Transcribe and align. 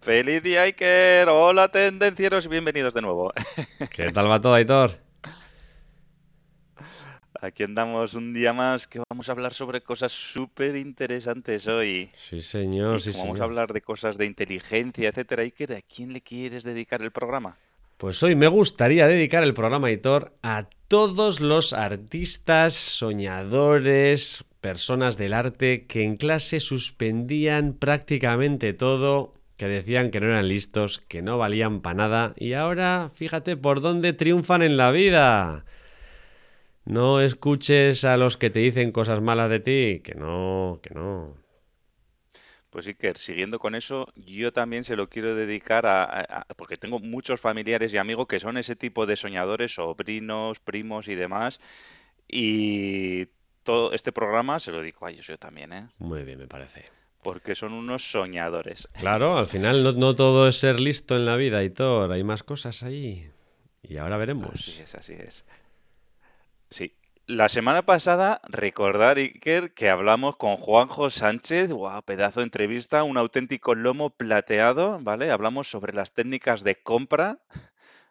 Feliz 0.00 0.42
día, 0.42 0.62
Iker. 0.62 1.28
Hola, 1.28 1.68
tendencieros, 1.68 2.46
y 2.46 2.48
bienvenidos 2.48 2.94
de 2.94 3.02
nuevo. 3.02 3.34
¿Qué 3.94 4.10
tal 4.10 4.30
va 4.30 4.40
todo, 4.40 4.54
Aitor? 4.54 4.92
Aquí 7.42 7.64
andamos 7.64 8.14
un 8.14 8.32
día 8.32 8.54
más 8.54 8.86
que 8.86 9.02
vamos 9.10 9.28
a 9.28 9.32
hablar 9.32 9.52
sobre 9.52 9.82
cosas 9.82 10.12
súper 10.12 10.76
interesantes 10.76 11.68
hoy. 11.68 12.10
Sí, 12.16 12.40
señor, 12.40 12.96
Y 12.98 13.12
sí, 13.12 13.18
vamos 13.18 13.40
a 13.40 13.44
hablar 13.44 13.74
de 13.74 13.82
cosas 13.82 14.16
de 14.16 14.24
inteligencia, 14.24 15.10
etcétera, 15.10 15.42
Iker, 15.42 15.74
¿a 15.74 15.82
quién 15.82 16.14
le 16.14 16.22
quieres 16.22 16.64
dedicar 16.64 17.02
el 17.02 17.10
programa? 17.10 17.58
Pues 17.98 18.22
hoy 18.22 18.34
me 18.34 18.48
gustaría 18.48 19.06
dedicar 19.06 19.42
el 19.42 19.52
programa, 19.52 19.88
Aitor, 19.88 20.32
a 20.42 20.66
todos 20.88 21.40
los 21.40 21.74
artistas, 21.74 22.72
soñadores, 22.72 24.44
personas 24.62 25.18
del 25.18 25.34
arte 25.34 25.84
que 25.86 26.04
en 26.04 26.16
clase 26.16 26.60
suspendían 26.60 27.74
prácticamente 27.74 28.72
todo, 28.72 29.34
que 29.60 29.68
decían 29.68 30.10
que 30.10 30.20
no 30.20 30.26
eran 30.28 30.48
listos, 30.48 31.00
que 31.06 31.20
no 31.20 31.36
valían 31.36 31.82
para 31.82 31.94
nada, 31.94 32.32
y 32.38 32.54
ahora 32.54 33.10
fíjate 33.14 33.58
por 33.58 33.82
dónde 33.82 34.14
triunfan 34.14 34.62
en 34.62 34.78
la 34.78 34.90
vida. 34.90 35.66
No 36.86 37.20
escuches 37.20 38.04
a 38.04 38.16
los 38.16 38.38
que 38.38 38.48
te 38.48 38.60
dicen 38.60 38.90
cosas 38.90 39.20
malas 39.20 39.50
de 39.50 39.60
ti, 39.60 40.00
que 40.02 40.14
no, 40.14 40.80
que 40.82 40.94
no. 40.94 41.36
Pues 42.70 42.86
Iker, 42.86 43.18
siguiendo 43.18 43.58
con 43.58 43.74
eso, 43.74 44.08
yo 44.14 44.52
también 44.52 44.84
se 44.84 44.96
lo 44.96 45.10
quiero 45.10 45.34
dedicar 45.34 45.84
a, 45.86 46.04
a- 46.04 46.20
a- 46.20 46.44
porque 46.56 46.76
tengo 46.78 46.98
muchos 46.98 47.40
familiares 47.40 47.92
y 47.92 47.98
amigos 47.98 48.28
que 48.28 48.40
son 48.40 48.56
ese 48.56 48.76
tipo 48.76 49.04
de 49.04 49.16
soñadores, 49.16 49.74
sobrinos, 49.74 50.58
primos 50.60 51.08
y 51.08 51.16
demás, 51.16 51.60
y 52.28 53.26
todo 53.64 53.92
este 53.92 54.12
programa 54.12 54.60
se 54.60 54.72
lo 54.72 54.78
dedico 54.80 55.04
a 55.06 55.10
ellos 55.10 55.26
yo 55.26 55.36
también, 55.38 55.72
¿eh? 55.72 55.88
Muy 55.98 56.22
bien, 56.22 56.38
me 56.38 56.46
parece. 56.48 56.84
Porque 57.22 57.54
son 57.54 57.72
unos 57.72 58.10
soñadores. 58.10 58.88
Claro, 58.98 59.38
al 59.38 59.46
final 59.46 59.82
no, 59.82 59.92
no 59.92 60.14
todo 60.14 60.48
es 60.48 60.56
ser 60.56 60.80
listo 60.80 61.16
en 61.16 61.26
la 61.26 61.36
vida, 61.36 61.58
Aitor. 61.58 62.12
Hay 62.12 62.24
más 62.24 62.42
cosas 62.42 62.82
ahí. 62.82 63.30
Y 63.82 63.96
ahora 63.98 64.16
veremos. 64.16 64.52
Así 64.52 64.80
es, 64.80 64.94
así 64.94 65.12
es. 65.14 65.44
Sí. 66.70 66.94
La 67.26 67.48
semana 67.48 67.82
pasada, 67.82 68.40
recordar, 68.48 69.18
Iker, 69.18 69.72
que 69.72 69.88
hablamos 69.88 70.36
con 70.36 70.56
Juanjo 70.56 71.10
Sánchez, 71.10 71.70
guau, 71.70 72.02
pedazo 72.02 72.40
de 72.40 72.44
entrevista, 72.44 73.04
un 73.04 73.16
auténtico 73.16 73.76
lomo 73.76 74.10
plateado, 74.10 74.98
¿vale? 75.00 75.30
Hablamos 75.30 75.70
sobre 75.70 75.92
las 75.92 76.12
técnicas 76.12 76.64
de 76.64 76.82
compra, 76.82 77.38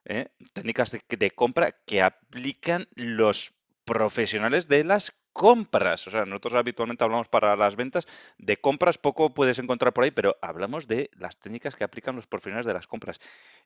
¿eh? 0.05 0.29
Técnicas 0.53 0.91
de, 0.91 1.01
de 1.17 1.31
compra 1.31 1.73
que 1.85 2.01
aplican 2.01 2.87
los 2.95 3.55
profesionales 3.83 4.69
de 4.69 4.85
las 4.85 5.11
compras. 5.33 6.07
O 6.07 6.11
sea, 6.11 6.25
nosotros 6.25 6.55
habitualmente 6.55 7.03
hablamos 7.03 7.27
para 7.27 7.55
las 7.55 7.75
ventas 7.75 8.07
de 8.37 8.57
compras, 8.57 8.97
poco 8.97 9.33
puedes 9.33 9.59
encontrar 9.59 9.93
por 9.93 10.03
ahí, 10.03 10.11
pero 10.11 10.37
hablamos 10.41 10.87
de 10.87 11.09
las 11.17 11.37
técnicas 11.39 11.75
que 11.75 11.83
aplican 11.83 12.15
los 12.15 12.27
profesionales 12.27 12.65
de 12.65 12.73
las 12.73 12.87
compras. 12.87 13.19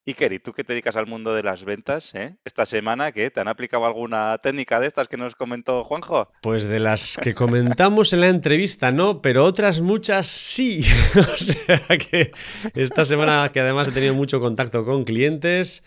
Iker, 0.05 0.33
¿y 0.33 0.39
tú 0.39 0.53
que 0.53 0.63
te 0.63 0.73
dedicas 0.73 0.95
al 0.95 1.07
mundo 1.07 1.33
de 1.33 1.43
las 1.43 1.63
ventas, 1.63 2.13
eh? 2.15 2.35
Esta 2.45 2.65
semana, 2.65 3.11
¿qué? 3.11 3.29
¿Te 3.31 3.39
han 3.39 3.47
aplicado 3.47 3.85
alguna 3.85 4.37
técnica 4.39 4.79
de 4.79 4.87
estas 4.87 5.07
que 5.07 5.17
nos 5.17 5.35
comentó 5.35 5.83
Juanjo? 5.83 6.31
Pues 6.41 6.65
de 6.65 6.79
las 6.79 7.17
que 7.17 7.33
comentamos 7.33 8.13
en 8.13 8.21
la 8.21 8.27
entrevista, 8.27 8.91
no, 8.91 9.21
pero 9.21 9.43
otras 9.43 9.79
muchas 9.79 10.27
sí. 10.27 10.85
o 11.15 11.37
sea 11.37 11.97
que 11.97 12.31
esta 12.75 13.05
semana, 13.05 13.49
que 13.53 13.61
además 13.61 13.87
he 13.87 13.91
tenido 13.91 14.13
mucho 14.13 14.39
contacto 14.39 14.85
con 14.85 15.05
clientes, 15.05 15.83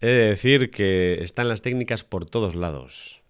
he 0.00 0.06
de 0.06 0.28
decir 0.28 0.70
que 0.70 1.22
están 1.22 1.48
las 1.48 1.62
técnicas 1.62 2.04
por 2.04 2.26
todos 2.26 2.54
lados. 2.54 3.20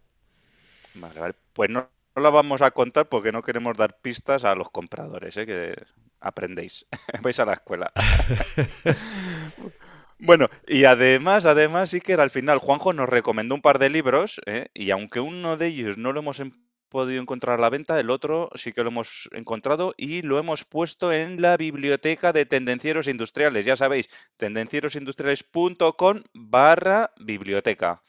Vale, 0.94 1.20
vale. 1.20 1.34
Pues 1.58 1.70
no, 1.70 1.90
no 2.14 2.22
la 2.22 2.30
vamos 2.30 2.62
a 2.62 2.70
contar 2.70 3.08
porque 3.08 3.32
no 3.32 3.42
queremos 3.42 3.76
dar 3.76 3.98
pistas 4.00 4.44
a 4.44 4.54
los 4.54 4.70
compradores, 4.70 5.36
¿eh? 5.36 5.44
Que 5.46 5.74
aprendéis. 6.20 6.86
Vais 7.22 7.40
a 7.40 7.44
la 7.44 7.54
escuela. 7.54 7.92
Bueno, 10.20 10.48
y 10.66 10.84
además, 10.84 11.46
además, 11.46 11.94
Iker, 11.94 12.20
al 12.20 12.30
final 12.30 12.58
Juanjo 12.58 12.92
nos 12.92 13.08
recomendó 13.08 13.54
un 13.54 13.62
par 13.62 13.78
de 13.78 13.88
libros, 13.90 14.40
¿eh? 14.46 14.66
Y 14.74 14.90
aunque 14.90 15.20
uno 15.20 15.56
de 15.56 15.68
ellos 15.68 15.96
no 15.96 16.12
lo 16.12 16.20
hemos 16.20 16.40
en- 16.40 16.52
podido 16.88 17.20
encontrar 17.22 17.58
a 17.58 17.62
la 17.62 17.70
venta, 17.70 18.00
el 18.00 18.10
otro 18.10 18.48
sí 18.54 18.72
que 18.72 18.82
lo 18.82 18.88
hemos 18.90 19.28
encontrado 19.32 19.94
y 19.96 20.22
lo 20.22 20.38
hemos 20.38 20.64
puesto 20.64 21.12
en 21.12 21.40
la 21.42 21.56
biblioteca 21.56 22.32
de 22.32 22.46
Tendencieros 22.46 23.06
Industriales. 23.08 23.64
Ya 23.66 23.76
sabéis, 23.76 24.08
tendencierosindustriales.com 24.38 26.22
barra 26.34 27.12
biblioteca. 27.20 28.02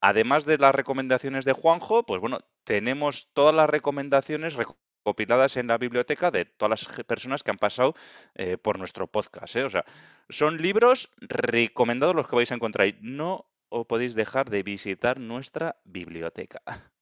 Además 0.00 0.44
de 0.44 0.58
las 0.58 0.74
recomendaciones 0.74 1.44
de 1.44 1.52
Juanjo, 1.52 2.04
pues 2.04 2.20
bueno, 2.20 2.40
tenemos 2.64 3.30
todas 3.32 3.54
las 3.54 3.68
recomendaciones 3.68 4.54
recopiladas 4.54 5.56
en 5.56 5.68
la 5.68 5.78
biblioteca 5.78 6.30
de 6.30 6.44
todas 6.44 6.86
las 6.86 7.04
personas 7.04 7.42
que 7.42 7.50
han 7.50 7.58
pasado 7.58 7.94
eh, 8.34 8.58
por 8.58 8.78
nuestro 8.78 9.06
podcast, 9.06 9.56
¿eh? 9.56 9.64
O 9.64 9.70
sea, 9.70 9.84
son 10.28 10.60
libros 10.60 11.10
recomendados 11.20 12.14
los 12.14 12.28
que 12.28 12.36
vais 12.36 12.52
a 12.52 12.56
encontrar 12.56 12.84
ahí. 12.84 12.98
No 13.00 13.46
os 13.68 13.86
podéis 13.86 14.14
dejar 14.14 14.50
de 14.50 14.62
visitar 14.62 15.18
nuestra 15.18 15.76
biblioteca. 15.84 16.62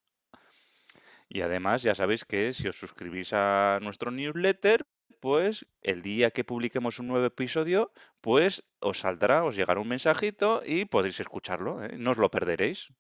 Y 1.27 1.41
además 1.41 1.83
ya 1.83 1.95
sabéis 1.95 2.25
que 2.25 2.53
si 2.53 2.69
os 2.69 2.79
suscribís 2.79 3.33
a 3.33 3.81
nuestro 3.83 4.11
newsletter, 4.11 4.87
pues 5.25 5.65
el 5.81 6.03
día 6.03 6.33
que 6.33 6.45
publiquemos 6.45 6.99
un 6.99 7.07
nuevo 7.07 7.25
episodio, 7.25 7.91
pues 8.21 8.63
os 8.79 8.99
saldrá, 8.99 9.43
os 9.45 9.57
llegará 9.57 9.81
un 9.81 9.89
mensajito 9.89 10.61
y 10.67 10.85
podréis 10.85 11.19
escucharlo, 11.19 11.83
¿eh? 11.83 11.97
No 11.97 12.11
os 12.11 12.19
lo 12.19 12.31
perderéis. 12.31 12.93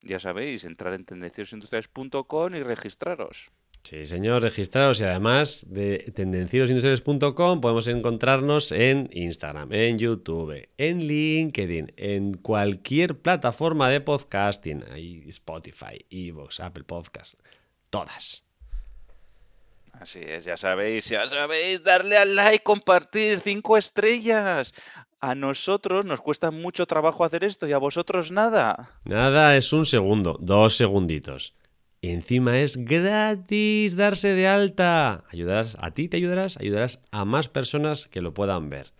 Ya 0.00 0.20
sabéis, 0.20 0.62
entrar 0.62 0.94
en 0.94 1.04
tendenciosindustriales.com 1.04 2.54
y 2.54 2.62
registraros. 2.62 3.50
Sí, 3.82 4.06
señor, 4.06 4.42
registraros 4.42 5.00
y 5.00 5.04
además 5.06 5.66
de 5.68 6.12
tendencierosindustriales.com 6.14 7.60
podemos 7.60 7.88
encontrarnos 7.88 8.70
en 8.70 9.08
Instagram, 9.10 9.72
en 9.72 9.98
YouTube, 9.98 10.68
en 10.78 11.00
LinkedIn, 11.00 11.94
en 11.96 12.34
cualquier 12.34 13.20
plataforma 13.20 13.90
de 13.90 14.00
podcasting, 14.00 14.84
ahí 14.92 15.24
Spotify, 15.26 16.06
Evox, 16.10 16.60
Apple 16.60 16.84
Podcast, 16.84 17.40
todas. 17.90 18.45
Así 20.00 20.20
es, 20.22 20.44
ya 20.44 20.56
sabéis, 20.56 21.08
ya 21.08 21.26
sabéis, 21.26 21.82
darle 21.82 22.16
al 22.16 22.36
like, 22.36 22.62
compartir, 22.62 23.40
cinco 23.40 23.76
estrellas. 23.76 24.74
A 25.20 25.34
nosotros 25.34 26.04
nos 26.04 26.20
cuesta 26.20 26.50
mucho 26.50 26.86
trabajo 26.86 27.24
hacer 27.24 27.44
esto 27.44 27.66
y 27.66 27.72
a 27.72 27.78
vosotros 27.78 28.30
nada. 28.30 28.90
Nada, 29.04 29.56
es 29.56 29.72
un 29.72 29.86
segundo, 29.86 30.36
dos 30.40 30.76
segunditos. 30.76 31.54
Encima 32.02 32.58
es 32.58 32.76
gratis 32.76 33.96
darse 33.96 34.34
de 34.34 34.46
alta. 34.46 35.24
Ayudarás, 35.32 35.76
a 35.80 35.90
ti 35.92 36.08
te 36.08 36.18
ayudarás, 36.18 36.58
ayudarás 36.58 37.02
a 37.10 37.24
más 37.24 37.48
personas 37.48 38.06
que 38.06 38.20
lo 38.20 38.34
puedan 38.34 38.68
ver. 38.68 38.92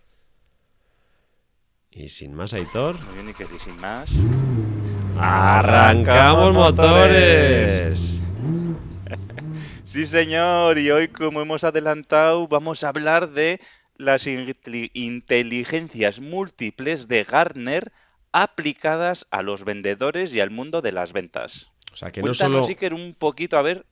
Y 1.90 2.08
sin 2.08 2.34
más, 2.34 2.52
Aitor, 2.54 2.98
Muy 3.04 3.14
bien, 3.14 3.28
y 3.30 3.34
que 3.34 3.44
y 3.44 3.58
sin 3.58 3.76
más. 3.78 4.10
¡arrancamos 5.18 6.52
motores! 6.52 8.20
Sí, 9.96 10.04
señor, 10.04 10.76
y 10.76 10.90
hoy, 10.90 11.08
como 11.08 11.40
hemos 11.40 11.64
adelantado, 11.64 12.46
vamos 12.48 12.84
a 12.84 12.90
hablar 12.90 13.31
de 13.31 13.60
las 13.96 14.26
inteli- 14.26 14.90
inteligencias 14.93 16.20
múltiples 16.20 17.08
de 17.08 17.25
Gartner 17.25 17.93
aplicadas 18.31 19.26
a 19.31 19.40
los 19.40 19.64
vendedores 19.64 20.34
y 20.34 20.40
al 20.40 20.50
mundo 20.50 20.82
de 20.82 20.93
las 20.93 21.14
ventas. 21.14 21.70
O 21.94 21.96
sea, 21.96 22.12
que 22.12 22.20
no 22.20 22.26
Cuéntanos, 22.26 22.66
solo... 22.66 22.69
Iker, 22.69 22.93
un 22.93 23.14
poquito, 23.14 23.56
a 23.56 23.62
ver, 23.62 23.87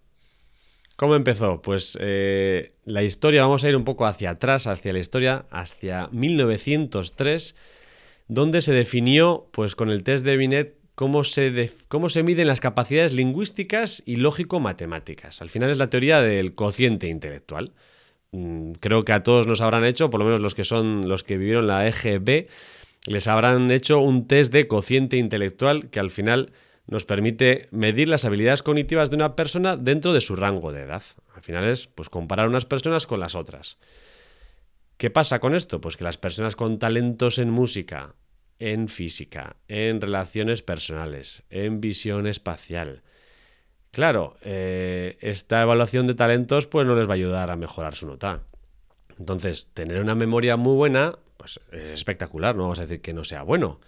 ¿Cómo 0.96 1.16
empezó? 1.16 1.62
Pues 1.62 1.96
eh, 1.98 2.74
la 2.84 3.02
historia, 3.02 3.40
vamos 3.40 3.64
a 3.64 3.70
ir 3.70 3.74
un 3.74 3.84
poco 3.84 4.04
hacia 4.04 4.28
atrás, 4.28 4.66
hacia 4.66 4.92
la 4.92 4.98
historia, 4.98 5.46
hacia 5.50 6.08
1903, 6.12 7.56
donde 8.28 8.60
se 8.60 8.74
definió, 8.74 9.48
pues 9.52 9.74
con 9.74 9.88
el 9.88 10.02
test 10.02 10.22
de 10.26 10.36
Binet, 10.36 10.83
cómo 10.94 11.24
se, 11.24 11.72
cómo 11.88 12.08
se 12.08 12.22
miden 12.22 12.46
las 12.46 12.60
capacidades 12.60 13.12
lingüísticas 13.12 14.02
y 14.06 14.16
lógico-matemáticas. 14.16 15.42
Al 15.42 15.50
final 15.50 15.70
es 15.70 15.78
la 15.78 15.90
teoría 15.90 16.20
del 16.22 16.54
cociente 16.54 17.08
intelectual. 17.08 17.72
Mm, 18.32 18.72
Creo 18.80 19.04
que 19.04 19.12
a 19.12 19.22
todos 19.22 19.46
nos 19.46 19.60
habrán 19.60 19.84
hecho, 19.84 20.10
por 20.10 20.20
lo 20.20 20.26
menos 20.26 20.40
los 20.40 20.54
que 20.54 20.64
son 20.64 21.08
los 21.08 21.24
que 21.24 21.38
vivieron 21.38 21.66
la 21.66 21.86
EGB, 21.86 22.48
les 23.06 23.28
habrán 23.28 23.70
hecho 23.70 24.00
un 24.00 24.26
test 24.26 24.52
de 24.52 24.66
cociente 24.66 25.16
intelectual 25.16 25.90
que 25.90 26.00
al 26.00 26.10
final 26.10 26.52
nos 26.86 27.04
permite 27.04 27.66
medir 27.70 28.08
las 28.08 28.24
habilidades 28.24 28.62
cognitivas 28.62 29.10
de 29.10 29.16
una 29.16 29.36
persona 29.36 29.76
dentro 29.76 30.12
de 30.12 30.20
su 30.20 30.36
rango 30.36 30.72
de 30.72 30.82
edad. 30.82 31.02
Al 31.34 31.42
final 31.42 31.64
es 31.64 31.86
pues, 31.86 32.08
comparar 32.08 32.48
unas 32.48 32.66
personas 32.66 33.06
con 33.06 33.20
las 33.20 33.34
otras. 33.34 33.78
¿Qué 34.96 35.10
pasa 35.10 35.40
con 35.40 35.54
esto? 35.54 35.80
Pues 35.80 35.96
que 35.96 36.04
las 36.04 36.18
personas 36.18 36.56
con 36.56 36.78
talentos 36.78 37.38
en 37.38 37.50
música, 37.50 38.14
en 38.58 38.88
física, 38.88 39.56
en 39.68 40.00
relaciones 40.00 40.62
personales, 40.62 41.42
en 41.50 41.80
visión 41.80 42.26
espacial, 42.26 43.02
Claro, 43.94 44.36
eh, 44.42 45.16
esta 45.20 45.62
evaluación 45.62 46.08
de 46.08 46.14
talentos 46.14 46.66
pues 46.66 46.84
no 46.84 46.96
les 46.96 47.06
va 47.06 47.12
a 47.12 47.14
ayudar 47.14 47.50
a 47.52 47.56
mejorar 47.56 47.94
su 47.94 48.08
nota. 48.08 48.42
Entonces, 49.20 49.68
tener 49.72 50.00
una 50.02 50.16
memoria 50.16 50.56
muy 50.56 50.74
buena, 50.74 51.16
pues 51.36 51.60
es 51.70 51.90
espectacular, 51.92 52.56
no 52.56 52.62
vamos 52.62 52.80
a 52.80 52.82
decir 52.82 53.00
que 53.00 53.12
no 53.12 53.22
sea 53.22 53.44
bueno. 53.44 53.80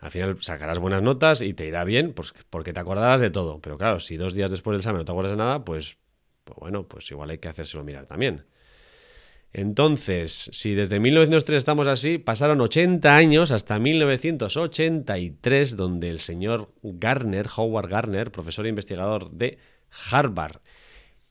Al 0.00 0.10
final 0.10 0.36
sacarás 0.42 0.78
buenas 0.78 1.00
notas 1.00 1.40
y 1.40 1.54
te 1.54 1.66
irá 1.66 1.82
bien 1.84 2.12
pues, 2.12 2.34
porque 2.50 2.74
te 2.74 2.80
acordarás 2.80 3.22
de 3.22 3.30
todo. 3.30 3.58
Pero 3.62 3.78
claro, 3.78 4.00
si 4.00 4.18
dos 4.18 4.34
días 4.34 4.50
después 4.50 4.74
del 4.74 4.80
examen 4.80 4.98
no 4.98 5.06
te 5.06 5.12
acuerdas 5.12 5.32
de 5.32 5.38
nada, 5.38 5.64
pues, 5.64 5.96
pues 6.44 6.58
bueno, 6.60 6.86
pues 6.86 7.10
igual 7.10 7.30
hay 7.30 7.38
que 7.38 7.48
hacérselo 7.48 7.84
mirar 7.84 8.04
también. 8.04 8.44
Entonces, 9.56 10.50
si 10.52 10.74
desde 10.74 10.98
1903 10.98 11.58
estamos 11.58 11.86
así, 11.86 12.18
pasaron 12.18 12.60
80 12.60 13.16
años 13.16 13.52
hasta 13.52 13.78
1983, 13.78 15.76
donde 15.76 16.10
el 16.10 16.18
señor 16.18 16.72
Garner, 16.82 17.46
Howard 17.56 17.88
Garner, 17.88 18.32
profesor 18.32 18.66
e 18.66 18.70
investigador 18.70 19.30
de 19.30 19.58
Harvard 20.10 20.60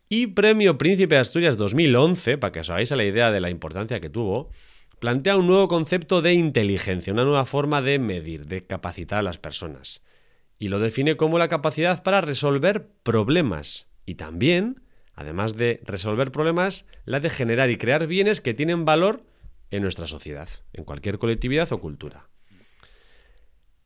y 0.08 0.28
premio 0.28 0.78
Príncipe 0.78 1.16
de 1.16 1.22
Asturias 1.22 1.58
2011, 1.58 2.38
para 2.38 2.54
que 2.54 2.62
os 2.62 2.70
hagáis 2.70 2.94
a 2.94 2.96
la 2.96 3.04
idea 3.04 3.30
de 3.30 3.42
la 3.42 3.50
importancia 3.50 4.00
que 4.00 4.10
tuvo, 4.10 4.52
plantea 5.00 5.36
un 5.36 5.48
nuevo 5.48 5.68
concepto 5.68 6.22
de 6.22 6.34
inteligencia, 6.34 7.12
una 7.12 7.26
nueva 7.26 7.46
forma 7.46 7.82
de 7.82 8.00
medir, 8.00 8.46
de 8.46 8.66
capacitar 8.66 9.20
a 9.20 9.24
las 9.24 9.38
personas. 9.38 10.02
Y 10.58 10.70
lo 10.70 10.80
define 10.80 11.18
como 11.18 11.40
la 11.40 11.50
capacidad 11.50 12.04
para 12.04 12.22
resolver 12.22 12.88
problemas 13.04 13.90
y 14.06 14.16
también 14.16 14.83
además 15.14 15.56
de 15.56 15.82
resolver 15.86 16.32
problemas, 16.32 16.86
la 17.06 17.20
de 17.20 17.30
generar 17.30 17.70
y 17.70 17.78
crear 17.78 18.08
bienes 18.08 18.42
que 18.42 18.54
tienen 18.54 18.86
valor 18.86 19.24
en 19.72 19.82
nuestra 19.82 20.08
sociedad, 20.08 20.50
en 20.74 20.84
cualquier 20.84 21.18
colectividad 21.18 21.72
o 21.72 21.80
cultura. 21.80 22.30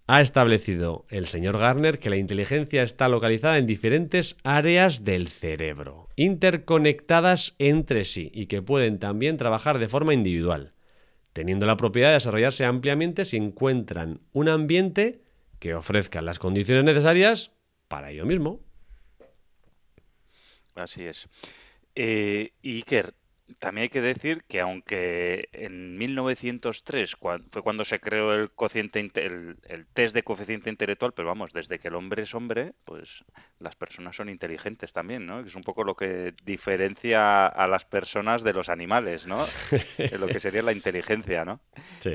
Ha 0.09 0.21
establecido 0.21 1.05
el 1.09 1.27
señor 1.27 1.57
Garner 1.57 1.99
que 1.99 2.09
la 2.09 2.15
inteligencia 2.15 2.81
está 2.81 3.09
localizada 3.09 3.57
en 3.57 3.67
diferentes 3.67 4.37
áreas 4.43 5.03
del 5.03 5.27
cerebro, 5.27 6.07
interconectadas 6.15 7.55
entre 7.59 8.05
sí 8.05 8.31
y 8.33 8.45
que 8.45 8.61
pueden 8.61 8.99
también 8.99 9.35
trabajar 9.35 9.79
de 9.79 9.89
forma 9.89 10.13
individual, 10.13 10.71
teniendo 11.33 11.65
la 11.65 11.75
propiedad 11.75 12.09
de 12.09 12.15
desarrollarse 12.15 12.63
ampliamente 12.63 13.25
si 13.25 13.35
encuentran 13.35 14.21
un 14.31 14.47
ambiente 14.47 15.23
que 15.59 15.75
ofrezca 15.75 16.21
las 16.21 16.39
condiciones 16.39 16.85
necesarias 16.85 17.51
para 17.89 18.11
ello 18.11 18.25
mismo. 18.25 18.61
Así 20.77 21.05
es. 21.05 21.27
Eh, 21.95 22.53
Iker, 22.63 23.13
también 23.59 23.83
hay 23.83 23.89
que 23.89 24.01
decir 24.01 24.43
que 24.47 24.59
aunque 24.59 25.49
en 25.53 25.97
1903 25.97 27.15
fue 27.49 27.61
cuando 27.61 27.85
se 27.85 27.99
creó 27.99 28.33
el 28.33 28.51
cociente 28.51 28.99
el, 29.15 29.57
test 29.93 30.13
de 30.13 30.23
coeficiente 30.23 30.69
intelectual, 30.69 31.13
pero 31.13 31.29
vamos, 31.29 31.53
desde 31.53 31.79
que 31.79 31.87
el 31.87 31.95
hombre 31.95 32.23
es 32.23 32.35
hombre, 32.35 32.73
pues 32.83 33.23
las 33.59 33.75
personas 33.75 34.15
son 34.15 34.29
inteligentes 34.29 34.91
también, 34.91 35.25
¿no? 35.25 35.41
Que 35.41 35.49
es 35.49 35.55
un 35.55 35.63
poco 35.63 35.83
lo 35.83 35.95
que 35.95 36.33
diferencia 36.43 37.47
a 37.47 37.67
las 37.67 37.85
personas 37.85 38.43
de 38.43 38.53
los 38.53 38.69
animales, 38.69 39.27
¿no? 39.27 39.45
lo 40.19 40.27
que 40.27 40.39
sería 40.39 40.61
la 40.61 40.73
inteligencia, 40.73 41.45
¿no? 41.45 41.61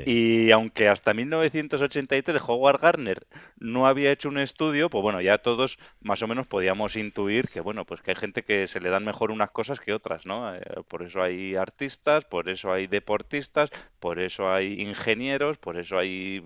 Y 0.05 0.51
aunque 0.51 0.87
hasta 0.87 1.13
1983 1.13 2.41
Howard 2.45 2.79
Gardner 2.79 3.25
no 3.57 3.87
había 3.87 4.11
hecho 4.11 4.29
un 4.29 4.37
estudio, 4.37 4.89
pues 4.89 5.01
bueno, 5.01 5.21
ya 5.21 5.39
todos 5.39 5.79
más 6.01 6.21
o 6.21 6.27
menos 6.27 6.47
podíamos 6.47 6.95
intuir 6.95 7.47
que 7.49 7.61
bueno, 7.61 7.85
pues 7.85 8.01
que 8.01 8.11
hay 8.11 8.17
gente 8.17 8.43
que 8.43 8.67
se 8.67 8.79
le 8.79 8.89
dan 8.89 9.03
mejor 9.03 9.31
unas 9.31 9.51
cosas 9.51 9.79
que 9.79 9.93
otras, 9.93 10.25
¿no? 10.25 10.55
Eh, 10.55 10.61
por 10.87 11.01
eso 11.01 11.22
hay 11.23 11.55
artistas, 11.55 12.25
por 12.25 12.49
eso 12.49 12.71
hay 12.71 12.87
deportistas, 12.87 13.69
por 13.99 14.19
eso 14.19 14.51
hay 14.51 14.81
ingenieros, 14.81 15.57
por 15.57 15.77
eso 15.77 15.97
hay 15.97 16.45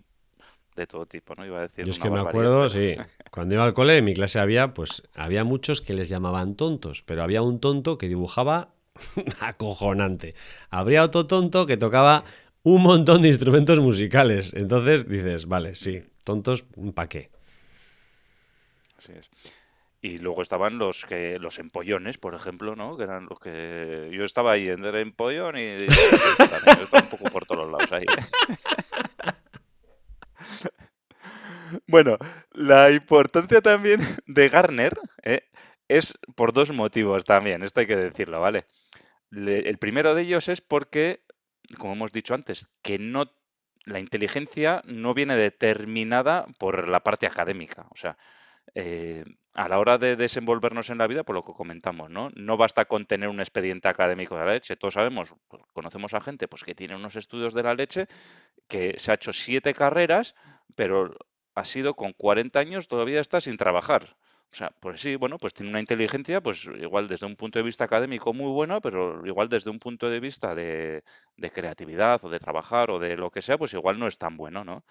de 0.75 0.87
todo 0.87 1.05
tipo, 1.05 1.35
¿no? 1.35 1.45
Iba 1.45 1.59
a 1.59 1.61
decir. 1.63 1.85
Yo 1.85 1.91
es 1.91 1.99
que 1.99 2.09
me 2.09 2.19
acuerdo, 2.19 2.69
sí. 2.69 2.95
Cuando 3.31 3.55
iba 3.55 3.65
al 3.65 3.73
cole, 3.73 3.97
en 3.97 4.05
mi 4.05 4.13
clase 4.13 4.39
había, 4.39 4.73
pues, 4.73 5.03
había 5.15 5.43
muchos 5.43 5.81
que 5.81 5.93
les 5.93 6.07
llamaban 6.07 6.55
tontos, 6.55 7.03
pero 7.03 7.23
había 7.23 7.41
un 7.41 7.59
tonto 7.59 7.97
que 7.97 8.07
dibujaba 8.07 8.69
acojonante. 9.41 10.29
Habría 10.69 11.03
otro 11.03 11.27
tonto 11.27 11.65
que 11.65 11.77
tocaba 11.77 12.23
un 12.63 12.83
montón 12.83 13.21
de 13.21 13.29
instrumentos 13.29 13.79
musicales. 13.79 14.53
Entonces 14.53 15.07
dices, 15.07 15.47
vale, 15.47 15.75
sí, 15.75 16.03
tontos, 16.23 16.63
¿para 16.93 17.09
qué? 17.09 17.29
Así 18.97 19.13
es. 19.13 19.29
Y 20.07 20.19
luego 20.19 20.41
estaban 20.41 20.77
los 20.77 21.05
que 21.05 21.37
los 21.37 21.59
empollones, 21.59 22.17
por 22.17 22.33
ejemplo, 22.33 22.77
¿no? 22.77 22.95
Que 22.95 23.03
eran 23.03 23.25
los 23.29 23.41
que 23.41 24.09
yo 24.13 24.23
estaba 24.23 24.53
ahí 24.53 24.69
en 24.69 24.85
el 24.85 24.95
empollón 24.95 25.57
y, 25.57 25.75
también, 25.77 26.79
estaba 26.81 27.03
un 27.03 27.09
poco 27.09 27.25
por 27.25 27.45
todos 27.45 27.69
lados 27.69 27.91
ahí. 27.91 28.05
Bueno, 31.85 32.17
la 32.53 32.91
importancia 32.91 33.59
también 33.59 33.99
de 34.25 34.47
Garner 34.47 34.97
¿eh? 35.23 35.41
es 35.89 36.13
por 36.37 36.53
dos 36.53 36.71
motivos 36.71 37.25
también, 37.25 37.61
esto 37.61 37.81
hay 37.81 37.87
que 37.87 37.97
decirlo, 37.97 38.39
¿vale? 38.39 38.65
el 39.31 39.77
primero 39.77 40.15
de 40.15 40.21
ellos 40.21 40.47
es 40.47 40.61
porque, 40.61 41.25
como 41.77 41.91
hemos 41.91 42.13
dicho 42.13 42.33
antes, 42.33 42.69
que 42.81 42.97
no 42.99 43.25
la 43.83 43.99
inteligencia 43.99 44.81
no 44.85 45.13
viene 45.13 45.35
determinada 45.35 46.45
por 46.57 46.87
la 46.87 47.01
parte 47.01 47.27
académica. 47.27 47.85
O 47.89 47.97
sea, 47.97 48.17
eh, 48.75 49.23
a 49.57 49.67
la 49.67 49.79
hora 49.79 49.97
de 49.97 50.15
desenvolvernos 50.15 50.91
en 50.91 50.99
la 50.99 51.07
vida, 51.07 51.23
por 51.23 51.35
lo 51.35 51.43
que 51.43 51.51
comentamos, 51.51 52.11
¿no? 52.11 52.29
No 52.35 52.57
basta 52.57 52.85
con 52.85 53.07
tener 53.07 53.27
un 53.27 53.39
expediente 53.39 53.87
académico 53.87 54.35
de 54.35 54.45
la 54.45 54.53
leche. 54.53 54.75
Todos 54.77 54.93
sabemos, 54.93 55.33
pues, 55.47 55.63
conocemos 55.73 56.13
a 56.13 56.21
gente 56.21 56.47
pues, 56.47 56.63
que 56.63 56.75
tiene 56.75 56.95
unos 56.95 57.15
estudios 57.15 57.55
de 57.55 57.63
la 57.63 57.73
leche, 57.73 58.07
que 58.67 58.99
se 58.99 59.09
ha 59.09 59.15
hecho 59.15 59.33
siete 59.33 59.73
carreras, 59.73 60.35
pero 60.75 61.17
ha 61.55 61.65
sido 61.65 61.95
con 61.95 62.13
40 62.13 62.59
años 62.59 62.87
todavía 62.87 63.19
está 63.19 63.41
sin 63.41 63.57
trabajar. 63.57 64.15
O 64.51 64.55
sea, 64.55 64.69
pues 64.79 65.01
sí, 65.01 65.15
bueno, 65.15 65.39
pues 65.39 65.55
tiene 65.55 65.71
una 65.71 65.79
inteligencia, 65.79 66.39
pues 66.39 66.65
igual 66.79 67.07
desde 67.07 67.25
un 67.25 67.35
punto 67.35 67.57
de 67.57 67.63
vista 67.63 67.83
académico 67.85 68.33
muy 68.33 68.51
bueno, 68.51 68.79
pero 68.79 69.25
igual 69.25 69.49
desde 69.49 69.71
un 69.71 69.79
punto 69.79 70.07
de 70.07 70.19
vista 70.19 70.53
de, 70.53 71.03
creatividad 71.51 72.23
o 72.23 72.29
de 72.29 72.39
trabajar 72.39 72.91
o 72.91 72.99
de 72.99 73.17
lo 73.17 73.31
que 73.31 73.41
sea, 73.41 73.57
pues 73.57 73.73
igual 73.73 73.97
no 73.97 74.05
es 74.07 74.19
tan 74.19 74.37
bueno, 74.37 74.63
¿no? 74.63 74.85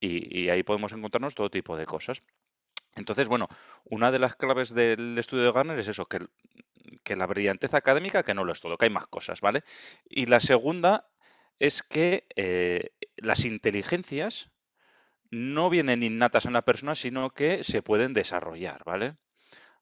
Y 0.00 0.48
ahí 0.48 0.64
podemos 0.64 0.92
encontrarnos 0.92 1.36
todo 1.36 1.50
tipo 1.50 1.76
de 1.76 1.86
cosas. 1.86 2.22
Entonces, 2.98 3.28
bueno, 3.28 3.48
una 3.84 4.10
de 4.10 4.18
las 4.18 4.36
claves 4.36 4.74
del 4.74 5.16
estudio 5.18 5.44
de 5.44 5.52
Garner 5.52 5.78
es 5.78 5.88
eso, 5.88 6.06
que, 6.06 6.26
que 7.04 7.16
la 7.16 7.26
brillantez 7.26 7.74
académica, 7.74 8.22
que 8.22 8.34
no 8.34 8.44
lo 8.44 8.52
es 8.52 8.60
todo, 8.60 8.76
que 8.76 8.86
hay 8.86 8.90
más 8.90 9.06
cosas, 9.06 9.40
¿vale? 9.40 9.62
Y 10.08 10.26
la 10.26 10.40
segunda 10.40 11.08
es 11.58 11.82
que 11.82 12.26
eh, 12.36 12.90
las 13.16 13.44
inteligencias 13.44 14.50
no 15.30 15.70
vienen 15.70 16.02
innatas 16.02 16.46
en 16.46 16.54
la 16.54 16.62
persona, 16.64 16.94
sino 16.94 17.30
que 17.30 17.64
se 17.64 17.82
pueden 17.82 18.14
desarrollar, 18.14 18.82
¿vale? 18.84 19.16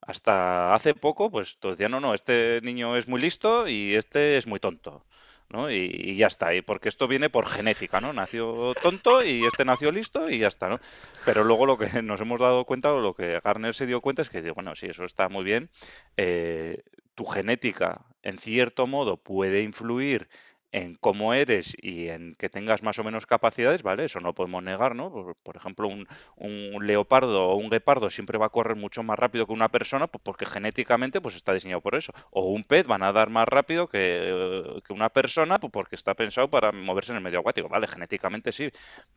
Hasta 0.00 0.74
hace 0.74 0.94
poco, 0.94 1.30
pues 1.30 1.58
todos 1.58 1.76
decían, 1.76 1.92
no, 1.92 2.00
no, 2.00 2.14
este 2.14 2.60
niño 2.62 2.96
es 2.96 3.08
muy 3.08 3.20
listo 3.20 3.68
y 3.68 3.94
este 3.94 4.36
es 4.38 4.46
muy 4.46 4.60
tonto. 4.60 5.06
¿No? 5.50 5.70
Y, 5.70 6.16
ya 6.16 6.26
está, 6.26 6.54
y 6.54 6.62
porque 6.62 6.88
esto 6.88 7.08
viene 7.08 7.30
por 7.30 7.46
genética, 7.46 8.00
¿no? 8.00 8.12
Nació 8.12 8.74
tonto 8.82 9.24
y 9.24 9.44
este 9.44 9.64
nació 9.64 9.92
listo 9.92 10.28
y 10.30 10.38
ya 10.38 10.48
está, 10.48 10.68
¿no? 10.68 10.80
Pero 11.24 11.44
luego 11.44 11.66
lo 11.66 11.78
que 11.78 11.86
nos 12.02 12.20
hemos 12.20 12.40
dado 12.40 12.64
cuenta, 12.64 12.92
o 12.92 13.00
lo 13.00 13.14
que 13.14 13.40
Garner 13.42 13.74
se 13.74 13.86
dio 13.86 14.00
cuenta 14.00 14.22
es 14.22 14.30
que, 14.30 14.50
bueno, 14.50 14.74
sí, 14.74 14.86
eso 14.86 15.04
está 15.04 15.28
muy 15.28 15.44
bien, 15.44 15.70
eh, 16.16 16.82
tu 17.14 17.24
genética, 17.24 18.04
en 18.22 18.38
cierto 18.38 18.86
modo, 18.86 19.16
puede 19.16 19.62
influir 19.62 20.28
en 20.76 20.94
cómo 20.94 21.32
eres 21.32 21.74
y 21.80 22.08
en 22.08 22.34
que 22.34 22.50
tengas 22.50 22.82
más 22.82 22.98
o 22.98 23.04
menos 23.04 23.24
capacidades, 23.24 23.82
¿vale? 23.82 24.04
Eso 24.04 24.20
no 24.20 24.34
podemos 24.34 24.62
negar, 24.62 24.94
¿no? 24.94 25.34
Por, 25.42 25.56
ejemplo, 25.56 25.88
un, 25.88 26.86
leopardo 26.86 27.48
o 27.48 27.56
un 27.56 27.70
guepardo 27.70 28.10
siempre 28.10 28.36
va 28.36 28.46
a 28.46 28.50
correr 28.50 28.76
mucho 28.76 29.02
más 29.02 29.18
rápido 29.18 29.46
que 29.46 29.54
una 29.54 29.70
persona 29.70 30.06
pues 30.06 30.20
porque 30.22 30.44
genéticamente 30.44 31.22
pues 31.22 31.34
está 31.34 31.54
diseñado 31.54 31.80
por 31.80 31.94
eso. 31.94 32.12
O 32.30 32.50
un 32.50 32.62
pez 32.62 32.86
van 32.86 33.02
a 33.02 33.12
dar 33.12 33.30
más 33.30 33.48
rápido 33.48 33.88
que, 33.88 34.82
una 34.90 35.08
persona 35.08 35.58
pues 35.58 35.72
porque 35.72 35.96
está 35.96 36.12
pensado 36.12 36.50
para 36.50 36.72
moverse 36.72 37.12
en 37.12 37.16
el 37.16 37.24
medio 37.24 37.38
acuático, 37.38 37.70
¿vale? 37.70 37.86
Genéticamente 37.86 38.52
sí. 38.52 38.68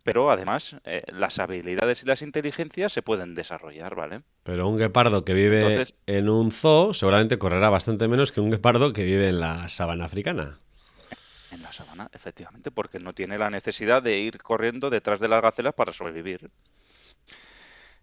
Pero 0.03 0.31
además 0.31 0.77
eh, 0.85 1.03
las 1.07 1.39
habilidades 1.39 2.03
y 2.03 2.05
las 2.05 2.21
inteligencias 2.21 2.93
se 2.93 3.01
pueden 3.01 3.35
desarrollar, 3.35 3.95
¿vale? 3.95 4.21
Pero 4.43 4.69
un 4.69 4.77
guepardo 4.77 5.25
que 5.25 5.33
vive 5.33 5.85
en 6.07 6.29
un 6.29 6.51
zoo 6.51 6.93
seguramente 6.93 7.37
correrá 7.37 7.69
bastante 7.69 8.07
menos 8.07 8.31
que 8.31 8.39
un 8.39 8.49
guepardo 8.49 8.93
que 8.93 9.03
vive 9.03 9.27
en 9.27 9.41
la 9.41 9.67
sabana 9.67 10.05
africana. 10.05 10.59
En 11.51 11.63
la 11.63 11.71
sabana, 11.71 12.09
efectivamente, 12.13 12.71
porque 12.71 12.99
no 12.99 13.13
tiene 13.13 13.37
la 13.37 13.49
necesidad 13.49 14.03
de 14.03 14.19
ir 14.19 14.37
corriendo 14.37 14.89
detrás 14.89 15.19
de 15.19 15.27
las 15.27 15.41
gacelas 15.41 15.73
para 15.73 15.93
sobrevivir. 15.93 16.51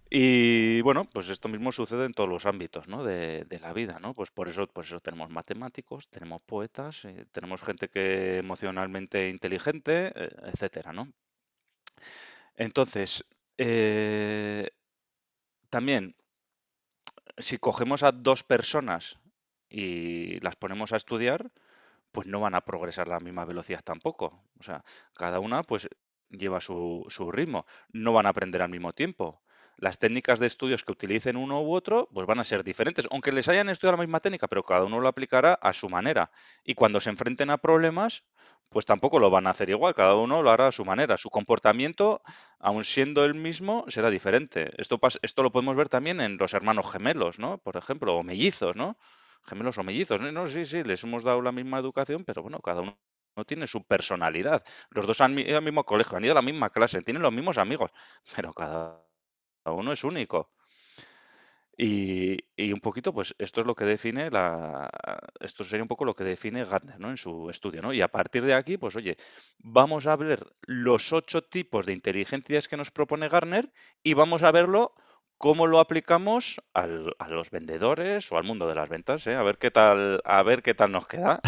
Y 0.09 0.81
bueno, 0.83 1.05
pues 1.13 1.29
esto 1.31 1.49
mismo 1.49 1.73
sucede 1.73 2.07
en 2.07 2.13
todos 2.15 2.29
los 2.29 2.47
ámbitos, 2.47 2.87
¿no? 2.89 3.03
de, 3.05 3.45
la 3.61 3.73
vida, 3.73 3.99
¿no? 4.01 4.15
Pues 4.15 4.31
por 4.31 4.49
eso, 4.49 4.67
por 4.69 4.85
eso 4.85 5.01
tenemos 5.01 5.31
matemáticos, 5.31 6.09
tenemos 6.09 6.43
poetas, 6.43 7.05
eh, 7.05 7.27
tenemos 7.33 7.61
gente 7.63 7.89
que 7.89 8.39
emocionalmente 8.39 9.29
inteligente, 9.29 10.13
eh, 10.15 10.31
etcétera, 10.45 10.93
¿no? 10.93 11.13
Entonces, 12.55 13.25
eh, 13.59 14.69
también, 15.71 16.15
si 17.39 17.59
cogemos 17.59 18.03
a 18.03 18.13
dos 18.13 18.45
personas 18.45 19.19
y 19.69 20.39
las 20.41 20.57
ponemos 20.57 20.93
a 20.93 20.97
estudiar, 20.97 21.51
pues 22.17 22.27
no 22.27 22.41
van 22.41 22.55
a 22.55 22.63
progresar 22.63 23.09
a 23.09 23.17
la 23.17 23.21
misma 23.21 23.45
velocidad 23.45 23.83
tampoco. 23.85 24.43
O 24.59 24.63
sea, 24.63 24.83
cada 25.13 25.39
una 25.39 25.63
pues 25.63 25.87
lleva 26.31 26.63
su, 26.63 27.05
su 27.11 27.31
ritmo. 27.31 27.67
No 27.93 28.15
van 28.15 28.25
a 28.25 28.31
aprender 28.31 28.63
al 28.63 28.71
mismo 28.71 28.95
tiempo 28.95 29.43
las 29.77 29.99
técnicas 29.99 30.39
de 30.39 30.47
estudios 30.47 30.83
que 30.83 30.93
utilicen 30.93 31.37
uno 31.37 31.61
u 31.61 31.75
otro, 31.75 32.09
pues 32.15 32.27
van 32.27 32.39
a 32.39 32.45
ser 32.45 32.65
diferentes, 32.65 33.07
aunque 33.11 33.33
les 33.33 33.49
hayan 33.49 33.69
estudiado 33.69 33.99
la 33.99 34.05
misma 34.05 34.21
técnica, 34.21 34.49
pero 34.49 34.63
cada 34.63 34.85
uno 34.85 34.99
lo 34.99 35.09
aplicará 35.09 35.53
a 35.53 35.75
su 35.75 35.91
manera. 35.91 36.31
Y 36.65 36.75
cuando 36.75 37.03
se 37.03 37.11
enfrenten 37.11 37.51
a 37.51 37.59
problemas, 37.59 38.25
pues 38.71 38.87
tampoco 38.87 39.19
lo 39.19 39.29
van 39.29 39.47
a 39.47 39.51
hacer 39.51 39.69
igual, 39.69 39.95
cada 39.95 40.15
uno 40.15 40.43
lo 40.43 40.51
hará 40.51 40.69
a 40.69 40.73
su 40.73 40.87
manera. 40.87 41.19
Su 41.19 41.29
comportamiento, 41.29 42.23
aun 42.59 42.83
siendo 42.85 43.27
el 43.27 43.35
mismo, 43.35 43.85
será 43.89 44.09
diferente. 44.09 44.71
Esto, 44.79 44.99
esto 45.21 45.43
lo 45.43 45.53
podemos 45.53 45.77
ver 45.77 45.91
también 45.91 46.23
en 46.23 46.39
los 46.39 46.55
hermanos 46.55 46.91
gemelos, 46.91 47.39
¿no? 47.39 47.59
Por 47.59 47.77
ejemplo, 47.77 48.17
o 48.17 48.23
mellizos, 48.23 48.75
¿no? 48.75 48.97
Gemelos 49.47 49.79
o 49.79 49.83
mellizos, 49.83 50.21
¿no? 50.21 50.47
Sí, 50.47 50.65
sí, 50.65 50.83
les 50.83 51.03
hemos 51.05 51.25
dado 51.25 51.41
la 51.43 51.53
misma 51.53 51.79
educación, 51.79 52.25
pero 52.25 52.43
bueno, 52.43 52.59
cada 52.61 52.81
uno 52.81 52.99
no 53.37 53.45
tiene 53.45 53.67
su 53.67 53.85
personalidad. 53.85 54.65
Los 54.91 55.07
dos 55.07 55.21
han 55.21 55.39
ido 55.39 55.59
al 55.59 55.65
mismo 55.65 55.85
colegio, 55.85 56.17
han 56.17 56.25
ido 56.25 56.33
a 56.33 56.37
la 56.37 56.43
misma 56.43 56.71
clase, 56.71 57.03
tienen 57.03 57.23
los 57.23 57.33
mismos 57.33 57.59
amigos, 57.59 57.91
pero 58.37 58.53
cada 58.53 59.03
uno 59.65 59.93
es 59.93 60.05
único. 60.05 60.51
Y, 61.79 62.39
un 62.73 62.81
poquito, 62.81 63.13
pues 63.13 63.35
esto 63.39 63.61
es 63.61 63.67
lo 63.67 63.75
que 63.75 63.85
define 63.85 64.31
la, 64.31 64.89
esto 65.41 65.63
sería 65.63 65.85
un 65.85 65.89
poco 65.89 66.07
lo 66.07 66.17
que 66.17 66.25
define 66.25 66.65
Gartner, 66.65 66.99
¿no? 66.99 67.11
En 67.11 67.19
su 67.19 67.51
estudio, 67.51 67.83
¿no? 67.83 67.93
Y 67.93 68.01
a 68.01 68.09
partir 68.09 68.45
de 68.45 68.55
aquí, 68.55 68.79
pues 68.79 68.97
oye, 68.97 69.19
vamos 69.59 70.07
a 70.07 70.17
ver 70.17 70.47
los 70.63 71.13
ocho 71.13 71.43
tipos 71.43 71.85
de 71.85 71.93
inteligencias 71.93 72.67
que 72.67 72.79
nos 72.79 72.91
propone 72.91 73.29
Gartner 73.29 73.71
y 74.03 74.15
vamos 74.15 74.43
a 74.43 74.53
verlo 74.53 74.95
cómo 75.39 75.67
lo 75.67 75.81
aplicamos 75.81 76.61
a 76.73 76.87
los 76.87 77.51
vendedores 77.51 78.31
o 78.33 78.39
al 78.39 78.45
mundo 78.45 78.67
de 78.67 78.75
las 78.75 78.89
ventas, 78.89 79.27
¿eh? 79.27 79.35
A 79.35 79.43
ver 79.43 79.59
qué 79.59 79.71
tal, 79.71 80.21
a 80.25 80.43
ver 80.43 80.63
qué 80.63 80.75
tal 80.75 80.93
nos 80.93 81.07
queda. 81.07 81.41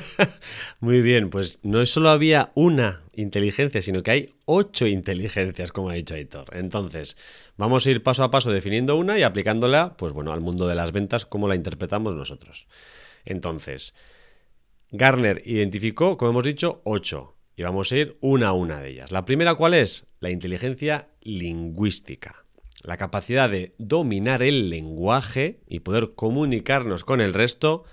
Muy 0.80 1.02
bien, 1.02 1.30
pues 1.30 1.58
no 1.62 1.84
solo 1.86 2.10
había 2.10 2.52
una 2.54 3.02
inteligencia, 3.12 3.82
sino 3.82 4.02
que 4.02 4.10
hay 4.10 4.34
ocho 4.44 4.86
inteligencias, 4.86 5.72
como 5.72 5.90
ha 5.90 5.94
dicho 5.94 6.14
Aitor. 6.14 6.56
Entonces, 6.56 7.16
vamos 7.56 7.86
a 7.86 7.90
ir 7.90 8.02
paso 8.02 8.22
a 8.22 8.30
paso 8.30 8.52
definiendo 8.52 8.96
una 8.96 9.18
y 9.18 9.22
aplicándola, 9.22 9.96
pues 9.96 10.12
bueno, 10.12 10.32
al 10.32 10.40
mundo 10.40 10.68
de 10.68 10.76
las 10.76 10.92
ventas, 10.92 11.26
como 11.26 11.48
la 11.48 11.56
interpretamos 11.56 12.14
nosotros. 12.14 12.68
Entonces, 13.24 13.94
Garner 14.90 15.42
identificó, 15.44 16.16
como 16.16 16.30
hemos 16.30 16.44
dicho, 16.44 16.80
ocho. 16.84 17.34
Y 17.56 17.62
vamos 17.62 17.90
a 17.90 17.96
ir 17.96 18.18
una 18.20 18.48
a 18.48 18.52
una 18.52 18.80
de 18.80 18.90
ellas. 18.90 19.10
La 19.10 19.24
primera, 19.24 19.54
¿cuál 19.54 19.74
es? 19.74 20.06
La 20.20 20.30
inteligencia 20.30 21.08
lingüística 21.22 22.45
la 22.82 22.96
capacidad 22.96 23.50
de 23.50 23.74
dominar 23.78 24.42
el 24.42 24.70
lenguaje 24.70 25.60
y 25.66 25.80
poder 25.80 26.14
comunicarnos 26.14 27.04
con 27.04 27.20
el 27.20 27.34
resto 27.34 27.84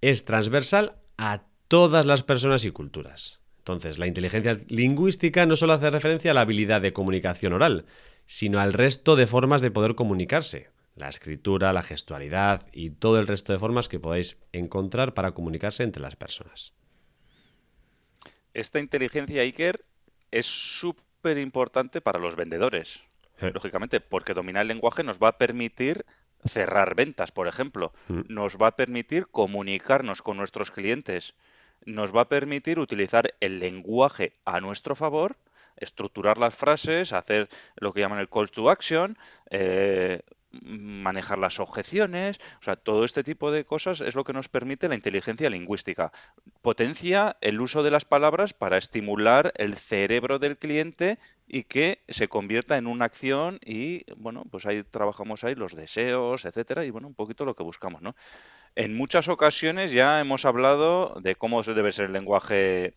es 0.00 0.24
transversal 0.24 0.96
a 1.18 1.44
todas 1.68 2.06
las 2.06 2.22
personas 2.22 2.64
y 2.64 2.70
culturas. 2.70 3.40
Entonces, 3.58 3.98
la 3.98 4.06
inteligencia 4.06 4.60
lingüística 4.68 5.46
no 5.46 5.54
solo 5.54 5.74
hace 5.74 5.90
referencia 5.90 6.30
a 6.30 6.34
la 6.34 6.40
habilidad 6.40 6.80
de 6.80 6.92
comunicación 6.92 7.52
oral, 7.52 7.84
sino 8.26 8.58
al 8.58 8.72
resto 8.72 9.16
de 9.16 9.26
formas 9.26 9.60
de 9.60 9.70
poder 9.70 9.94
comunicarse. 9.94 10.70
La 10.96 11.08
escritura, 11.08 11.72
la 11.72 11.82
gestualidad 11.82 12.66
y 12.72 12.90
todo 12.90 13.18
el 13.18 13.26
resto 13.26 13.52
de 13.52 13.58
formas 13.58 13.88
que 13.88 14.00
podáis 14.00 14.40
encontrar 14.52 15.14
para 15.14 15.32
comunicarse 15.32 15.82
entre 15.82 16.02
las 16.02 16.16
personas. 16.16 16.72
Esta 18.54 18.80
inteligencia, 18.80 19.42
Iker, 19.42 19.84
es 20.32 20.46
súper 20.46 21.38
importante 21.38 22.00
para 22.00 22.18
los 22.18 22.34
vendedores 22.34 23.02
lógicamente, 23.40 24.00
porque 24.00 24.34
dominar 24.34 24.62
el 24.62 24.68
lenguaje 24.68 25.02
nos 25.02 25.18
va 25.18 25.28
a 25.28 25.38
permitir 25.38 26.04
cerrar 26.44 26.94
ventas, 26.94 27.32
por 27.32 27.48
ejemplo, 27.48 27.92
mm. 28.08 28.22
nos 28.28 28.56
va 28.56 28.68
a 28.68 28.76
permitir 28.76 29.26
comunicarnos 29.26 30.22
con 30.22 30.36
nuestros 30.36 30.70
clientes, 30.70 31.34
nos 31.84 32.14
va 32.14 32.22
a 32.22 32.28
permitir 32.28 32.78
utilizar 32.78 33.34
el 33.40 33.58
lenguaje 33.58 34.34
a 34.44 34.60
nuestro 34.60 34.94
favor, 34.94 35.36
estructurar 35.76 36.38
las 36.38 36.54
frases, 36.54 37.12
hacer 37.12 37.48
lo 37.76 37.92
que 37.92 38.00
llaman 38.00 38.18
el 38.18 38.28
call 38.28 38.50
to 38.50 38.70
action, 38.70 39.16
eh, 39.50 40.20
manejar 40.52 41.38
las 41.38 41.60
objeciones, 41.60 42.40
o 42.60 42.62
sea, 42.62 42.76
todo 42.76 43.04
este 43.04 43.22
tipo 43.22 43.52
de 43.52 43.64
cosas 43.64 44.00
es 44.00 44.14
lo 44.14 44.24
que 44.24 44.32
nos 44.32 44.48
permite 44.48 44.88
la 44.88 44.96
inteligencia 44.96 45.48
lingüística. 45.48 46.12
Potencia 46.60 47.36
el 47.40 47.60
uso 47.60 47.82
de 47.82 47.92
las 47.92 48.04
palabras 48.04 48.52
para 48.52 48.76
estimular 48.76 49.52
el 49.56 49.76
cerebro 49.76 50.38
del 50.38 50.58
cliente 50.58 51.18
y 51.52 51.64
que 51.64 52.04
se 52.08 52.28
convierta 52.28 52.78
en 52.78 52.86
una 52.86 53.06
acción 53.06 53.58
y, 53.64 54.04
bueno, 54.16 54.44
pues 54.52 54.66
ahí 54.66 54.84
trabajamos 54.84 55.42
ahí 55.42 55.56
los 55.56 55.74
deseos, 55.74 56.44
etcétera, 56.44 56.84
y 56.84 56.90
bueno, 56.90 57.08
un 57.08 57.14
poquito 57.14 57.44
lo 57.44 57.56
que 57.56 57.64
buscamos, 57.64 58.02
¿no? 58.02 58.14
En 58.76 58.96
muchas 58.96 59.26
ocasiones 59.26 59.90
ya 59.90 60.20
hemos 60.20 60.44
hablado 60.44 61.20
de 61.20 61.34
cómo 61.34 61.64
debe 61.64 61.90
ser 61.90 62.06
el 62.06 62.12
lenguaje 62.12 62.94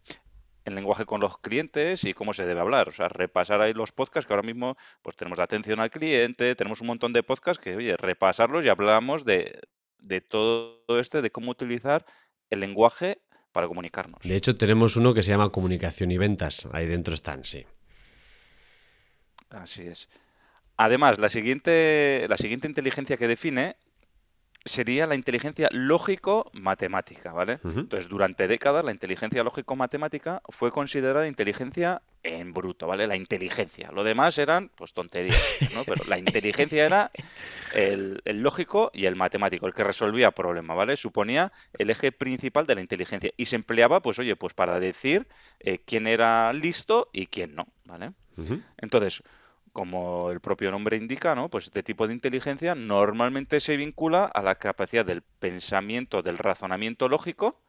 el 0.66 0.76
lenguaje 0.76 1.06
con 1.06 1.20
los 1.20 1.40
clientes 1.40 2.06
y 2.06 2.14
cómo 2.14 2.34
se 2.34 2.46
debe 2.46 2.62
hablar. 2.62 2.88
O 2.88 2.92
sea, 2.92 3.10
repasar 3.10 3.60
ahí 3.60 3.74
los 3.74 3.92
podcasts 3.92 4.28
que 4.28 4.34
ahora 4.34 4.46
mismo 4.46 4.78
pues 5.02 5.18
tenemos 5.18 5.38
de 5.38 5.44
atención 5.44 5.80
al 5.80 5.90
cliente, 5.90 6.56
tenemos 6.56 6.80
un 6.80 6.88
montón 6.88 7.12
de 7.12 7.24
podcasts 7.24 7.62
que, 7.62 7.76
oye, 7.76 7.98
repasarlos 7.98 8.64
y 8.64 8.70
hablamos 8.70 9.26
de, 9.26 9.60
de 9.98 10.22
todo 10.22 10.86
este, 11.00 11.24
de 11.24 11.32
cómo 11.32 11.52
utilizar 11.52 12.06
el 12.52 12.60
lenguaje 12.60 13.20
para 13.52 13.68
comunicarnos. 13.68 14.22
De 14.24 14.36
hecho, 14.36 14.56
tenemos 14.56 14.96
uno 14.96 15.14
que 15.14 15.24
se 15.24 15.32
llama 15.32 15.50
comunicación 15.50 16.12
y 16.12 16.18
ventas. 16.18 16.68
Ahí 16.72 16.86
dentro 16.86 17.14
están, 17.14 17.44
sí. 17.44 17.66
Así 19.54 19.84
es. 19.84 20.10
Además, 20.76 21.20
la 21.20 21.30
siguiente, 21.30 22.26
la 22.28 22.38
siguiente 22.38 22.68
inteligencia 22.68 23.18
que 23.18 23.28
define 23.28 23.76
sería 24.66 25.06
la 25.06 25.16
inteligencia 25.16 25.68
lógico-matemática, 25.72 27.34
¿vale? 27.34 27.60
Entonces, 27.64 28.08
durante 28.08 28.48
décadas 28.48 28.86
la 28.86 28.92
inteligencia 28.92 29.44
lógico-matemática 29.44 30.42
fue 30.50 30.72
considerada 30.72 31.28
inteligencia 31.28 32.02
en 32.24 32.54
bruto, 32.54 32.88
¿vale? 32.88 33.06
La 33.06 33.18
inteligencia. 33.18 33.92
Lo 33.92 34.06
demás 34.06 34.38
eran, 34.38 34.72
pues, 34.76 34.94
tonterías, 34.94 35.42
¿no? 35.76 35.84
Pero 35.86 36.06
la 36.08 36.18
inteligencia 36.18 36.86
era 36.86 37.12
el, 37.74 38.22
lógico 38.26 38.90
y 38.94 39.06
el 39.06 39.18
matemático, 39.18 39.68
el 39.68 39.74
que 39.74 39.84
resolvía 39.84 40.32
problemas, 40.32 40.78
¿vale? 40.78 40.96
Suponía 40.96 41.52
el 41.78 41.90
eje 41.90 42.14
principal 42.14 42.66
de 42.66 42.76
la 42.76 42.82
inteligencia 42.82 43.32
y 43.36 43.48
se 43.48 43.58
empleaba, 43.58 44.02
pues, 44.02 44.18
oye, 44.18 44.38
pues 44.38 44.54
para 44.54 44.80
decir 44.80 45.28
eh, 45.60 45.80
quién 45.86 46.08
era 46.08 46.54
listo 46.54 47.10
y 47.12 47.28
quién 47.28 47.54
no, 47.54 47.68
¿vale? 47.84 48.14
Entonces, 48.78 49.22
como 49.74 50.30
el 50.30 50.40
propio 50.40 50.72
nombre 50.72 50.98
indica, 50.98 51.36
¿no? 51.36 51.50
Pues 51.50 51.66
este 51.66 51.84
tipo 51.84 52.08
de 52.08 52.14
inteligencia 52.14 52.76
normalmente 52.76 53.60
se 53.60 53.76
vincula 53.76 54.26
a 54.26 54.42
la 54.44 54.56
capacidad 54.56 55.06
del 55.06 55.24
pensamiento, 55.24 56.22
del 56.22 56.38
razonamiento 56.38 57.10
lógico 57.10 57.60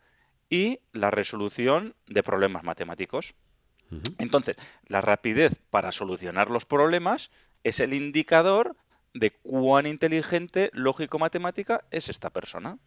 y 0.51 0.81
la 0.93 1.11
resolución 1.11 1.95
de 2.07 2.23
problemas 2.23 2.63
matemáticos. 2.63 3.35
Entonces, 4.19 4.57
la 4.87 5.01
rapidez 5.01 5.55
para 5.71 5.93
solucionar 5.93 6.51
los 6.51 6.65
problemas 6.65 7.31
es 7.65 7.81
el 7.81 7.95
indicador 7.95 8.77
de 9.15 9.31
cuán 9.31 9.87
inteligente 9.87 10.71
lógico-matemática 10.73 11.85
es 11.91 12.09
esta 12.09 12.31
persona. 12.31 12.79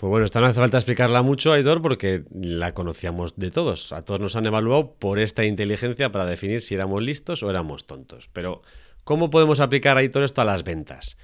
Pues 0.00 0.08
bueno, 0.08 0.24
esta 0.24 0.40
no 0.40 0.46
hace 0.46 0.58
falta 0.58 0.78
explicarla 0.78 1.20
mucho, 1.20 1.52
Aitor, 1.52 1.82
porque 1.82 2.24
la 2.32 2.72
conocíamos 2.72 3.36
de 3.36 3.50
todos. 3.50 3.92
A 3.92 4.02
todos 4.02 4.18
nos 4.18 4.34
han 4.34 4.46
evaluado 4.46 4.94
por 4.94 5.18
esta 5.18 5.44
inteligencia 5.44 6.10
para 6.10 6.24
definir 6.24 6.62
si 6.62 6.74
éramos 6.74 7.02
listos 7.02 7.42
o 7.42 7.50
éramos 7.50 7.86
tontos. 7.86 8.30
Pero, 8.32 8.62
¿cómo 9.04 9.28
podemos 9.28 9.60
aplicar, 9.60 9.98
Aitor, 9.98 10.22
esto 10.22 10.40
a 10.40 10.46
las 10.46 10.64
ventas? 10.64 11.18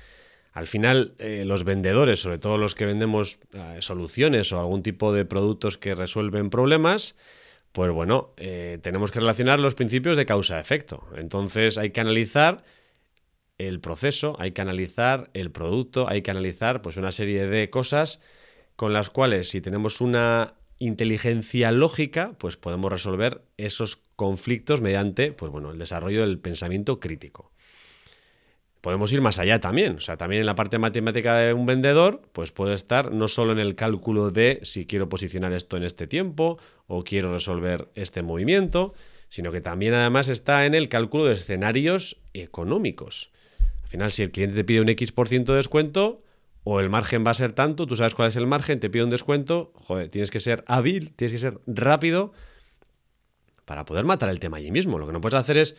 Al 0.53 0.67
final, 0.67 1.15
eh, 1.19 1.45
los 1.47 1.65
vendedores, 1.65 2.21
sobre 2.21 2.37
todo 2.37 2.59
los 2.59 2.75
que 2.75 2.85
vendemos 2.85 3.39
eh, 3.55 3.79
soluciones 3.81 4.53
o 4.53 4.61
algún 4.61 4.83
tipo 4.83 5.11
de 5.11 5.25
productos 5.25 5.79
que 5.79 5.95
resuelven 5.95 6.51
problemas, 6.51 7.17
pues 7.73 7.91
bueno, 7.93 8.35
eh, 8.37 8.79
tenemos 8.83 9.11
que 9.11 9.21
relacionar 9.21 9.59
los 9.59 9.75
principios 9.75 10.19
de 10.19 10.27
causa-efecto. 10.27 11.03
Entonces 11.17 11.79
hay 11.79 11.93
que 11.93 12.03
analizar 12.03 12.63
el 13.57 13.81
proceso, 13.81 14.37
hay 14.39 14.53
que 14.53 14.61
analizar 14.61 15.31
el 15.33 15.51
producto, 15.51 16.11
hay 16.11 16.21
que 16.21 16.31
analizar 16.31 16.83
pues 16.83 16.99
una 16.99 17.11
serie 17.11 17.47
de 17.47 17.71
cosas 17.71 18.21
con 18.77 18.93
las 18.93 19.11
cuales 19.11 19.49
si 19.49 19.61
tenemos 19.61 20.01
una 20.01 20.55
inteligencia 20.79 21.73
lógica, 21.73 22.33
pues 22.39 22.57
podemos 22.57 22.93
resolver 22.93 23.43
esos 23.57 23.97
conflictos 24.17 24.81
mediante, 24.81 25.33
pues 25.33 25.51
bueno, 25.51 25.71
el 25.71 25.79
desarrollo 25.79 26.21
del 26.21 26.39
pensamiento 26.39 27.01
crítico. 27.01 27.51
Podemos 28.83 29.13
ir 29.13 29.21
más 29.21 29.39
allá 29.41 29.59
también, 29.59 29.97
o 29.97 30.01
sea, 30.01 30.17
también 30.17 30.41
en 30.41 30.47
la 30.47 30.55
parte 30.55 30.79
matemática 30.79 31.37
de 31.37 31.53
un 31.55 31.67
vendedor, 31.67 32.23
pues 32.33 32.53
puede 32.53 32.75
estar 32.75 33.11
no 33.11 33.27
solo 33.27 33.53
en 33.53 33.59
el 33.59 33.75
cálculo 33.75 34.31
de 34.31 34.61
si 34.63 34.87
quiero 34.87 35.09
posicionar 35.09 35.53
esto 35.53 35.77
en 35.77 35.83
este 35.83 36.07
tiempo 36.07 36.59
o 36.87 37.03
quiero 37.03 37.33
resolver 37.33 37.89
este 37.95 38.23
movimiento, 38.23 38.95
sino 39.29 39.51
que 39.51 39.61
también 39.61 39.95
además 39.95 40.29
está 40.29 40.67
en 40.67 40.75
el 40.75 40.89
cálculo 40.89 41.25
de 41.25 41.35
escenarios 41.35 42.19
económicos. 42.33 43.31
Al 43.83 43.89
final, 43.89 44.13
si 44.13 44.23
el 44.23 44.31
cliente 44.31 44.57
te 44.57 44.65
pide 44.65 44.81
un 44.81 44.89
X% 44.89 45.53
de 45.53 45.57
descuento, 45.57 46.23
o 46.69 46.81
el 46.81 46.91
margen 46.91 47.25
va 47.25 47.31
a 47.31 47.35
ser 47.35 47.53
tanto, 47.53 47.87
tú 47.87 47.95
sabes 47.95 48.17
cuál 48.17 48.27
es 48.27 48.35
el 48.35 48.49
margen, 48.49 48.81
te 48.81 48.91
pide 48.91 49.05
un 49.05 49.11
descuento, 49.11 49.71
joder, 49.77 50.09
tienes 50.09 50.33
que 50.33 50.41
ser 50.41 50.65
hábil, 50.67 51.15
tienes 51.15 51.31
que 51.31 51.39
ser 51.39 51.61
rápido 51.65 52.33
para 53.65 53.85
poder 53.85 54.05
matar 54.05 54.31
el 54.31 54.41
tema 54.41 54.57
allí 54.57 54.73
mismo. 54.73 54.99
Lo 54.99 55.07
que 55.07 55.13
no 55.13 55.21
puedes 55.21 55.39
hacer 55.39 55.59
es, 55.59 55.77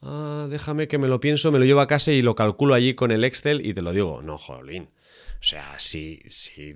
ah, 0.00 0.46
déjame 0.48 0.86
que 0.86 0.96
me 0.96 1.08
lo 1.08 1.18
pienso, 1.18 1.50
me 1.50 1.58
lo 1.58 1.64
llevo 1.64 1.80
a 1.80 1.88
casa 1.88 2.12
y 2.12 2.22
lo 2.22 2.36
calculo 2.36 2.74
allí 2.74 2.94
con 2.94 3.10
el 3.10 3.24
Excel 3.24 3.66
y 3.66 3.74
te 3.74 3.82
lo 3.82 3.90
digo. 3.92 4.22
No, 4.22 4.38
jolín. 4.38 4.90
O 5.40 5.42
sea, 5.42 5.74
si, 5.80 6.22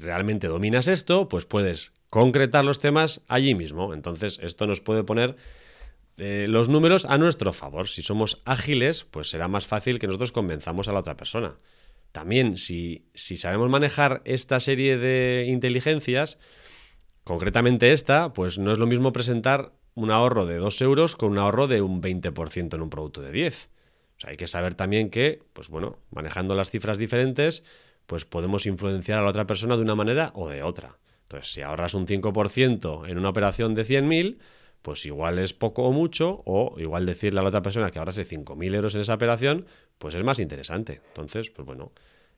realmente 0.00 0.49
dominas 0.49 0.88
esto, 0.88 1.28
pues 1.28 1.47
puedes 1.47 1.92
concretar 2.11 2.64
los 2.64 2.81
temas 2.81 3.25
allí 3.28 3.54
mismo. 3.54 3.95
Entonces, 3.95 4.40
esto 4.42 4.66
nos 4.66 4.81
puede 4.81 5.04
poner 5.04 5.37
eh, 6.16 6.47
los 6.49 6.69
números 6.69 7.04
a 7.04 7.16
nuestro 7.16 7.52
favor. 7.52 7.87
Si 7.87 8.02
somos 8.02 8.42
ágiles, 8.45 9.04
pues 9.04 9.31
será 9.31 9.47
más 9.47 9.69
fácil 9.69 10.00
que 10.00 10.09
nosotros 10.09 10.33
convenzamos 10.33 10.88
a 10.88 10.92
la 10.92 10.99
otra 10.99 11.16
persona. 11.16 11.59
También, 12.12 12.59
si, 12.59 13.07
si 13.14 13.37
sabemos 13.37 13.71
manejar 13.71 14.21
esta 14.25 14.61
serie 14.61 14.99
de 14.99 15.47
inteligencias, 15.49 16.38
concretamente 17.25 17.92
esta, 17.92 18.33
pues 18.33 18.59
no 18.59 18.71
es 18.71 18.78
lo 18.78 18.87
mismo 18.87 19.12
presentar 19.12 19.73
un 19.95 20.11
ahorro 20.11 20.47
de 20.47 20.57
2 20.57 20.81
euros 20.83 21.16
con 21.16 21.33
un 21.33 21.38
ahorro 21.38 21.66
de 21.69 21.83
un 21.83 22.02
20% 22.02 22.75
en 22.75 22.83
un 22.83 22.90
producto 22.90 23.23
de 23.23 23.33
10. 23.33 23.71
O 24.16 24.21
sea, 24.21 24.31
hay 24.31 24.37
que 24.37 24.47
saber 24.47 24.75
también 24.75 25.11
que, 25.11 25.42
pues 25.52 25.69
bueno, 25.69 25.99
manejando 26.11 26.54
las 26.54 26.71
cifras 26.71 26.99
diferentes, 26.99 27.64
pues 28.07 28.25
podemos 28.25 28.66
influenciar 28.66 29.19
a 29.19 29.23
la 29.23 29.31
otra 29.31 29.47
persona 29.47 29.76
de 29.76 29.83
una 29.83 29.95
manera 29.95 30.33
o 30.35 30.49
de 30.49 30.62
otra. 30.62 30.99
Entonces, 31.23 31.52
si 31.52 31.62
ahorras 31.62 31.95
un 31.95 32.07
5% 32.07 33.09
en 33.09 33.19
una 33.19 33.31
operación 33.31 33.75
de 33.75 33.85
100.000, 33.85 34.38
pues 34.83 35.07
igual 35.07 35.38
es 35.38 35.54
poco 35.54 35.85
o 35.85 35.92
mucho, 35.92 36.42
o 36.45 36.75
igual 36.78 37.07
decirle 37.07 37.40
a 37.40 37.42
la 37.42 37.49
otra 37.49 37.62
persona 37.62 37.90
que 37.90 37.99
ahorrase 37.99 38.25
5.000 38.25 38.75
euros 38.75 38.95
en 38.95 39.00
esa 39.00 39.14
operación, 39.14 39.66
pues 40.03 40.15
es 40.15 40.25
más 40.25 40.41
interesante. 40.41 41.01
Entonces, 41.11 41.51
pues 41.51 41.65
bueno, 41.65 41.93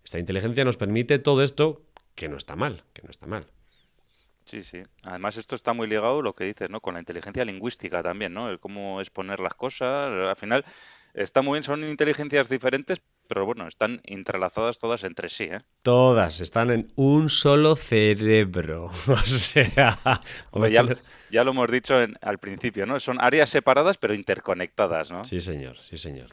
esta 0.04 0.18
inteligencia 0.18 0.66
nos 0.66 0.76
permite 0.76 1.18
todo 1.18 1.42
esto 1.42 1.80
que 2.14 2.28
no 2.28 2.37
está 2.37 2.56
mal, 2.56 2.85
que 2.92 3.00
no 3.04 3.11
está 3.11 3.26
mal. 3.26 3.47
Sí, 4.44 4.62
sí. 4.62 4.83
Además, 5.02 5.38
esto 5.38 5.54
está 5.54 5.73
muy 5.73 5.88
ligado, 5.88 6.21
lo 6.21 6.35
que 6.35 6.44
dices, 6.44 6.68
¿no? 6.68 6.80
Con 6.80 6.92
la 6.92 7.00
inteligencia 7.00 7.42
lingüística 7.42 8.02
también, 8.02 8.35
¿no? 8.35 8.50
El 8.50 8.61
cómo 8.61 9.00
exponer 9.00 9.40
las 9.40 9.54
cosas. 9.54 10.12
Al 10.12 10.37
final, 10.37 10.62
está 11.14 11.40
muy 11.40 11.54
bien, 11.56 11.62
son 11.62 11.88
inteligencias 11.88 12.50
diferentes, 12.50 13.00
pero 13.28 13.47
bueno, 13.47 13.66
están 13.66 14.02
entrelazadas 14.04 14.78
todas 14.78 15.02
entre 15.02 15.30
sí, 15.30 15.44
¿eh? 15.44 15.62
Todas, 15.83 16.40
están 16.40 16.71
en 16.71 16.92
un 16.97 17.30
solo 17.30 17.76
cerebro. 17.76 18.90
o 19.06 19.16
sea, 19.25 20.21
ya, 21.30 21.44
lo 21.44 21.50
hemos 21.50 21.71
dicho 21.71 21.94
al 22.21 22.38
principio, 22.38 22.85
¿no? 22.85 23.00
Son 23.00 23.18
áreas 23.23 23.49
separadas, 23.49 23.97
pero 23.97 24.12
interconectadas, 24.12 25.11
¿no? 25.11 25.25
Sí, 25.25 25.40
señor, 25.40 25.78
sí, 25.78 25.97
señor. 25.97 26.28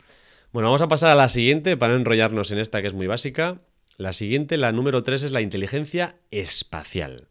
Bueno, 0.51 0.67
vamos 0.67 0.81
a 0.81 0.87
pasar 0.87 1.11
a 1.11 1.15
la 1.15 1.29
siguiente 1.29 1.77
para 1.77 1.93
no 1.93 1.99
enrollarnos 1.99 2.51
en 2.51 2.59
esta 2.59 2.81
que 2.81 2.87
es 2.87 2.93
muy 2.93 3.07
básica. 3.07 3.61
La 3.97 4.13
siguiente, 4.13 4.57
la 4.57 4.71
número 4.71 5.03
3, 5.03 5.23
es 5.23 5.31
la 5.31 5.41
inteligencia 5.41 6.15
espacial 6.31 7.27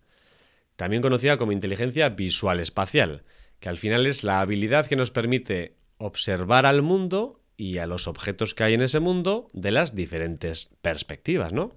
también 0.81 1.03
conocida 1.03 1.37
como 1.37 1.53
inteligencia 1.53 2.09
visual 2.09 2.59
espacial, 2.59 3.23
que 3.59 3.69
al 3.69 3.77
final 3.77 4.07
es 4.07 4.25
la 4.25 4.41
habilidad 4.41 4.87
que 4.87 4.97
nos 4.97 5.11
permite 5.11 5.77
observar 5.99 6.65
al 6.65 6.81
mundo 6.81 7.43
y 7.59 7.77
a 7.77 7.87
los 7.87 8.09
objetos 8.09 8.55
que 8.55 8.65
hay 8.65 8.73
en 8.73 8.81
ese 8.81 8.99
mundo 8.99 9.51
de 9.53 9.73
las 9.73 9.95
diferentes 9.95 10.71
perspectivas, 10.81 11.53
¿no? 11.53 11.75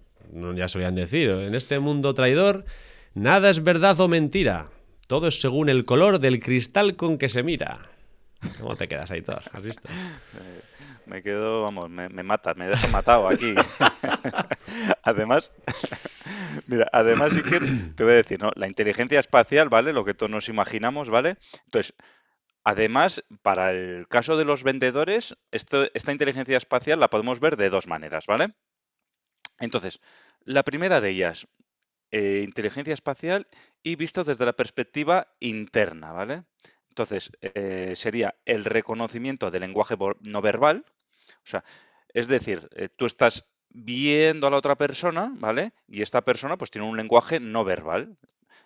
Ya 0.55 0.69
solían 0.69 0.95
decir, 0.95 1.31
en 1.31 1.53
este 1.53 1.79
mundo 1.79 2.13
traidor, 2.13 2.63
nada 3.13 3.49
es 3.49 3.61
verdad 3.61 3.99
o 3.99 4.07
mentira, 4.07 4.69
todo 5.07 5.27
es 5.27 5.41
según 5.41 5.67
el 5.67 5.83
color 5.83 6.19
del 6.19 6.39
cristal 6.39 6.95
con 6.95 7.17
que 7.17 7.27
se 7.27 7.43
mira. 7.43 7.89
¿Cómo 8.57 8.77
te 8.77 8.87
quedas, 8.87 9.11
Aitor? 9.11 9.41
¿Has 9.51 9.63
visto? 9.63 9.89
Me 11.05 11.21
quedo, 11.21 11.63
vamos, 11.63 11.89
me, 11.89 12.09
me 12.09 12.23
mata, 12.23 12.53
me 12.53 12.67
deja 12.67 12.87
matado 12.87 13.27
aquí. 13.27 13.55
Además, 15.03 15.51
Mira, 16.67 16.87
además, 16.91 17.33
te 17.95 18.03
voy 18.03 18.13
a 18.13 18.15
decir, 18.17 18.39
¿no? 18.39 18.51
La 18.55 18.67
inteligencia 18.67 19.19
espacial, 19.19 19.69
¿vale? 19.69 19.93
Lo 19.93 20.05
que 20.05 20.13
todos 20.13 20.31
nos 20.31 20.49
imaginamos, 20.49 21.09
¿vale? 21.09 21.37
Entonces, 21.65 21.93
además, 22.63 23.23
para 23.41 23.71
el 23.71 24.07
caso 24.07 24.37
de 24.37 24.45
los 24.45 24.63
vendedores, 24.63 25.35
esta 25.51 26.11
inteligencia 26.11 26.57
espacial 26.57 26.99
la 26.99 27.09
podemos 27.09 27.39
ver 27.39 27.57
de 27.57 27.69
dos 27.69 27.87
maneras, 27.87 28.25
¿vale? 28.27 28.53
Entonces, 29.59 29.99
la 30.45 30.63
primera 30.63 31.01
de 31.01 31.09
ellas, 31.09 31.47
eh, 32.11 32.41
inteligencia 32.43 32.93
espacial 32.93 33.47
y 33.81 33.95
visto 33.95 34.23
desde 34.23 34.45
la 34.45 34.53
perspectiva 34.53 35.27
interna, 35.39 36.11
¿vale? 36.11 36.43
Entonces, 36.89 37.31
eh, 37.41 37.93
sería 37.95 38.35
el 38.45 38.65
reconocimiento 38.65 39.49
del 39.49 39.61
lenguaje 39.61 39.95
no 40.21 40.41
verbal, 40.41 40.85
o 41.43 41.47
sea, 41.47 41.63
es 42.13 42.27
decir, 42.27 42.69
eh, 42.75 42.89
tú 42.89 43.05
estás 43.05 43.45
viendo 43.69 44.47
a 44.47 44.51
la 44.51 44.57
otra 44.57 44.75
persona, 44.75 45.33
¿vale? 45.35 45.73
Y 45.87 46.01
esta 46.01 46.21
persona 46.21 46.57
pues 46.57 46.71
tiene 46.71 46.87
un 46.87 46.97
lenguaje 46.97 47.39
no 47.39 47.63
verbal. 47.63 48.17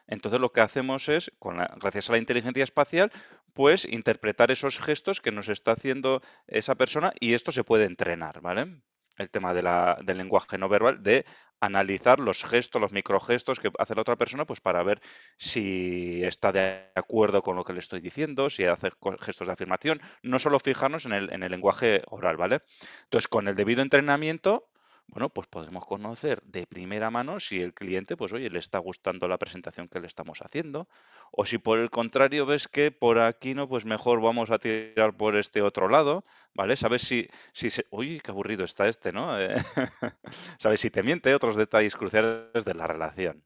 Entonces 0.07 0.39
lo 0.39 0.51
que 0.51 0.61
hacemos 0.61 1.09
es, 1.09 1.31
gracias 1.77 2.09
a 2.09 2.13
la 2.13 2.17
inteligencia 2.17 2.63
espacial, 2.63 3.11
pues 3.53 3.85
interpretar 3.85 4.51
esos 4.51 4.79
gestos 4.79 5.21
que 5.21 5.31
nos 5.31 5.49
está 5.49 5.71
haciendo 5.71 6.21
esa 6.47 6.75
persona 6.75 7.13
y 7.19 7.33
esto 7.33 7.51
se 7.51 7.63
puede 7.63 7.85
entrenar, 7.85 8.41
¿vale? 8.41 8.81
El 9.17 9.29
tema 9.29 9.53
de 9.53 9.63
la, 9.63 9.97
del 10.03 10.17
lenguaje 10.17 10.57
no 10.57 10.69
verbal, 10.69 11.01
de 11.01 11.25
analizar 11.59 12.19
los 12.19 12.43
gestos, 12.43 12.81
los 12.81 12.91
microgestos 12.91 13.59
que 13.59 13.71
hace 13.79 13.95
la 13.95 14.01
otra 14.01 14.15
persona, 14.15 14.45
pues 14.45 14.61
para 14.61 14.83
ver 14.83 15.01
si 15.37 16.23
está 16.23 16.51
de 16.51 16.91
acuerdo 16.95 17.41
con 17.41 17.55
lo 17.55 17.63
que 17.63 17.73
le 17.73 17.79
estoy 17.79 17.99
diciendo, 17.99 18.49
si 18.49 18.65
hace 18.65 18.91
gestos 19.19 19.47
de 19.47 19.53
afirmación, 19.53 20.01
no 20.21 20.39
solo 20.39 20.59
fijarnos 20.59 21.05
en 21.05 21.13
el, 21.13 21.33
en 21.33 21.43
el 21.43 21.51
lenguaje 21.51 22.03
oral, 22.07 22.37
¿vale? 22.37 22.61
Entonces, 23.05 23.27
con 23.27 23.47
el 23.47 23.55
debido 23.55 23.81
entrenamiento, 23.81 24.69
bueno, 25.07 25.29
pues 25.29 25.47
podremos 25.47 25.85
conocer 25.85 26.41
de 26.43 26.67
primera 26.67 27.09
mano 27.09 27.39
si 27.39 27.61
el 27.61 27.73
cliente, 27.73 28.17
pues 28.17 28.33
oye, 28.33 28.49
le 28.49 28.59
está 28.59 28.77
gustando 28.79 29.27
la 29.27 29.37
presentación 29.37 29.87
que 29.87 29.99
le 29.99 30.07
estamos 30.07 30.41
haciendo, 30.41 30.89
o 31.31 31.45
si 31.45 31.57
por 31.57 31.79
el 31.79 31.89
contrario 31.89 32.45
ves 32.45 32.67
que 32.67 32.91
por 32.91 33.19
aquí 33.19 33.53
no, 33.53 33.69
pues 33.69 33.85
mejor 33.85 34.21
vamos 34.21 34.51
a 34.51 34.59
tirar 34.59 35.15
por 35.15 35.37
este 35.37 35.61
otro 35.61 35.87
lado, 35.87 36.25
¿vale? 36.53 36.75
Sabes 36.75 37.03
si, 37.03 37.27
si 37.53 37.69
se... 37.69 37.85
Uy, 37.89 38.19
qué 38.19 38.31
aburrido 38.31 38.65
está 38.65 38.87
este, 38.87 39.13
¿no? 39.13 39.37
Sabes 40.59 40.81
si 40.81 40.89
te 40.89 41.03
miente, 41.03 41.33
otros 41.33 41.55
detalles 41.55 41.95
cruciales 41.95 42.65
de 42.65 42.73
la 42.73 42.85
relación. 42.85 43.43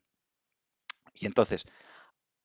Y 1.13 1.27
entonces, 1.27 1.65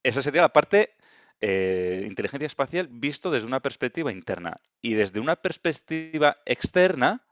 esa 0.03 0.21
sería 0.21 0.41
la 0.43 0.53
parte 0.53 0.95
eh, 1.39 2.05
inteligencia 2.07 2.47
espacial 2.47 2.87
visto 2.89 3.31
desde 3.31 3.47
una 3.47 3.61
perspectiva 3.61 4.11
interna. 4.11 4.61
Y 4.81 4.93
desde 4.93 5.19
una 5.19 5.35
perspectiva 5.35 6.37
externa, 6.45 7.26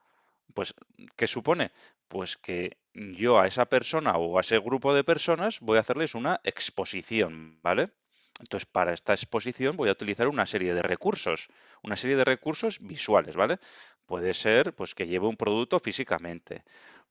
pues, 0.54 0.74
¿qué 1.16 1.28
supone? 1.28 1.72
Pues 2.08 2.38
que 2.38 2.78
yo 2.94 3.40
a 3.40 3.48
esa 3.48 3.66
persona 3.66 4.18
o 4.18 4.38
a 4.38 4.42
ese 4.42 4.60
grupo 4.60 4.94
de 4.94 5.04
personas 5.04 5.60
voy 5.60 5.78
a 5.78 5.82
hacerles 5.82 6.16
una 6.16 6.40
exposición, 6.44 7.60
¿vale? 7.62 7.92
Entonces, 8.40 8.66
para 8.66 8.94
esta 8.94 9.14
exposición 9.14 9.78
voy 9.78 9.90
a 9.90 9.94
utilizar 9.94 10.28
una 10.28 10.46
serie 10.46 10.74
de 10.74 10.82
recursos, 10.82 11.48
una 11.84 11.96
serie 11.96 12.18
de 12.18 12.26
recursos 12.26 12.80
visuales, 12.82 13.36
¿vale? 13.36 13.60
Puede 14.06 14.34
ser 14.34 14.76
pues 14.76 14.94
que 14.94 15.08
lleve 15.08 15.28
un 15.28 15.38
producto 15.38 15.80
físicamente, 15.80 16.64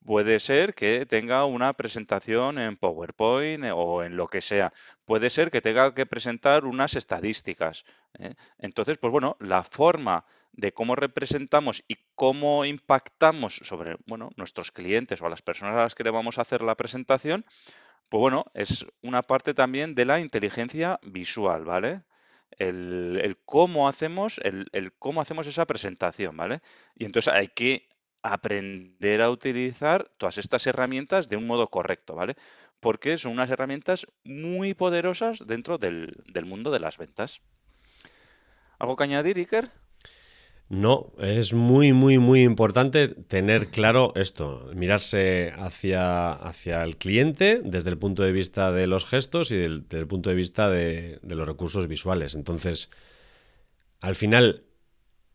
puede 0.04 0.38
ser 0.38 0.74
que 0.74 1.06
tenga 1.06 1.44
una 1.46 1.72
presentación 1.72 2.58
en 2.58 2.76
PowerPoint 2.76 3.64
o 3.74 4.04
en 4.04 4.16
lo 4.16 4.28
que 4.28 4.42
sea, 4.42 4.72
puede 5.04 5.30
ser 5.30 5.50
que 5.50 5.62
tenga 5.62 5.94
que 5.94 6.06
presentar 6.06 6.66
unas 6.66 6.94
estadísticas. 6.94 7.84
¿eh? 8.18 8.34
Entonces, 8.58 8.98
pues 8.98 9.10
bueno, 9.10 9.36
la 9.40 9.62
forma 9.62 10.24
de 10.56 10.72
cómo 10.72 10.96
representamos 10.96 11.82
y 11.88 11.96
cómo 12.14 12.64
impactamos 12.64 13.60
sobre 13.62 13.96
bueno, 14.06 14.30
nuestros 14.36 14.72
clientes 14.72 15.20
o 15.20 15.26
a 15.26 15.30
las 15.30 15.42
personas 15.42 15.74
a 15.74 15.82
las 15.82 15.94
que 15.94 16.04
le 16.04 16.10
vamos 16.10 16.38
a 16.38 16.42
hacer 16.42 16.62
la 16.62 16.76
presentación, 16.76 17.44
pues 18.08 18.20
bueno, 18.20 18.46
es 18.54 18.86
una 19.02 19.22
parte 19.22 19.54
también 19.54 19.94
de 19.94 20.04
la 20.04 20.20
inteligencia 20.20 21.00
visual, 21.02 21.64
¿vale? 21.64 22.02
El, 22.58 23.36
cómo 23.44 23.88
hacemos, 23.88 24.38
el, 24.44 24.92
cómo 24.98 25.20
hacemos 25.20 25.46
esa 25.46 25.66
presentación, 25.66 26.36
¿vale? 26.36 26.60
Y 26.94 27.04
entonces 27.04 27.32
hay 27.32 27.48
que 27.48 27.88
aprender 28.22 29.20
a 29.20 29.30
utilizar 29.30 30.08
todas 30.18 30.38
estas 30.38 30.66
herramientas 30.66 31.28
de 31.28 31.36
un 31.36 31.46
modo 31.46 31.68
correcto, 31.68 32.14
¿vale? 32.14 32.36
Porque 32.78 33.18
son 33.18 33.32
unas 33.32 33.50
herramientas 33.50 34.06
muy 34.22 34.74
poderosas 34.74 35.44
dentro 35.46 35.78
del, 35.78 36.22
del 36.26 36.44
mundo 36.44 36.70
de 36.70 36.80
las 36.80 36.98
ventas. 36.98 37.40
¿Algo 38.78 38.96
que 38.96 39.04
añadir, 39.04 39.38
Iker? 39.38 39.70
No, 40.70 41.12
es 41.18 41.52
muy, 41.52 41.92
muy, 41.92 42.18
muy 42.18 42.42
importante 42.42 43.08
tener 43.08 43.68
claro 43.68 44.12
esto, 44.16 44.70
mirarse 44.74 45.52
hacia, 45.58 46.32
hacia 46.32 46.82
el 46.82 46.96
cliente 46.96 47.60
desde 47.62 47.90
el 47.90 47.98
punto 47.98 48.22
de 48.22 48.32
vista 48.32 48.72
de 48.72 48.86
los 48.86 49.04
gestos 49.04 49.50
y 49.50 49.56
del, 49.56 49.82
desde 49.82 50.00
el 50.00 50.06
punto 50.06 50.30
de 50.30 50.36
vista 50.36 50.70
de, 50.70 51.20
los 51.22 51.46
recursos 51.46 51.86
visuales. 51.86 52.34
Entonces, 52.34 52.88
al 54.00 54.16
final, 54.16 54.64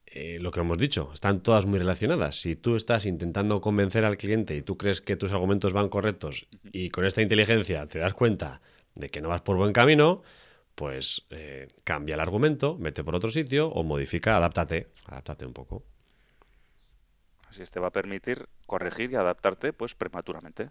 eh, 0.08 0.40
lo 0.40 0.50
que 0.50 0.62
hemos 0.62 0.80
dicho, 0.80 1.12
están 1.14 1.42
todas 1.42 1.68
muy 1.68 1.78
relacionadas. 1.78 2.42
Si 2.42 2.56
tú 2.56 2.76
estás 2.76 3.06
intentando 3.06 3.62
convencer 3.62 4.06
al 4.06 4.18
cliente 4.18 4.56
y 4.58 4.64
tú 4.64 4.78
crees 4.78 5.00
que 5.00 5.16
tus 5.16 5.32
argumentos 5.32 5.74
van 5.74 5.90
correctos 5.90 6.48
y 6.72 6.90
con 6.90 7.06
esta 7.06 7.22
inteligencia 7.22 7.86
te 7.86 8.00
das 8.00 8.16
cuenta 8.16 8.62
de 8.96 9.10
que 9.10 9.22
no 9.22 9.30
vas 9.30 9.42
por 9.42 9.58
buen 9.58 9.74
camino, 9.74 10.24
pues 10.80 11.26
eh, 11.30 11.68
cambia 11.84 12.16
el 12.16 12.22
argumento, 12.22 12.78
mete 12.78 13.04
por 13.04 13.14
otro 13.14 13.30
sitio 13.30 13.68
o 13.68 13.84
modifica, 13.84 14.38
adáptate, 14.38 14.88
adáptate 15.08 15.46
un 15.46 15.52
poco. 15.52 15.84
Así 17.50 17.62
es, 17.62 17.70
te 17.70 17.82
va 17.82 17.88
a 17.88 17.92
permitir 17.92 18.48
corregir 18.66 19.12
y 19.12 19.16
adaptarte 19.16 19.74
pues 19.74 19.94
prematuramente. 19.94 20.70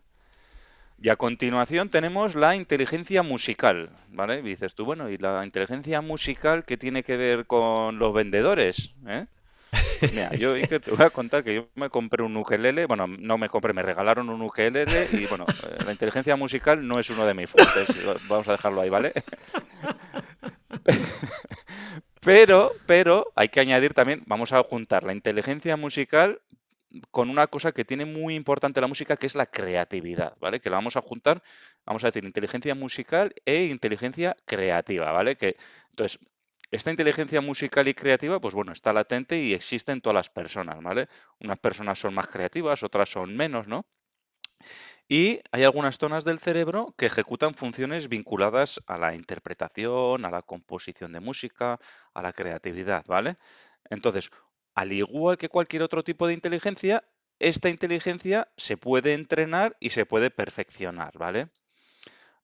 Y 0.98 1.10
a 1.10 1.16
continuación 1.16 1.90
tenemos 1.90 2.36
la 2.36 2.56
inteligencia 2.56 3.22
musical, 3.22 3.90
¿vale? 4.08 4.40
dices 4.40 4.74
tú, 4.74 4.86
bueno, 4.86 5.10
¿y 5.10 5.18
la 5.18 5.44
inteligencia 5.44 6.00
musical 6.00 6.64
qué 6.64 6.78
tiene 6.78 7.02
que 7.02 7.18
ver 7.18 7.44
con 7.44 7.98
los 7.98 8.14
vendedores? 8.14 8.94
¿Eh? 9.06 9.26
Mira, 10.00 10.34
yo 10.36 10.54
te 10.54 10.90
voy 10.90 11.04
a 11.04 11.10
contar 11.10 11.44
que 11.44 11.54
yo 11.54 11.68
me 11.74 11.90
compré 11.90 12.22
un 12.22 12.34
ukelele, 12.34 12.86
bueno, 12.86 13.06
no 13.06 13.36
me 13.36 13.50
compré, 13.50 13.74
me 13.74 13.82
regalaron 13.82 14.30
un 14.30 14.40
ukelele 14.40 15.08
y 15.12 15.26
bueno, 15.26 15.44
eh, 15.48 15.84
la 15.84 15.92
inteligencia 15.92 16.34
musical 16.36 16.88
no 16.88 16.98
es 16.98 17.10
uno 17.10 17.26
de 17.26 17.34
mis 17.34 17.50
fuertes, 17.50 17.88
vamos 18.28 18.48
a 18.48 18.52
dejarlo 18.52 18.80
ahí, 18.80 18.88
¿vale? 18.88 19.12
Pero, 22.20 22.72
pero 22.86 23.32
hay 23.36 23.48
que 23.48 23.60
añadir 23.60 23.94
también, 23.94 24.22
vamos 24.26 24.52
a 24.52 24.62
juntar 24.62 25.04
la 25.04 25.12
inteligencia 25.12 25.76
musical 25.76 26.40
con 27.10 27.30
una 27.30 27.46
cosa 27.48 27.72
que 27.72 27.84
tiene 27.84 28.04
muy 28.06 28.34
importante 28.36 28.80
la 28.80 28.88
música, 28.88 29.16
que 29.16 29.26
es 29.26 29.34
la 29.36 29.46
creatividad, 29.46 30.36
¿vale? 30.40 30.60
Que 30.60 30.70
la 30.70 30.76
vamos 30.76 30.96
a 30.96 31.02
juntar, 31.02 31.42
vamos 31.86 32.04
a 32.04 32.08
decir, 32.08 32.24
inteligencia 32.24 32.74
musical 32.74 33.34
e 33.46 33.64
inteligencia 33.66 34.36
creativa, 34.46 35.12
¿vale? 35.12 35.36
Que, 35.36 35.56
entonces, 35.90 36.20
esta 36.70 36.90
inteligencia 36.90 37.40
musical 37.42 37.88
y 37.88 37.94
creativa, 37.94 38.40
pues 38.40 38.54
bueno, 38.54 38.72
está 38.72 38.92
latente 38.92 39.38
y 39.40 39.54
existe 39.54 39.92
en 39.92 40.00
todas 40.02 40.14
las 40.16 40.30
personas, 40.30 40.82
¿vale? 40.82 41.08
Unas 41.40 41.58
personas 41.60 41.98
son 42.00 42.14
más 42.14 42.28
creativas, 42.28 42.82
otras 42.82 43.10
son 43.10 43.36
menos, 43.36 43.68
¿no? 43.68 43.86
Y 45.08 45.40
hay 45.52 45.64
algunas 45.64 45.98
zonas 45.98 46.24
del 46.24 46.38
cerebro 46.38 46.94
que 46.96 47.06
ejecutan 47.06 47.54
funciones 47.54 48.08
vinculadas 48.08 48.80
a 48.86 48.98
la 48.98 49.14
interpretación, 49.14 50.24
a 50.24 50.30
la 50.30 50.42
composición 50.42 51.12
de 51.12 51.20
música, 51.20 51.78
a 52.14 52.22
la 52.22 52.32
creatividad, 52.32 53.04
¿vale? 53.06 53.36
Entonces, 53.90 54.30
al 54.74 54.92
igual 54.92 55.38
que 55.38 55.48
cualquier 55.48 55.82
otro 55.82 56.04
tipo 56.04 56.26
de 56.26 56.34
inteligencia, 56.34 57.04
esta 57.38 57.68
inteligencia 57.70 58.48
se 58.56 58.76
puede 58.76 59.14
entrenar 59.14 59.76
y 59.80 59.90
se 59.90 60.06
puede 60.06 60.30
perfeccionar, 60.30 61.16
¿vale? 61.18 61.48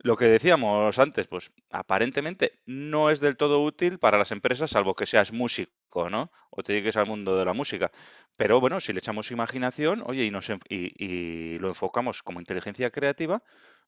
Lo 0.04 0.18
que 0.18 0.26
decíamos 0.26 0.98
antes, 0.98 1.26
pues 1.28 1.50
aparentemente 1.70 2.60
no 2.66 3.08
es 3.08 3.20
del 3.20 3.38
todo 3.38 3.62
útil 3.62 3.98
para 3.98 4.18
las 4.18 4.32
empresas, 4.32 4.68
salvo 4.70 4.94
que 4.94 5.06
seas 5.06 5.32
músico, 5.32 6.10
¿no? 6.10 6.30
O 6.50 6.62
te 6.62 6.74
dediques 6.74 6.98
al 6.98 7.06
mundo 7.06 7.38
de 7.38 7.46
la 7.46 7.54
música. 7.54 7.90
Pero 8.36 8.60
bueno, 8.60 8.82
si 8.82 8.92
le 8.92 8.98
echamos 8.98 9.30
imaginación, 9.30 10.02
oye, 10.04 10.26
y, 10.26 10.30
nos, 10.30 10.50
y, 10.68 11.58
lo 11.58 11.68
enfocamos 11.68 12.22
como 12.22 12.38
inteligencia 12.38 12.90
creativa, 12.90 13.42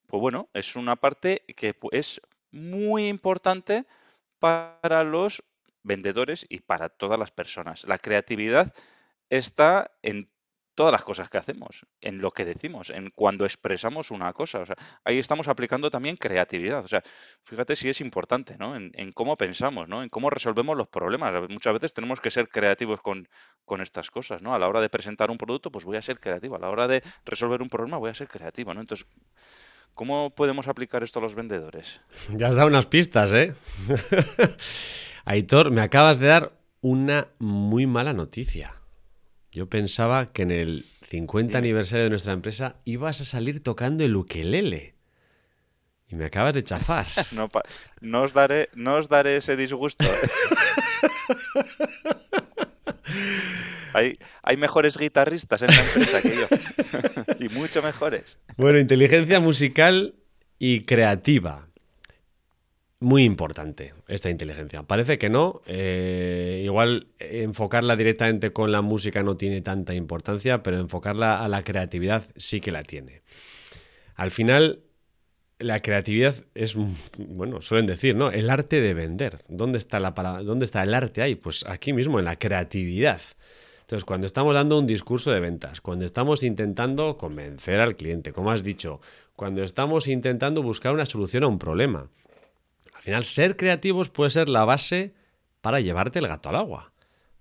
pues 0.06 0.18
bueno, 0.18 0.48
es 0.54 0.74
una 0.74 0.96
parte 0.96 1.44
que 1.54 1.74
es 1.92 2.22
muy 2.50 3.08
importante 3.08 3.84
para 4.38 5.04
los 5.04 5.44
vendedores 5.82 6.46
y 6.48 6.60
para 6.60 6.88
todas 6.88 7.18
las 7.18 7.30
personas. 7.30 7.84
La 7.84 7.98
creatividad 7.98 8.72
está 9.28 9.90
en 10.00 10.30
todas 10.76 10.92
las 10.92 11.02
cosas 11.02 11.28
que 11.28 11.38
hacemos, 11.38 11.86
en 12.00 12.20
lo 12.20 12.30
que 12.30 12.44
decimos, 12.44 12.90
en 12.90 13.10
cuando 13.10 13.44
expresamos 13.44 14.12
una 14.12 14.32
cosa. 14.32 14.60
O 14.60 14.66
sea, 14.66 14.76
ahí 15.04 15.18
estamos 15.18 15.48
aplicando 15.48 15.90
también 15.90 16.16
creatividad. 16.16 16.84
O 16.84 16.88
sea, 16.88 17.02
fíjate 17.42 17.74
si 17.74 17.88
es 17.88 18.00
importante, 18.00 18.56
¿no? 18.58 18.76
En, 18.76 19.12
cómo 19.12 19.36
pensamos, 19.36 19.88
¿no? 19.88 20.02
En 20.02 20.10
cómo 20.10 20.30
resolvemos 20.30 20.76
los 20.76 20.86
problemas. 20.86 21.32
Muchas 21.48 21.72
veces 21.72 21.94
tenemos 21.94 22.20
que 22.20 22.30
ser 22.30 22.48
creativos 22.48 23.00
con, 23.00 23.26
con, 23.64 23.80
estas 23.80 24.10
cosas, 24.10 24.42
¿no? 24.42 24.54
A 24.54 24.58
la 24.58 24.68
hora 24.68 24.80
de 24.80 24.90
presentar 24.90 25.30
un 25.30 25.38
producto, 25.38 25.72
pues 25.72 25.84
voy 25.84 25.96
a 25.96 26.02
ser 26.02 26.20
creativo. 26.20 26.56
A 26.56 26.58
la 26.60 26.68
hora 26.68 26.86
de 26.86 27.02
resolver 27.24 27.62
un 27.62 27.70
problema, 27.70 27.96
voy 27.96 28.10
a 28.10 28.14
ser 28.14 28.28
creativo, 28.28 28.74
¿no? 28.74 28.82
Entonces, 28.82 29.06
¿cómo 29.94 30.34
podemos 30.34 30.68
aplicar 30.68 31.02
esto 31.02 31.18
a 31.18 31.22
los 31.22 31.34
vendedores? 31.34 32.00
Ya 32.36 32.48
has 32.48 32.54
dado 32.54 32.68
unas 32.68 32.86
pistas, 32.86 33.32
¿eh? 33.32 33.54
Aitor, 35.24 35.70
me 35.70 35.80
acabas 35.80 36.18
de 36.18 36.26
dar 36.26 36.52
una 36.82 37.28
muy 37.38 37.86
mala 37.86 38.12
noticia. 38.12 38.74
Yo 39.56 39.68
pensaba 39.70 40.26
que 40.26 40.42
en 40.42 40.50
el 40.50 40.84
50 41.08 41.56
aniversario 41.56 42.04
de 42.04 42.10
nuestra 42.10 42.34
empresa 42.34 42.76
ibas 42.84 43.22
a 43.22 43.24
salir 43.24 43.62
tocando 43.62 44.04
el 44.04 44.14
ukelele. 44.14 44.96
Y 46.08 46.16
me 46.16 46.26
acabas 46.26 46.52
de 46.52 46.62
chafar. 46.62 47.06
no, 48.02 48.22
os 48.22 48.34
daré, 48.34 48.68
no 48.74 48.96
os 48.96 49.08
daré 49.08 49.38
ese 49.38 49.56
disgusto. 49.56 50.04
hay, 53.94 54.18
hay 54.42 54.56
mejores 54.58 54.98
guitarristas 54.98 55.62
en 55.62 55.68
la 55.68 55.80
empresa 55.80 56.20
que 56.20 56.36
yo. 56.36 56.46
y 57.46 57.48
mucho 57.48 57.80
mejores. 57.80 58.38
Bueno, 58.58 58.78
inteligencia 58.78 59.40
musical 59.40 60.16
y 60.58 60.80
creativa 60.80 61.65
muy 63.00 63.24
importante 63.24 63.94
esta 64.08 64.30
inteligencia. 64.30 64.82
Parece 64.82 65.18
que 65.18 65.28
no. 65.28 65.62
Eh, 65.66 66.62
igual 66.64 67.08
enfocarla 67.18 67.96
directamente 67.96 68.52
con 68.52 68.72
la 68.72 68.82
música 68.82 69.22
no 69.22 69.36
tiene 69.36 69.60
tanta 69.60 69.94
importancia, 69.94 70.62
pero 70.62 70.78
enfocarla 70.78 71.44
a 71.44 71.48
la 71.48 71.62
creatividad 71.62 72.24
sí 72.36 72.60
que 72.60 72.72
la 72.72 72.82
tiene. 72.82 73.22
Al 74.14 74.30
final, 74.30 74.80
la 75.58 75.80
creatividad 75.80 76.34
es, 76.54 76.74
bueno, 77.18 77.60
suelen 77.60 77.86
decir, 77.86 78.16
¿no? 78.16 78.30
El 78.30 78.48
arte 78.48 78.80
de 78.80 78.94
vender. 78.94 79.38
¿Dónde 79.48 79.78
está, 79.78 80.00
la 80.00 80.12
¿Dónde 80.12 80.64
está 80.64 80.82
el 80.82 80.94
arte 80.94 81.22
ahí? 81.22 81.34
Pues 81.34 81.66
aquí 81.66 81.92
mismo, 81.92 82.18
en 82.18 82.24
la 82.24 82.36
creatividad. 82.36 83.20
Entonces, 83.82 84.04
cuando 84.04 84.26
estamos 84.26 84.54
dando 84.54 84.78
un 84.78 84.86
discurso 84.86 85.30
de 85.30 85.40
ventas, 85.40 85.80
cuando 85.80 86.04
estamos 86.04 86.42
intentando 86.42 87.16
convencer 87.16 87.80
al 87.80 87.94
cliente, 87.94 88.32
como 88.32 88.50
has 88.50 88.64
dicho, 88.64 89.00
cuando 89.36 89.62
estamos 89.62 90.08
intentando 90.08 90.62
buscar 90.62 90.92
una 90.92 91.06
solución 91.06 91.44
a 91.44 91.46
un 91.46 91.58
problema, 91.58 92.08
final, 93.06 93.24
ser 93.24 93.56
creativos 93.56 94.08
puede 94.08 94.30
ser 94.30 94.48
la 94.48 94.64
base 94.64 95.14
para 95.60 95.80
llevarte 95.80 96.18
el 96.18 96.26
gato 96.26 96.48
al 96.48 96.56
agua. 96.56 96.92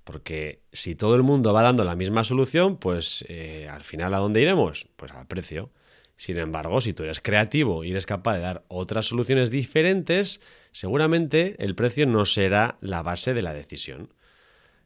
Porque 0.04 0.62
si 0.72 0.94
todo 0.94 1.16
el 1.16 1.24
mundo 1.24 1.54
va 1.54 1.64
dando 1.64 1.84
la 1.84 1.96
misma 1.96 2.24
solución, 2.24 2.78
pues 2.78 3.26
eh, 3.28 3.68
al 3.68 3.82
final 3.82 4.14
¿a 4.14 4.20
dónde 4.20 4.42
iremos? 4.42 4.88
Pues 4.96 5.12
al 5.12 5.26
precio. 5.26 5.72
Sin 6.18 6.38
embargo, 6.38 6.80
si 6.82 6.94
tú 6.94 7.04
eres 7.04 7.20
creativo 7.20 7.84
y 7.84 7.92
eres 7.92 8.06
capaz 8.06 8.36
de 8.36 8.42
dar 8.42 8.64
otras 8.68 9.08
soluciones 9.08 9.50
diferentes, 9.50 10.40
seguramente 10.72 11.56
el 11.58 11.74
precio 11.74 12.06
no 12.06 12.26
será 12.26 12.78
la 12.80 13.02
base 13.02 13.34
de 13.34 13.42
la 13.42 13.54
decisión. 13.54 14.14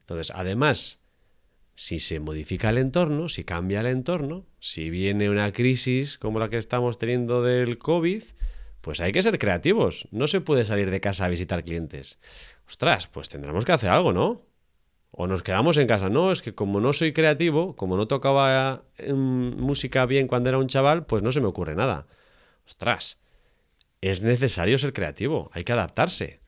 Entonces, 0.00 0.32
además, 0.34 0.98
si 1.74 1.98
se 1.98 2.20
modifica 2.20 2.70
el 2.70 2.78
entorno, 2.78 3.28
si 3.28 3.44
cambia 3.44 3.80
el 3.80 3.86
entorno, 3.86 4.46
si 4.60 4.88
viene 4.88 5.28
una 5.28 5.52
crisis 5.52 6.16
como 6.16 6.38
la 6.38 6.48
que 6.48 6.56
estamos 6.56 6.96
teniendo 6.96 7.42
del 7.42 7.76
COVID, 7.76 8.22
pues 8.80 9.00
hay 9.00 9.12
que 9.12 9.22
ser 9.22 9.38
creativos. 9.38 10.08
No 10.10 10.26
se 10.26 10.40
puede 10.40 10.64
salir 10.64 10.90
de 10.90 11.00
casa 11.00 11.24
a 11.24 11.28
visitar 11.28 11.64
clientes. 11.64 12.18
Ostras, 12.66 13.06
pues 13.06 13.28
tendremos 13.28 13.64
que 13.64 13.72
hacer 13.72 13.90
algo, 13.90 14.12
¿no? 14.12 14.42
O 15.10 15.26
nos 15.26 15.42
quedamos 15.42 15.76
en 15.76 15.86
casa. 15.86 16.08
No, 16.08 16.30
es 16.32 16.42
que 16.42 16.54
como 16.54 16.80
no 16.80 16.92
soy 16.92 17.12
creativo, 17.12 17.76
como 17.76 17.96
no 17.96 18.06
tocaba 18.06 18.84
música 19.14 20.06
bien 20.06 20.28
cuando 20.28 20.48
era 20.48 20.58
un 20.58 20.68
chaval, 20.68 21.06
pues 21.06 21.22
no 21.22 21.32
se 21.32 21.40
me 21.40 21.48
ocurre 21.48 21.74
nada. 21.74 22.06
Ostras, 22.66 23.18
es 24.00 24.22
necesario 24.22 24.78
ser 24.78 24.92
creativo, 24.92 25.50
hay 25.52 25.64
que 25.64 25.72
adaptarse 25.72 26.39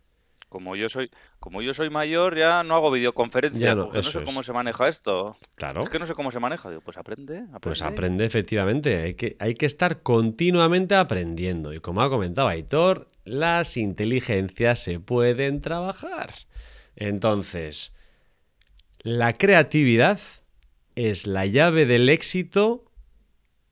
como 0.53 0.77
yo 0.77 0.91
soy, 0.91 1.11
como 1.41 1.63
yo 1.63 1.73
soy 1.73 1.89
mayor, 1.89 2.37
ya 2.37 2.63
no 2.63 2.75
hago 2.75 2.91
videoconferencia, 2.91 3.75
no, 3.75 3.91
no 3.91 4.03
sé 4.03 4.23
cómo 4.23 4.43
se 4.43 4.53
maneja 4.53 4.87
esto. 4.87 5.39
Claro. 5.55 5.83
Es 5.83 5.89
que 5.89 5.99
no 5.99 6.07
sé 6.07 6.15
cómo 6.15 6.31
se 6.31 6.41
maneja. 6.41 6.69
Digo, 6.69 6.83
pues 6.83 6.99
aprende, 6.99 7.39
aprende. 7.39 7.61
Pues 7.61 7.81
aprende, 7.81 8.27
efectivamente. 8.27 8.99
Hay 8.99 9.15
que, 9.15 9.37
hay 9.41 9.55
que 9.55 9.65
estar 9.65 10.03
continuamente 10.03 10.95
aprendiendo. 10.95 11.73
Y 11.73 11.81
como 11.81 12.03
ha 12.03 12.11
comentado 12.11 12.49
Aitor, 12.49 13.09
las 13.25 13.79
inteligencias 13.79 14.81
se 14.81 15.01
pueden 15.01 15.63
trabajar. 15.63 16.35
Entonces, 16.97 17.95
la 19.01 19.33
creatividad 19.33 20.21
es 20.97 21.27
la 21.27 21.47
llave 21.47 21.87
del 21.87 22.11
éxito 22.11 22.85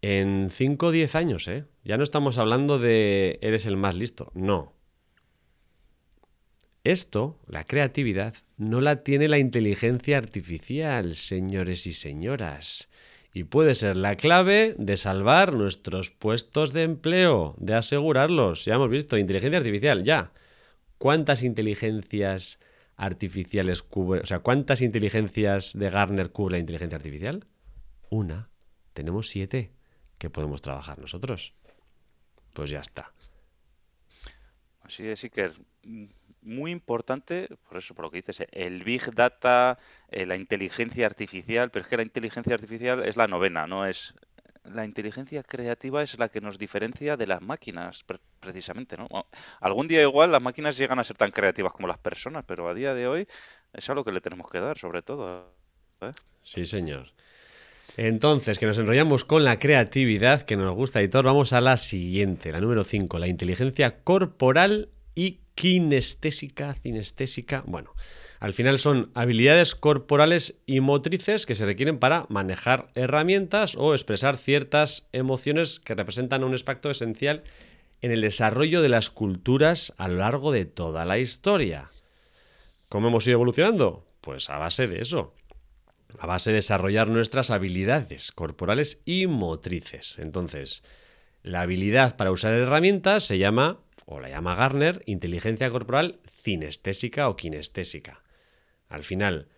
en 0.00 0.48
5 0.50 0.86
o 0.86 0.90
10 0.90 1.14
años, 1.14 1.46
¿eh? 1.46 1.66
Ya 1.84 1.98
no 1.98 2.04
estamos 2.04 2.38
hablando 2.38 2.78
de 2.78 3.38
eres 3.42 3.66
el 3.66 3.76
más 3.76 3.94
listo. 3.94 4.32
No 4.34 4.79
esto, 6.84 7.38
la 7.46 7.64
creatividad, 7.64 8.34
no 8.56 8.80
la 8.80 9.02
tiene 9.02 9.28
la 9.28 9.38
inteligencia 9.38 10.16
artificial, 10.18 11.16
señores 11.16 11.86
y 11.86 11.92
señoras. 11.92 12.88
Y 13.32 13.44
puede 13.44 13.74
ser 13.74 13.96
la 13.96 14.16
clave 14.16 14.74
de 14.78 14.96
salvar 14.96 15.52
nuestros 15.52 16.10
puestos 16.10 16.72
de 16.72 16.82
empleo, 16.82 17.54
de 17.58 17.74
asegurarlos. 17.74 18.64
Ya 18.64 18.74
hemos 18.74 18.90
visto, 18.90 19.18
inteligencia 19.18 19.58
artificial, 19.58 20.04
ya. 20.04 20.32
¿Cuántas 20.98 21.42
inteligencias 21.42 22.58
artificiales 22.96 23.82
cubre, 23.82 24.20
o 24.20 24.26
sea, 24.26 24.40
cuántas 24.40 24.82
inteligencias 24.82 25.78
de 25.78 25.90
Garner 25.90 26.32
cubre 26.32 26.54
la 26.54 26.58
inteligencia 26.58 26.96
artificial? 26.96 27.46
Una. 28.10 28.50
Tenemos 28.92 29.28
siete 29.28 29.70
que 30.18 30.28
podemos 30.28 30.60
trabajar 30.60 30.98
nosotros. 30.98 31.54
Pues 32.52 32.70
ya 32.70 32.80
está. 32.80 33.12
Así 34.82 35.06
es, 35.06 35.24
que 35.32 35.52
muy 36.42 36.70
importante, 36.70 37.48
por 37.68 37.78
eso, 37.78 37.94
por 37.94 38.06
lo 38.06 38.10
que 38.10 38.18
dices, 38.18 38.46
el 38.52 38.84
Big 38.84 39.14
Data, 39.14 39.78
eh, 40.10 40.26
la 40.26 40.36
inteligencia 40.36 41.06
artificial, 41.06 41.70
pero 41.70 41.84
es 41.84 41.88
que 41.88 41.96
la 41.96 42.02
inteligencia 42.02 42.54
artificial 42.54 43.04
es 43.04 43.16
la 43.16 43.28
novena, 43.28 43.66
no 43.66 43.86
es... 43.86 44.14
La 44.64 44.84
inteligencia 44.84 45.42
creativa 45.42 46.02
es 46.02 46.18
la 46.18 46.28
que 46.28 46.42
nos 46.42 46.58
diferencia 46.58 47.16
de 47.16 47.26
las 47.26 47.40
máquinas, 47.40 48.04
precisamente, 48.40 48.98
¿no? 48.98 49.08
Algún 49.58 49.88
día 49.88 50.02
igual 50.02 50.30
las 50.32 50.42
máquinas 50.42 50.76
llegan 50.76 50.98
a 50.98 51.04
ser 51.04 51.16
tan 51.16 51.30
creativas 51.30 51.72
como 51.72 51.88
las 51.88 51.96
personas, 51.96 52.44
pero 52.46 52.68
a 52.68 52.74
día 52.74 52.92
de 52.92 53.08
hoy 53.08 53.26
es 53.72 53.88
algo 53.88 54.04
que 54.04 54.12
le 54.12 54.20
tenemos 54.20 54.50
que 54.50 54.60
dar, 54.60 54.76
sobre 54.76 55.00
todo. 55.00 55.54
¿eh? 56.02 56.12
Sí, 56.42 56.66
señor. 56.66 57.10
Entonces, 57.96 58.58
que 58.58 58.66
nos 58.66 58.78
enrollamos 58.78 59.24
con 59.24 59.44
la 59.44 59.58
creatividad 59.58 60.42
que 60.42 60.56
nos 60.56 60.74
gusta, 60.74 61.00
Editor, 61.00 61.24
vamos 61.24 61.52
a 61.52 61.60
la 61.60 61.76
siguiente, 61.76 62.52
la 62.52 62.60
número 62.60 62.84
5, 62.84 63.18
la 63.18 63.28
inteligencia 63.28 64.02
corporal 64.04 64.90
kinestésica, 65.54 66.74
cinestésica. 66.74 67.62
Bueno, 67.66 67.94
Al 68.40 68.54
final 68.54 68.78
son 68.78 69.10
habilidades 69.14 69.74
corporales 69.74 70.58
y 70.64 70.80
motrices 70.80 71.44
que 71.44 71.54
se 71.54 71.66
requieren 71.66 71.98
para 71.98 72.24
manejar 72.30 72.88
herramientas 72.94 73.74
o 73.76 73.92
expresar 73.92 74.38
ciertas 74.38 75.08
emociones 75.12 75.78
que 75.78 75.94
representan 75.94 76.42
un 76.42 76.54
aspecto 76.54 76.90
esencial 76.90 77.44
en 78.00 78.12
el 78.12 78.22
desarrollo 78.22 78.80
de 78.80 78.88
las 78.88 79.10
culturas 79.10 79.92
a 79.98 80.08
lo 80.08 80.16
largo 80.16 80.52
de 80.52 80.64
toda 80.64 81.04
la 81.04 81.18
historia. 81.18 81.90
¿Cómo 82.88 83.08
hemos 83.08 83.26
ido 83.26 83.34
evolucionando? 83.34 84.06
Pues 84.22 84.48
a 84.48 84.56
base 84.56 84.86
de 84.86 85.02
eso, 85.02 85.34
a 86.18 86.26
base 86.26 86.48
de 86.48 86.56
desarrollar 86.56 87.08
nuestras 87.08 87.50
habilidades 87.50 88.32
corporales 88.32 89.02
y 89.04 89.26
motrices. 89.26 90.18
Entonces, 90.18 90.82
la 91.42 91.60
habilidad 91.60 92.16
para 92.16 92.32
usar 92.32 92.54
herramientas 92.54 93.24
se 93.24 93.36
llama, 93.36 93.80
o 94.10 94.20
la 94.20 94.28
llama 94.28 94.56
Garner, 94.56 95.02
inteligencia 95.06 95.70
corporal 95.70 96.18
cinestésica 96.42 97.28
o 97.28 97.36
kinestésica. 97.36 98.22
Al 98.88 99.04
final, 99.04 99.48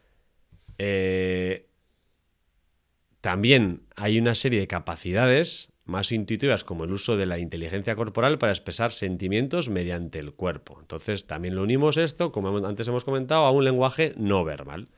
eh, 0.77 1.69
también 3.23 3.87
hay 3.97 4.19
una 4.19 4.35
serie 4.35 4.61
de 4.61 4.67
capacidades 4.67 5.73
más 5.85 6.13
intuitivas 6.13 6.65
como 6.65 6.85
el 6.85 6.93
uso 6.93 7.17
de 7.17 7.27
la 7.27 7.39
inteligencia 7.39 7.97
corporal 7.97 8.39
para 8.39 8.53
expresar 8.53 8.93
sentimientos 8.93 9.71
mediante 9.71 10.19
el 10.19 10.35
cuerpo. 10.35 10.79
Entonces 10.81 11.27
también 11.27 11.55
lo 11.55 11.63
unimos 11.63 11.97
esto, 11.97 12.31
como 12.31 12.65
antes 12.67 12.87
hemos 12.87 13.05
comentado, 13.05 13.47
a 13.47 13.51
un 13.51 13.65
lenguaje 13.65 14.13
no 14.17 14.45
verbal 14.45 14.89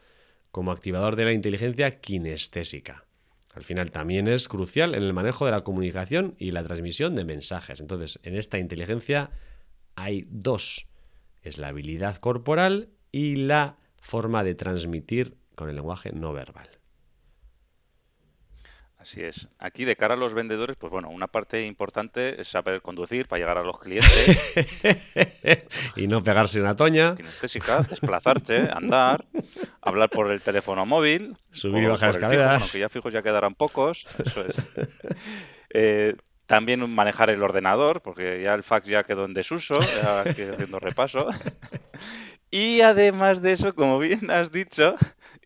como 0.50 0.72
activador 0.72 1.14
de 1.16 1.26
la 1.26 1.32
inteligencia 1.32 2.00
kinestésica. 2.00 3.06
Al 3.54 3.64
final 3.64 3.92
también 3.92 4.26
es 4.26 4.48
crucial 4.48 4.94
en 4.94 5.02
el 5.02 5.12
manejo 5.12 5.46
de 5.46 5.52
la 5.52 5.62
comunicación 5.62 6.34
y 6.38 6.50
la 6.50 6.64
transmisión 6.64 7.14
de 7.14 7.24
mensajes. 7.24 7.80
Entonces, 7.80 8.18
en 8.24 8.34
esta 8.34 8.58
inteligencia 8.58 9.30
hay 9.94 10.26
dos. 10.28 10.88
Es 11.42 11.58
la 11.58 11.68
habilidad 11.68 12.16
corporal 12.16 12.88
y 13.12 13.36
la 13.36 13.76
forma 13.98 14.42
de 14.42 14.54
transmitir 14.54 15.36
con 15.54 15.68
el 15.68 15.76
lenguaje 15.76 16.10
no 16.12 16.32
verbal. 16.32 16.68
Así 19.04 19.22
es. 19.22 19.48
Aquí 19.58 19.84
de 19.84 19.96
cara 19.96 20.14
a 20.14 20.16
los 20.16 20.32
vendedores, 20.32 20.78
pues 20.80 20.90
bueno, 20.90 21.10
una 21.10 21.26
parte 21.26 21.66
importante 21.66 22.40
es 22.40 22.48
saber 22.48 22.80
conducir 22.80 23.28
para 23.28 23.38
llegar 23.38 23.58
a 23.58 23.62
los 23.62 23.78
clientes. 23.78 24.38
y 25.96 26.06
no 26.06 26.22
pegarse 26.22 26.58
una 26.58 26.74
toña. 26.74 27.14
Kinestésica, 27.14 27.82
desplazarse, 27.82 28.70
andar, 28.72 29.26
hablar 29.82 30.08
por 30.08 30.30
el 30.30 30.40
teléfono 30.40 30.86
móvil. 30.86 31.36
Subir 31.50 31.82
y 31.82 31.86
bajar 31.86 32.12
escaleras. 32.12 32.62
Fijo, 32.62 32.72
que 32.72 32.78
ya 32.78 32.88
fijos 32.88 33.12
ya 33.12 33.22
quedarán 33.22 33.54
pocos. 33.54 34.06
Eso 34.24 34.40
es. 34.46 34.56
Eh, 35.76 36.14
también 36.46 36.88
manejar 36.88 37.30
el 37.30 37.42
ordenador, 37.42 38.00
porque 38.00 38.40
ya 38.40 38.54
el 38.54 38.62
fax 38.62 38.86
ya 38.86 39.02
quedó 39.02 39.24
en 39.24 39.34
desuso, 39.34 39.76
ya 39.80 40.20
haciendo 40.20 40.78
repaso. 40.78 41.28
Y 42.52 42.82
además 42.82 43.42
de 43.42 43.50
eso, 43.50 43.74
como 43.74 43.98
bien 43.98 44.30
has 44.30 44.52
dicho, 44.52 44.94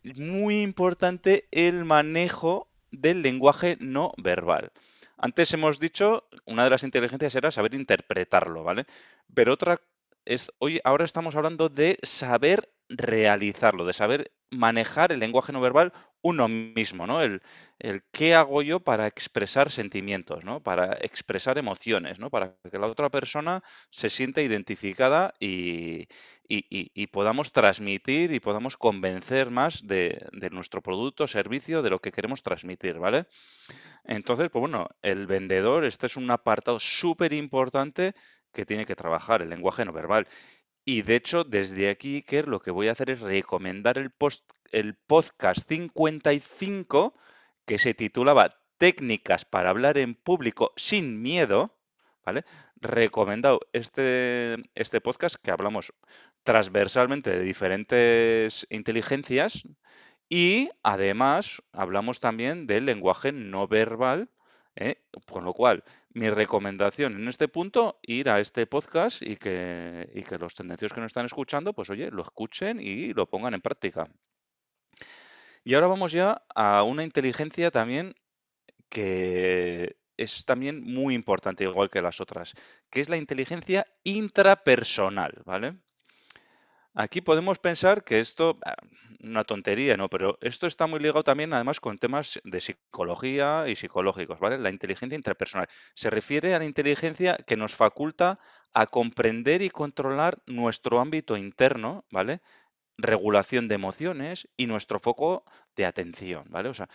muy 0.03 0.61
importante 0.61 1.47
el 1.49 1.83
manejo 1.83 2.68
del 2.91 3.21
lenguaje 3.21 3.77
no 3.79 4.11
verbal. 4.17 4.71
Antes 5.17 5.53
hemos 5.53 5.79
dicho, 5.79 6.27
una 6.45 6.63
de 6.63 6.69
las 6.69 6.83
inteligencias 6.83 7.35
era 7.35 7.51
saber 7.51 7.73
interpretarlo, 7.73 8.63
¿vale? 8.63 8.85
Pero 9.33 9.53
otra 9.53 9.79
es, 10.25 10.51
hoy, 10.59 10.79
ahora 10.83 11.05
estamos 11.05 11.35
hablando 11.35 11.69
de 11.69 11.97
saber 12.03 12.71
realizarlo, 12.87 13.85
de 13.85 13.93
saber 13.93 14.31
manejar 14.49 15.11
el 15.11 15.19
lenguaje 15.19 15.51
no 15.51 15.61
verbal 15.61 15.93
uno 16.21 16.47
mismo, 16.47 17.07
¿no? 17.07 17.21
El, 17.21 17.41
el, 17.79 18.03
qué 18.11 18.35
hago 18.35 18.61
yo 18.61 18.79
para 18.81 19.07
expresar 19.07 19.71
sentimientos, 19.71 20.43
¿no? 20.43 20.61
Para 20.61 20.97
expresar 21.01 21.57
emociones, 21.57 22.19
¿no? 22.19 22.29
Para 22.29 22.55
que 22.69 22.77
la 22.77 22.87
otra 22.87 23.09
persona 23.09 23.63
se 23.89 24.09
sienta 24.09 24.41
identificada 24.41 25.33
y, 25.39 26.07
y, 26.47 27.07
podamos 27.07 27.51
transmitir 27.51 28.33
y 28.33 28.39
podamos 28.39 28.75
convencer 28.75 29.49
más 29.49 29.85
de, 29.87 30.27
de 30.33 30.49
nuestro 30.49 30.81
producto 30.81 31.27
servicio, 31.27 31.81
de 31.81 31.89
lo 31.91 31.99
que 31.99 32.11
queremos 32.11 32.43
transmitir, 32.43 32.97
¿vale? 32.99 33.25
Entonces, 34.03 34.49
pues 34.49 34.61
bueno, 34.61 34.89
el 35.01 35.27
vendedor, 35.27 35.85
este 35.85 36.07
es 36.07 36.17
un 36.17 36.29
apartado 36.31 36.79
súper 36.79 37.33
importante 37.33 38.13
que 38.53 38.65
tiene 38.65 38.85
que 38.85 38.95
trabajar, 38.95 39.41
el 39.41 39.49
lenguaje 39.49 39.85
no 39.85 39.93
verbal. 39.93 40.27
Y 40.85 41.03
de 41.03 41.15
hecho, 41.17 41.43
desde 41.43 41.89
aquí, 41.89 42.15
Iker, 42.15 42.47
lo 42.47 42.59
que 42.59 42.71
voy 42.71 42.87
a 42.87 42.93
hacer 42.93 43.11
es 43.11 43.19
recomendar 43.19 43.97
el, 43.99 44.11
post, 44.11 44.51
el 44.71 44.95
podcast 44.95 45.67
55 45.67 47.13
que 47.65 47.77
se 47.77 47.93
titulaba 47.93 48.55
Técnicas 48.77 49.45
para 49.45 49.69
hablar 49.69 49.97
en 49.97 50.15
público 50.15 50.71
sin 50.75 51.21
miedo, 51.21 51.77
¿vale? 52.25 52.45
Recomendado 52.77 53.59
este, 53.73 54.55
este 54.75 55.01
podcast 55.01 55.35
que 55.35 55.51
hablamos 55.51 55.93
transversalmente 56.43 57.29
de 57.29 57.41
diferentes 57.41 58.65
inteligencias 58.69 59.63
y 60.29 60.69
además 60.83 61.61
hablamos 61.73 62.19
también 62.19 62.67
del 62.67 62.85
lenguaje 62.85 63.31
no 63.31 63.67
verbal, 63.67 64.29
¿eh? 64.75 65.01
con 65.27 65.43
lo 65.43 65.53
cual 65.53 65.83
mi 66.13 66.29
recomendación 66.29 67.15
en 67.15 67.27
este 67.27 67.47
punto, 67.47 67.99
ir 68.01 68.29
a 68.29 68.39
este 68.39 68.65
podcast 68.65 69.21
y 69.21 69.35
que, 69.35 70.09
y 70.13 70.23
que 70.23 70.37
los 70.37 70.55
tendencios 70.55 70.93
que 70.93 71.01
nos 71.01 71.09
están 71.09 71.25
escuchando, 71.25 71.73
pues 71.73 71.89
oye, 71.89 72.09
lo 72.11 72.21
escuchen 72.21 72.79
y 72.79 73.13
lo 73.13 73.27
pongan 73.27 73.53
en 73.53 73.61
práctica. 73.61 74.07
Y 75.69 75.75
ahora 75.75 75.85
vamos 75.85 76.11
ya 76.11 76.41
a 76.55 76.81
una 76.81 77.03
inteligencia 77.03 77.69
también 77.69 78.15
que 78.89 79.97
es 80.17 80.43
también 80.45 80.83
muy 80.83 81.13
importante, 81.13 81.63
igual 81.63 81.91
que 81.91 82.01
las 82.01 82.19
otras, 82.19 82.55
que 82.89 83.01
es 83.01 83.07
la 83.07 83.17
inteligencia 83.17 83.85
intrapersonal, 84.03 85.43
¿vale? 85.45 85.77
Aquí 86.95 87.21
podemos 87.21 87.59
pensar 87.59 88.03
que 88.03 88.19
esto, 88.19 88.57
una 89.19 89.43
tontería, 89.43 89.95
¿no? 89.95 90.09
Pero 90.09 90.39
esto 90.41 90.65
está 90.65 90.87
muy 90.87 90.99
ligado 90.99 91.23
también, 91.23 91.53
además, 91.53 91.79
con 91.79 91.99
temas 91.99 92.41
de 92.43 92.61
psicología 92.61 93.65
y 93.67 93.75
psicológicos, 93.75 94.39
¿vale? 94.39 94.57
La 94.57 94.71
inteligencia 94.71 95.17
intrapersonal. 95.17 95.69
Se 95.93 96.09
refiere 96.09 96.55
a 96.55 96.57
la 96.57 96.65
inteligencia 96.65 97.37
que 97.45 97.57
nos 97.57 97.75
faculta 97.75 98.39
a 98.73 98.87
comprender 98.87 99.61
y 99.61 99.69
controlar 99.69 100.41
nuestro 100.47 100.99
ámbito 100.99 101.37
interno, 101.37 102.05
¿vale? 102.09 102.41
Regulación 103.01 103.67
de 103.67 103.75
emociones 103.75 104.49
y 104.57 104.65
nuestro 104.67 104.99
foco 104.99 105.45
de 105.75 105.85
atención, 105.85 106.45
¿vale? 106.49 106.67
O 106.69 106.73
sea, 106.73 106.89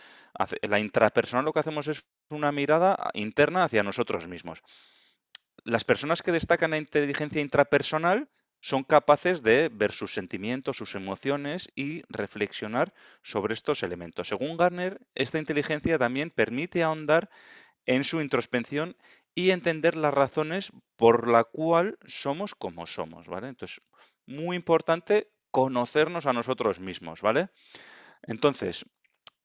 la 0.61 0.79
intrapersonal 0.79 1.45
lo 1.45 1.51
que 1.51 1.59
hacemos 1.59 1.87
es 1.87 2.05
una 2.29 2.51
mirada 2.51 3.09
interna 3.13 3.63
hacia 3.63 3.81
nosotros 3.81 4.27
mismos. 4.27 4.61
Las 5.63 5.83
personas 5.83 6.21
que 6.21 6.31
destacan 6.31 6.71
la 6.71 6.77
inteligencia 6.77 7.41
intrapersonal 7.41 8.29
son 8.61 8.83
capaces 8.83 9.41
de 9.41 9.69
ver 9.71 9.91
sus 9.91 10.13
sentimientos, 10.13 10.77
sus 10.77 10.95
emociones 10.95 11.69
y 11.75 12.03
reflexionar 12.09 12.93
sobre 13.23 13.53
estos 13.55 13.81
elementos. 13.83 14.27
Según 14.27 14.57
Garner, 14.57 15.01
esta 15.15 15.39
inteligencia 15.39 15.97
también 15.97 16.29
permite 16.29 16.83
ahondar 16.83 17.29
en 17.85 18.03
su 18.03 18.21
introspección 18.21 18.95
y 19.35 19.51
entender 19.51 19.95
las 19.95 20.13
razones 20.13 20.71
por 20.95 21.27
la 21.27 21.43
cual 21.43 21.97
somos 22.05 22.55
como 22.55 22.87
somos. 22.87 23.27
Entonces, 23.27 23.81
muy 24.25 24.55
importante 24.55 25.31
conocernos 25.55 26.25
a 26.25 26.33
nosotros 26.33 26.81
mismos, 26.81 27.21
¿vale? 27.21 27.47
Entonces, 28.23 28.85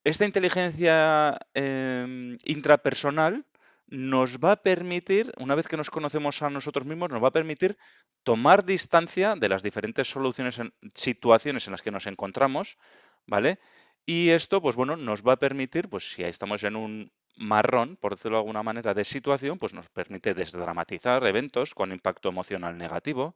esta 0.03 0.25
inteligencia 0.25 1.39
em, 1.53 2.37
intrapersonal 2.43 3.45
nos 3.87 4.37
va 4.37 4.51
a 4.51 4.61
permitir, 4.61 5.31
una 5.37 5.55
vez 5.55 5.69
que 5.69 5.77
nos 5.77 5.89
conocemos 5.89 6.41
a 6.41 6.49
nosotros 6.49 6.85
mismos, 6.85 7.11
nos 7.11 7.23
va 7.23 7.29
a 7.29 7.37
permitir 7.39 7.77
tomar 8.23 8.65
distancia 8.65 9.35
de 9.37 9.47
las 9.47 9.63
diferentes 9.63 10.09
soluciones, 10.09 10.59
en, 10.59 10.73
situaciones 10.95 11.67
en 11.67 11.71
las 11.71 11.81
que 11.81 11.91
nos 11.91 12.07
encontramos, 12.07 12.77
¿vale? 13.25 13.59
Y 14.05 14.31
esto, 14.31 14.61
pues 14.61 14.75
bueno, 14.75 14.97
nos 14.97 15.23
va 15.23 15.33
a 15.33 15.39
permitir, 15.39 15.87
pues 15.87 16.11
si 16.11 16.23
estamos 16.23 16.61
en 16.63 16.75
un 16.75 17.13
marrón, 17.37 17.95
por 17.95 18.17
decirlo 18.17 18.35
de 18.35 18.41
alguna 18.41 18.63
manera, 18.63 18.93
de 18.93 19.05
situación, 19.05 19.57
pues 19.59 19.73
nos 19.73 19.87
permite 19.87 20.33
desdramatizar 20.33 21.25
eventos 21.25 21.73
con 21.73 21.93
impacto 21.93 22.27
emocional 22.27 22.77
negativo, 22.77 23.33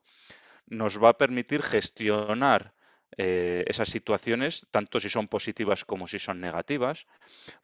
nos 0.68 1.02
va 1.02 1.10
a 1.10 1.18
permitir 1.18 1.62
gestionar 1.62 2.74
eh, 3.18 3.64
esas 3.68 3.88
situaciones, 3.88 4.68
tanto 4.72 5.00
si 5.00 5.10
son 5.10 5.30
positivas 5.30 5.86
como 5.86 6.06
si 6.06 6.20
son 6.20 6.42
negativas. 6.42 7.06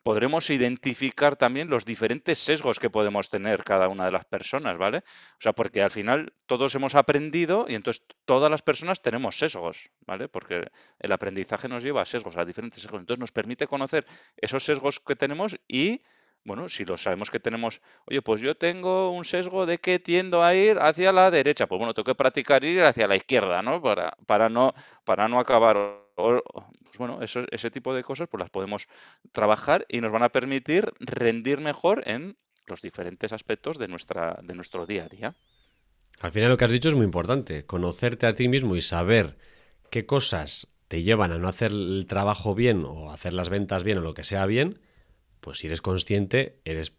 Podremos 0.01 0.49
identificar 0.49 1.35
también 1.35 1.69
los 1.69 1.83
diferentes 1.83 2.39
sesgos 2.39 2.79
que 2.79 2.89
podemos 2.89 3.29
tener 3.29 3.63
cada 3.65 3.89
una 3.89 4.05
de 4.05 4.11
las 4.11 4.23
personas, 4.23 4.77
¿vale? 4.77 4.99
O 4.99 5.39
sea, 5.39 5.51
porque 5.51 5.81
al 5.81 5.91
final 5.91 6.33
todos 6.45 6.73
hemos 6.75 6.95
aprendido 6.95 7.65
y 7.67 7.75
entonces 7.75 8.05
todas 8.23 8.49
las 8.49 8.61
personas 8.61 9.01
tenemos 9.01 9.37
sesgos, 9.37 9.91
¿vale? 10.07 10.29
Porque 10.29 10.69
el 10.99 11.11
aprendizaje 11.11 11.67
nos 11.67 11.83
lleva 11.83 12.01
a 12.01 12.05
sesgos, 12.05 12.37
a 12.37 12.45
diferentes 12.45 12.81
sesgos. 12.81 13.01
Entonces 13.01 13.19
nos 13.19 13.33
permite 13.33 13.67
conocer 13.67 14.05
esos 14.37 14.63
sesgos 14.63 15.01
que 15.01 15.17
tenemos 15.17 15.59
y 15.67 16.01
bueno, 16.43 16.69
si 16.69 16.85
lo 16.85 16.97
sabemos 16.97 17.29
que 17.29 17.39
tenemos, 17.39 17.81
oye, 18.05 18.21
pues 18.21 18.41
yo 18.41 18.55
tengo 18.55 19.11
un 19.11 19.25
sesgo 19.25 19.65
de 19.65 19.77
que 19.77 19.99
tiendo 19.99 20.43
a 20.43 20.55
ir 20.55 20.79
hacia 20.79 21.11
la 21.11 21.29
derecha, 21.29 21.67
pues 21.67 21.77
bueno, 21.77 21.93
tengo 21.93 22.05
que 22.05 22.15
practicar 22.15 22.63
ir 22.63 22.83
hacia 22.83 23.07
la 23.07 23.15
izquierda, 23.15 23.61
¿no? 23.61 23.81
Para, 23.81 24.17
para 24.25 24.49
no, 24.49 24.73
para 25.03 25.27
no 25.27 25.39
acabar. 25.39 25.77
pues 26.15 26.97
bueno, 26.97 27.21
eso, 27.21 27.45
ese 27.51 27.69
tipo 27.69 27.93
de 27.93 28.03
cosas 28.03 28.27
pues 28.27 28.41
las 28.41 28.49
podemos 28.49 28.87
trabajar 29.31 29.85
y 29.87 30.01
nos 30.01 30.11
van 30.11 30.23
a 30.23 30.29
permitir 30.29 30.91
rendir 30.99 31.59
mejor 31.59 32.07
en 32.07 32.37
los 32.65 32.81
diferentes 32.81 33.33
aspectos 33.33 33.77
de, 33.77 33.87
nuestra, 33.87 34.39
de 34.41 34.55
nuestro 34.55 34.85
día 34.85 35.05
a 35.05 35.09
día. 35.09 35.35
Al 36.19 36.31
final 36.31 36.49
lo 36.49 36.57
que 36.57 36.65
has 36.65 36.71
dicho 36.71 36.89
es 36.89 36.95
muy 36.95 37.05
importante, 37.05 37.65
conocerte 37.65 38.27
a 38.27 38.35
ti 38.35 38.47
mismo 38.47 38.75
y 38.75 38.81
saber 38.81 39.37
qué 39.89 40.05
cosas 40.05 40.67
te 40.87 41.03
llevan 41.03 41.31
a 41.31 41.37
no 41.37 41.47
hacer 41.47 41.71
el 41.71 42.05
trabajo 42.07 42.53
bien 42.53 42.83
o 42.85 43.11
hacer 43.11 43.33
las 43.33 43.49
ventas 43.49 43.83
bien 43.83 43.99
o 43.99 44.01
lo 44.01 44.13
que 44.13 44.23
sea 44.23 44.45
bien, 44.45 44.79
pues 45.41 45.59
si 45.59 45.67
eres 45.67 45.81
consciente, 45.81 46.59
eres 46.65 46.93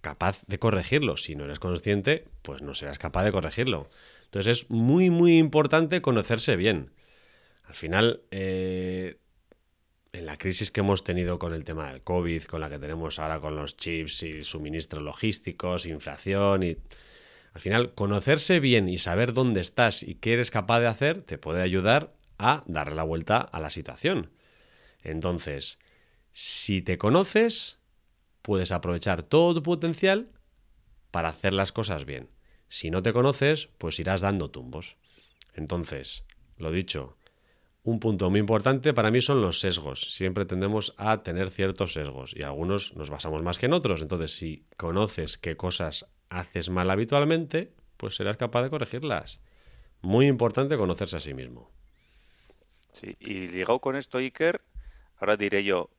capaz 0.00 0.44
de 0.46 0.58
corregirlo. 0.58 1.16
Si 1.16 1.34
no 1.34 1.44
eres 1.44 1.58
consciente, 1.58 2.28
pues 2.42 2.62
no 2.62 2.74
serás 2.74 2.98
capaz 2.98 3.24
de 3.24 3.32
corregirlo. 3.32 3.90
Entonces 4.24 4.58
es 4.58 4.70
muy, 4.70 5.10
muy 5.10 5.38
importante 5.38 6.00
conocerse 6.00 6.56
bien. 6.56 6.92
Al 7.64 7.74
final, 7.74 8.22
eh, 8.30 9.18
en 10.12 10.26
la 10.26 10.38
crisis 10.38 10.70
que 10.70 10.80
hemos 10.80 11.04
tenido 11.04 11.38
con 11.38 11.52
el 11.52 11.64
tema 11.64 11.90
del 11.90 12.02
COVID, 12.02 12.44
con 12.44 12.60
la 12.60 12.70
que 12.70 12.78
tenemos 12.78 13.18
ahora 13.18 13.40
con 13.40 13.56
los 13.56 13.76
chips 13.76 14.22
y 14.22 14.44
suministros 14.44 15.02
logísticos, 15.02 15.86
inflación 15.86 16.62
y... 16.62 16.76
Al 17.52 17.62
final, 17.62 17.94
conocerse 17.94 18.60
bien 18.60 18.86
y 18.86 18.98
saber 18.98 19.32
dónde 19.32 19.62
estás 19.62 20.02
y 20.02 20.16
qué 20.16 20.34
eres 20.34 20.50
capaz 20.50 20.80
de 20.80 20.88
hacer 20.88 21.22
te 21.22 21.38
puede 21.38 21.62
ayudar 21.62 22.12
a 22.36 22.62
darle 22.66 22.96
la 22.96 23.02
vuelta 23.02 23.38
a 23.38 23.60
la 23.60 23.70
situación. 23.70 24.30
Entonces, 25.02 25.78
si 26.34 26.82
te 26.82 26.98
conoces, 26.98 27.78
puedes 28.46 28.70
aprovechar 28.70 29.24
todo 29.24 29.54
tu 29.54 29.62
potencial 29.64 30.28
para 31.10 31.30
hacer 31.30 31.52
las 31.52 31.72
cosas 31.72 32.04
bien. 32.04 32.30
Si 32.68 32.92
no 32.92 33.02
te 33.02 33.12
conoces, 33.12 33.70
pues 33.76 33.98
irás 33.98 34.20
dando 34.20 34.52
tumbos. 34.52 34.96
Entonces, 35.54 36.24
lo 36.56 36.70
dicho, 36.70 37.16
un 37.82 37.98
punto 37.98 38.30
muy 38.30 38.38
importante 38.38 38.94
para 38.94 39.10
mí 39.10 39.20
son 39.20 39.42
los 39.42 39.58
sesgos. 39.58 40.14
Siempre 40.14 40.44
tendemos 40.44 40.94
a 40.96 41.24
tener 41.24 41.50
ciertos 41.50 41.92
sesgos 41.94 42.36
y 42.36 42.44
algunos 42.44 42.94
nos 42.94 43.10
basamos 43.10 43.42
más 43.42 43.58
que 43.58 43.66
en 43.66 43.72
otros. 43.72 44.00
Entonces, 44.00 44.36
si 44.36 44.64
conoces 44.76 45.38
qué 45.38 45.56
cosas 45.56 46.12
haces 46.28 46.70
mal 46.70 46.88
habitualmente, 46.90 47.72
pues 47.96 48.14
serás 48.14 48.36
capaz 48.36 48.62
de 48.62 48.70
corregirlas. 48.70 49.40
Muy 50.02 50.26
importante 50.26 50.76
conocerse 50.76 51.16
a 51.16 51.20
sí 51.20 51.34
mismo. 51.34 51.72
Sí, 52.92 53.16
y 53.18 53.48
ligado 53.48 53.80
con 53.80 53.96
esto, 53.96 54.18
Iker, 54.18 54.60
ahora 55.18 55.36
diré 55.36 55.64
yo, 55.64 55.90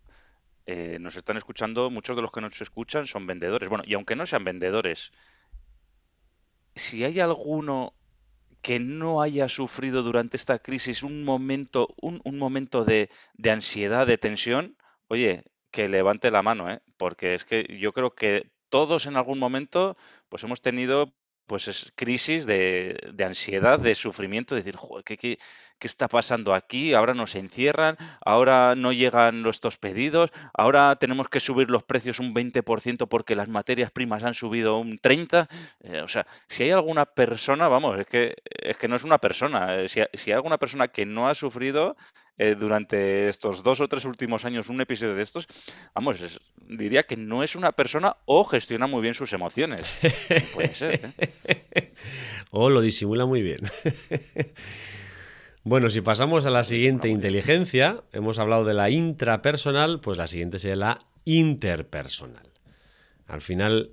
eh, 0.67 0.97
nos 0.99 1.15
están 1.15 1.38
escuchando, 1.38 1.89
muchos 1.89 2.15
de 2.17 2.21
los 2.21 2.32
que 2.32 2.41
nos 2.41 2.62
escuchan 2.62 3.08
son 3.08 3.25
vendedores. 3.25 3.69
Bueno, 3.69 3.86
y 3.88 3.93
aunque 3.93 4.17
no 4.17 4.25
sean 4.25 4.43
vendedores, 4.43 5.13
si 6.75 7.06
hay 7.06 7.21
alguno 7.21 7.93
que 8.62 8.77
no 8.80 9.21
haya 9.21 9.47
sufrido 9.47 10.03
durante 10.03 10.36
esta 10.36 10.60
crisis 10.60 11.03
un 11.03 11.23
momento, 11.23 11.95
un, 12.01 12.21
momento 12.38 12.84
de, 12.84 13.10
de, 13.36 13.51
ansiedad, 13.51 14.06
de 14.06 14.17
tensión, 14.17 14.77
oye, 15.08 15.45
que 15.71 15.88
levante 15.88 16.32
la 16.32 16.43
mano, 16.43 16.69
¿eh? 16.69 16.82
porque 16.97 17.34
es 17.34 17.45
que 17.45 17.77
yo 17.80 17.93
creo 17.93 18.13
que 18.13 18.51
todos 18.69 19.06
en 19.06 19.15
algún 19.15 19.39
momento 19.39 19.95
pues 20.27 20.43
hemos 20.43 20.62
tenido 20.62 21.13
pues 21.47 21.67
es 21.67 21.91
crisis 21.95 22.45
de, 22.45 23.15
ansiedad, 23.25 23.79
de 23.79 23.95
sufrimiento, 23.95 24.53
de 24.53 24.62
decir, 24.62 24.77
¿qué, 25.05 25.17
qué, 25.17 25.38
qué, 25.79 25.88
está 25.88 26.07
pasando 26.07 26.53
aquí? 26.53 26.93
Ahora 26.93 27.13
nos 27.13 27.36
encierran, 27.36 27.97
ahora 28.23 28.75
no 28.75 28.91
llegan 28.91 29.41
nuestros 29.41 29.77
pedidos, 29.77 30.31
ahora 30.53 30.95
tenemos 30.97 31.29
que 31.29 31.39
subir 31.39 31.71
los 31.71 31.83
precios 31.83 32.19
un 32.19 32.36
20% 32.36 33.07
porque 33.07 33.36
las 33.36 33.47
materias 33.47 33.89
primas 33.91 34.23
han 34.23 34.33
subido 34.33 34.77
un 34.77 34.99
30%. 34.99 35.47
Eh, 35.83 36.01
o 36.01 36.07
sea, 36.07 36.27
si 36.47 36.63
hay 36.63 36.71
alguna 36.71 37.05
persona, 37.05 37.67
vamos, 37.69 37.97
es 37.99 38.07
que, 38.07 38.36
es 38.43 38.77
que 38.77 38.88
no 38.88 38.97
es 38.97 39.03
una 39.03 39.17
persona, 39.17 39.77
eh, 39.77 39.89
si, 39.89 40.01
si, 40.13 40.31
hay 40.31 40.36
alguna 40.36 40.57
persona 40.57 40.89
que 40.89 41.05
no 41.05 41.29
ha 41.29 41.36
sufrido 41.36 41.95
eh, 42.38 42.56
durante 42.56 43.30
estos 43.30 43.63
dos 43.63 43.82
o 43.82 43.88
tres 43.88 44.06
últimos 44.06 44.45
años 44.45 44.69
un 44.69 44.80
episodio 44.82 45.15
de 45.15 45.23
estos, 45.23 45.47
vamos, 45.95 46.21
es, 46.21 46.39
diría 46.67 47.04
que 47.04 47.17
no 47.17 47.43
es 47.43 47.56
una 47.56 47.71
persona 47.71 48.17
o 48.26 48.43
gestiona 48.43 48.88
muy 48.88 49.02
bien 49.02 49.13
sus 49.13 49.34
emociones. 49.34 49.88
Puede 50.54 50.73
ser. 50.73 51.13
¿eh? 51.19 51.93
o 52.52 52.69
lo 52.69 52.82
disimula 52.82 53.26
muy 53.26 53.41
bien. 53.41 53.62
bueno, 55.63 55.89
si 55.89 56.02
pasamos 56.02 56.45
a 56.45 56.52
la 56.52 56.63
siguiente 56.63 57.08
inteligencia, 57.08 58.04
hemos 58.13 58.39
hablado 58.39 58.65
de 58.65 58.73
la 58.73 58.89
intrapersonal, 58.89 60.00
pues 60.00 60.17
la 60.17 60.28
siguiente 60.28 60.60
sería 60.60 60.76
la 60.76 61.06
interpersonal. 61.26 62.52
Al 63.28 63.41
final, 63.41 63.91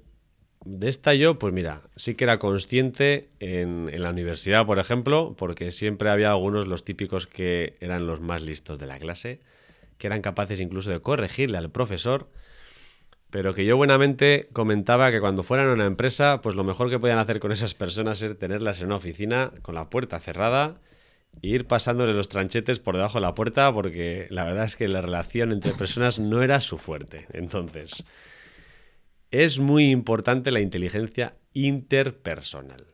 de 0.65 0.89
esta 0.89 1.13
yo, 1.15 1.39
pues 1.39 1.53
mira, 1.53 1.83
sí 1.95 2.15
que 2.15 2.25
era 2.25 2.39
consciente 2.39 3.29
en, 3.39 3.91
la 4.03 4.11
universidad, 4.11 4.65
por 4.67 4.79
ejemplo, 4.79 5.35
porque 5.37 5.73
siempre 5.73 6.11
había 6.11 6.31
algunos, 6.31 6.67
los 6.67 6.85
típicos 6.85 7.27
que 7.27 7.77
eran 7.81 8.07
los 8.07 8.21
más 8.21 8.43
listos 8.43 8.79
de 8.79 8.87
la 8.87 8.99
clase, 8.99 9.41
que 9.99 10.07
eran 10.07 10.23
capaces 10.23 10.61
incluso 10.61 10.91
de 10.91 11.01
corregirle 11.01 11.59
al 11.59 11.71
profesor, 11.71 12.31
pero 13.31 13.53
que 13.53 13.67
yo 13.67 13.77
buenamente 13.77 14.49
comentaba 14.53 15.11
que 15.11 15.21
cuando 15.21 15.43
fueran 15.43 15.69
a 15.69 15.73
una 15.73 15.87
empresa, 15.87 16.41
pues 16.41 16.55
lo 16.55 16.65
mejor 16.65 16.89
que 16.89 16.99
podían 16.99 17.19
hacer 17.19 17.41
con 17.41 17.53
esas 17.53 17.75
personas 17.75 18.23
es 18.23 18.39
tenerlas 18.39 18.81
en 18.81 18.87
una 18.87 18.97
oficina 18.97 19.53
con 19.63 19.75
la 19.75 19.91
puerta 19.91 20.19
cerrada 20.21 20.81
e 21.43 21.49
ir 21.49 21.67
pasándole 21.67 22.15
los 22.15 22.29
tranchetes 22.29 22.79
por 22.79 22.95
debajo 22.97 23.19
de 23.19 23.27
la 23.27 23.35
puerta, 23.35 23.73
porque 23.73 24.29
la 24.31 24.45
verdad 24.45 24.65
es 24.65 24.77
que 24.77 24.89
la 24.89 25.03
relación 25.03 25.53
entre 25.53 25.73
personas 25.73 26.19
no 26.21 26.43
era 26.43 26.61
su 26.61 26.79
fuerte. 26.79 27.27
Entonces 27.33 28.07
es 29.43 29.59
muy 29.59 29.91
importante 29.91 30.53
la 30.53 30.61
inteligencia 30.61 31.35
interpersonal. 31.53 32.87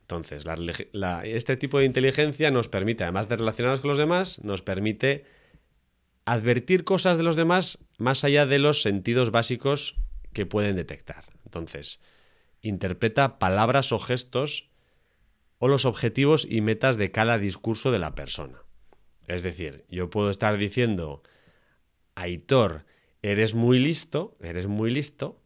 Entonces, 0.00 0.44
este 1.24 1.56
tipo 1.56 1.78
de 1.78 1.84
inteligencia 1.84 2.50
nos 2.50 2.66
permite, 2.66 3.04
además 3.04 3.28
de 3.28 3.36
relacionarnos 3.36 3.80
con 3.82 3.90
los 3.90 3.98
demás, 3.98 4.42
nos 4.42 4.62
permite 4.62 5.24
advertir 6.24 6.82
cosas 6.82 7.18
de 7.18 7.22
los 7.22 7.36
demás 7.36 7.78
más 7.98 8.24
allá 8.24 8.46
de 8.46 8.58
los 8.58 8.82
sentidos 8.82 9.30
básicos 9.30 9.96
que 10.32 10.44
pueden 10.44 10.74
detectar. 10.74 11.24
Entonces, 11.44 12.00
interpreta 12.62 13.38
palabras 13.38 13.92
o 13.92 14.00
gestos 14.00 14.70
o 15.58 15.68
los 15.68 15.84
objetivos 15.84 16.48
y 16.50 16.62
metas 16.62 16.96
de 16.96 17.12
cada 17.12 17.38
discurso 17.38 17.92
de 17.92 18.00
la 18.00 18.16
persona. 18.16 18.64
Es 19.28 19.44
decir, 19.44 19.84
yo 19.88 20.10
puedo 20.10 20.30
estar 20.30 20.58
diciendo, 20.58 21.22
Aitor, 22.16 22.86
eres 23.22 23.54
muy 23.54 23.78
listo, 23.78 24.36
eres 24.40 24.66
muy 24.66 24.90
listo, 24.90 25.42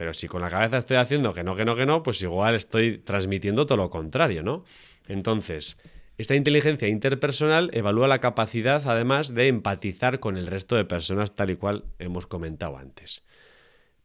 pero 0.00 0.14
si 0.14 0.28
con 0.28 0.40
la 0.40 0.48
cabeza 0.48 0.78
estoy 0.78 0.96
haciendo 0.96 1.34
que 1.34 1.44
no, 1.44 1.54
que 1.54 1.66
no, 1.66 1.76
que 1.76 1.84
no, 1.84 2.02
pues 2.02 2.22
igual 2.22 2.54
estoy 2.54 2.96
transmitiendo 2.96 3.66
todo 3.66 3.76
lo 3.76 3.90
contrario, 3.90 4.42
¿no? 4.42 4.64
Entonces, 5.08 5.78
esta 6.16 6.34
inteligencia 6.34 6.88
interpersonal 6.88 7.68
evalúa 7.74 8.08
la 8.08 8.18
capacidad, 8.18 8.80
además, 8.88 9.34
de 9.34 9.48
empatizar 9.48 10.18
con 10.18 10.38
el 10.38 10.46
resto 10.46 10.74
de 10.74 10.86
personas, 10.86 11.36
tal 11.36 11.50
y 11.50 11.56
cual 11.56 11.84
hemos 11.98 12.26
comentado 12.26 12.78
antes. 12.78 13.24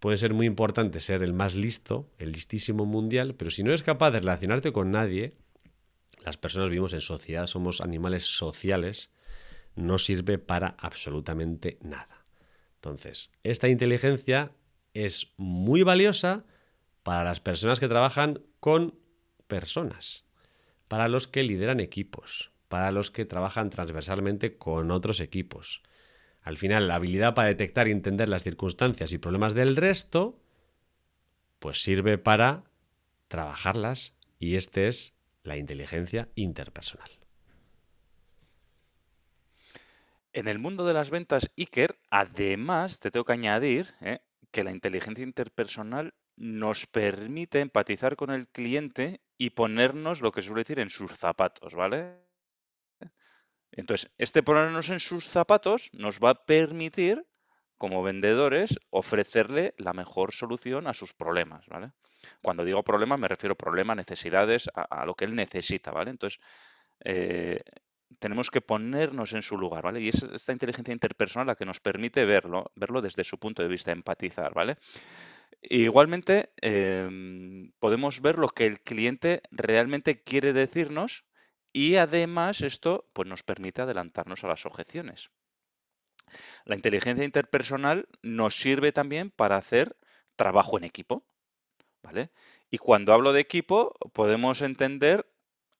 Puede 0.01 0.17
ser 0.17 0.33
muy 0.33 0.47
importante 0.47 0.99
ser 0.99 1.23
el 1.23 1.31
más 1.31 1.55
listo, 1.55 2.11
el 2.17 2.33
listísimo 2.33 2.85
mundial, 2.85 3.33
pero 3.33 3.49
si 3.49 3.63
no 3.63 3.69
eres 3.69 3.83
capaz 3.83 4.11
de 4.11 4.19
relacionarte 4.19 4.73
con 4.73 4.91
nadie, 4.91 5.37
las 6.25 6.35
personas 6.35 6.71
vivimos 6.71 6.91
en 6.91 6.99
sociedad, 6.99 7.47
somos 7.47 7.79
animales 7.79 8.25
sociales, 8.35 9.11
no 9.75 9.97
sirve 9.97 10.39
para 10.39 10.75
absolutamente 10.77 11.77
nada. 11.79 12.25
Entonces, 12.81 13.31
esta 13.43 13.69
inteligencia 13.69 14.51
es 14.95 15.33
muy 15.37 15.83
valiosa 15.83 16.45
para 17.03 17.23
las 17.23 17.41
personas 17.41 17.79
que 17.79 17.89
trabajan 17.89 18.41
con 18.59 18.97
personas, 19.47 20.25
para 20.87 21.07
los 21.07 21.27
que 21.27 21.43
lideran 21.43 21.79
equipos, 21.79 22.51
para 22.69 22.91
los 22.91 23.11
que 23.11 23.25
trabajan 23.25 23.69
transversalmente 23.69 24.57
con 24.57 24.89
otros 24.89 25.19
equipos. 25.19 25.83
Al 26.41 26.57
final, 26.57 26.87
la 26.87 26.95
habilidad 26.95 27.35
para 27.35 27.49
detectar 27.49 27.87
y 27.87 27.91
entender 27.91 28.29
las 28.29 28.43
circunstancias 28.43 29.11
y 29.11 29.17
problemas 29.17 29.53
del 29.53 29.75
resto, 29.75 30.39
pues 31.59 31.81
sirve 31.81 32.17
para 32.17 32.63
trabajarlas 33.27 34.13
y 34.39 34.55
este 34.55 34.87
es 34.87 35.13
la 35.43 35.57
inteligencia 35.57 36.29
interpersonal. 36.35 37.09
En 40.33 40.47
el 40.47 40.59
mundo 40.59 40.85
de 40.85 40.93
las 40.93 41.09
ventas, 41.09 41.49
Iker, 41.57 41.95
además 42.09 42.99
te 42.99 43.09
tengo 43.09 43.25
que 43.25 43.33
añadir 43.33 43.93
¿eh? 44.01 44.19
Que 44.55 44.63
la 44.63 44.71
inteligencia 44.71 45.25
interpersonal 45.25 46.13
nos 46.37 46.87
permite 46.87 47.59
empatizar 47.59 48.15
con 48.15 48.31
el 48.31 48.47
cliente 48.47 49.19
y 49.37 49.49
ponernos, 49.49 50.21
lo 50.21 50.31
que 50.31 50.41
suele 50.41 50.61
decir, 50.61 50.79
en 50.79 50.89
sus 50.89 51.11
zapatos, 51.11 51.75
¿vale? 51.75 52.21
Entonces, 53.73 54.09
este 54.17 54.43
ponernos 54.43 54.89
en 54.91 55.01
sus 55.01 55.27
zapatos 55.27 55.89
nos 55.91 56.19
va 56.21 56.29
a 56.29 56.45
permitir, 56.45 57.27
como 57.77 58.01
vendedores, 58.01 58.79
ofrecerle 58.91 59.73
la 59.77 59.91
mejor 59.91 60.33
solución 60.33 60.87
a 60.87 60.93
sus 60.93 61.13
problemas, 61.13 61.67
¿vale? 61.67 61.91
Cuando 62.41 62.63
digo 62.63 62.81
problemas, 62.81 63.19
me 63.19 63.27
refiero 63.27 63.55
a 63.55 63.57
problemas, 63.57 63.97
necesidades, 63.97 64.69
a, 64.73 65.05
lo 65.05 65.15
que 65.15 65.25
él 65.25 65.35
necesita, 65.35 65.91
¿vale? 65.91 66.11
Entonces, 66.11 66.39
eh, 67.03 67.59
tenemos 68.19 68.49
que 68.49 68.61
ponernos 68.61 69.33
en 69.33 69.41
su 69.41 69.57
lugar, 69.57 69.83
¿vale? 69.83 70.01
Y 70.01 70.09
es 70.09 70.23
esta 70.23 70.51
inteligencia 70.51 70.93
interpersonal 70.93 71.47
la 71.47 71.55
que 71.55 71.65
nos 71.65 71.79
permite 71.79 72.25
verlo, 72.25 72.71
verlo 72.75 73.01
desde 73.01 73.23
su 73.23 73.37
punto 73.37 73.61
de 73.61 73.67
vista, 73.67 73.91
empatizar, 73.91 74.53
¿vale? 74.53 74.77
Igualmente, 75.61 76.51
eh, 76.61 77.09
podemos 77.79 78.21
ver 78.21 78.37
lo 78.37 78.49
que 78.49 78.65
el 78.65 78.81
cliente 78.81 79.41
realmente 79.51 80.21
quiere 80.21 80.53
decirnos 80.53 81.25
y 81.73 81.95
además 81.95 82.61
esto 82.61 83.09
pues, 83.13 83.27
nos 83.27 83.43
permite 83.43 83.81
adelantarnos 83.81 84.43
a 84.43 84.47
las 84.47 84.65
objeciones. 84.65 85.31
La 86.65 86.75
inteligencia 86.75 87.25
interpersonal 87.25 88.07
nos 88.21 88.55
sirve 88.55 88.91
también 88.91 89.29
para 89.29 89.57
hacer 89.57 89.97
trabajo 90.35 90.77
en 90.77 90.83
equipo, 90.83 91.25
¿vale? 92.01 92.31
Y 92.69 92.77
cuando 92.77 93.13
hablo 93.13 93.33
de 93.33 93.41
equipo, 93.41 93.93
podemos 94.13 94.61
entender 94.61 95.27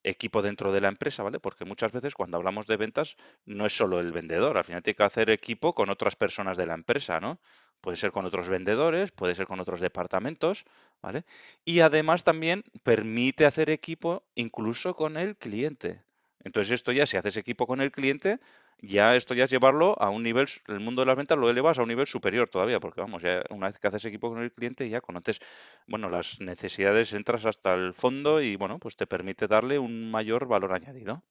equipo 0.05 0.41
dentro 0.41 0.71
de 0.71 0.81
la 0.81 0.87
empresa, 0.87 1.23
¿vale? 1.23 1.39
Porque 1.39 1.65
muchas 1.65 1.91
veces 1.91 2.13
cuando 2.13 2.37
hablamos 2.37 2.67
de 2.67 2.77
ventas 2.77 3.17
no 3.45 3.65
es 3.65 3.75
solo 3.75 3.99
el 3.99 4.11
vendedor, 4.11 4.57
al 4.57 4.63
final 4.63 4.83
tiene 4.83 4.95
que 4.95 5.03
hacer 5.03 5.29
equipo 5.29 5.73
con 5.73 5.89
otras 5.89 6.15
personas 6.15 6.57
de 6.57 6.67
la 6.67 6.75
empresa, 6.75 7.19
¿no? 7.19 7.39
Puede 7.81 7.97
ser 7.97 8.11
con 8.11 8.25
otros 8.25 8.47
vendedores, 8.47 9.11
puede 9.11 9.35
ser 9.35 9.47
con 9.47 9.59
otros 9.59 9.79
departamentos, 9.79 10.65
¿vale? 11.01 11.25
Y 11.65 11.79
además 11.81 12.23
también 12.23 12.63
permite 12.83 13.45
hacer 13.45 13.69
equipo 13.69 14.23
incluso 14.35 14.95
con 14.95 15.17
el 15.17 15.35
cliente. 15.35 16.03
Entonces 16.43 16.71
esto 16.73 16.91
ya, 16.91 17.07
si 17.07 17.17
haces 17.17 17.37
equipo 17.37 17.65
con 17.65 17.81
el 17.81 17.91
cliente, 17.91 18.39
ya 18.87 19.15
esto 19.15 19.33
ya 19.33 19.45
es 19.45 19.49
llevarlo 19.51 19.95
a 20.01 20.09
un 20.09 20.23
nivel, 20.23 20.47
el 20.67 20.79
mundo 20.79 21.01
de 21.01 21.07
las 21.07 21.15
ventas 21.17 21.37
lo 21.37 21.49
elevas 21.49 21.77
a 21.79 21.83
un 21.83 21.87
nivel 21.89 22.07
superior 22.07 22.49
todavía, 22.49 22.79
porque 22.79 23.01
vamos, 23.01 23.21
ya 23.23 23.43
una 23.49 23.67
vez 23.67 23.79
que 23.79 23.87
haces 23.87 24.05
equipo 24.05 24.29
con 24.29 24.41
el 24.41 24.51
cliente 24.53 24.89
ya 24.89 25.01
conoces, 25.01 25.39
bueno, 25.87 26.09
las 26.09 26.39
necesidades, 26.41 27.13
entras 27.13 27.45
hasta 27.45 27.73
el 27.73 27.93
fondo 27.93 28.41
y 28.41 28.55
bueno, 28.55 28.79
pues 28.79 28.95
te 28.95 29.07
permite 29.07 29.47
darle 29.47 29.79
un 29.79 30.11
mayor 30.11 30.47
valor 30.47 30.73
añadido. 30.73 31.23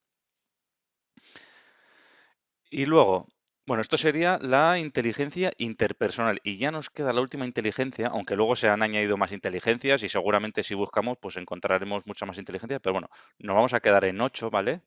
Y 2.71 2.85
luego, 2.87 3.29
bueno, 3.67 3.81
esto 3.81 3.97
sería 3.97 4.39
la 4.43 4.79
inteligencia 4.79 5.53
interpersonal. 5.59 6.41
Y 6.43 6.59
ya 6.59 6.71
nos 6.71 6.91
queda 6.91 7.13
la 7.15 7.21
última 7.23 7.47
inteligencia, 7.47 8.09
aunque 8.09 8.37
luego 8.37 8.55
se 8.57 8.69
han 8.69 8.83
añadido 8.83 9.17
más 9.17 9.33
inteligencias 9.33 10.03
y 10.03 10.09
seguramente 10.11 10.63
si 10.65 10.75
buscamos, 10.75 11.17
pues 11.21 11.37
encontraremos 11.37 12.07
mucha 12.07 12.27
más 12.27 12.39
inteligencia. 12.39 12.81
Pero 12.81 12.93
bueno, 12.95 13.09
nos 13.39 13.55
vamos 13.57 13.73
a 13.75 13.81
quedar 13.81 14.05
en 14.05 14.21
8, 14.21 14.51
¿vale? 14.51 14.83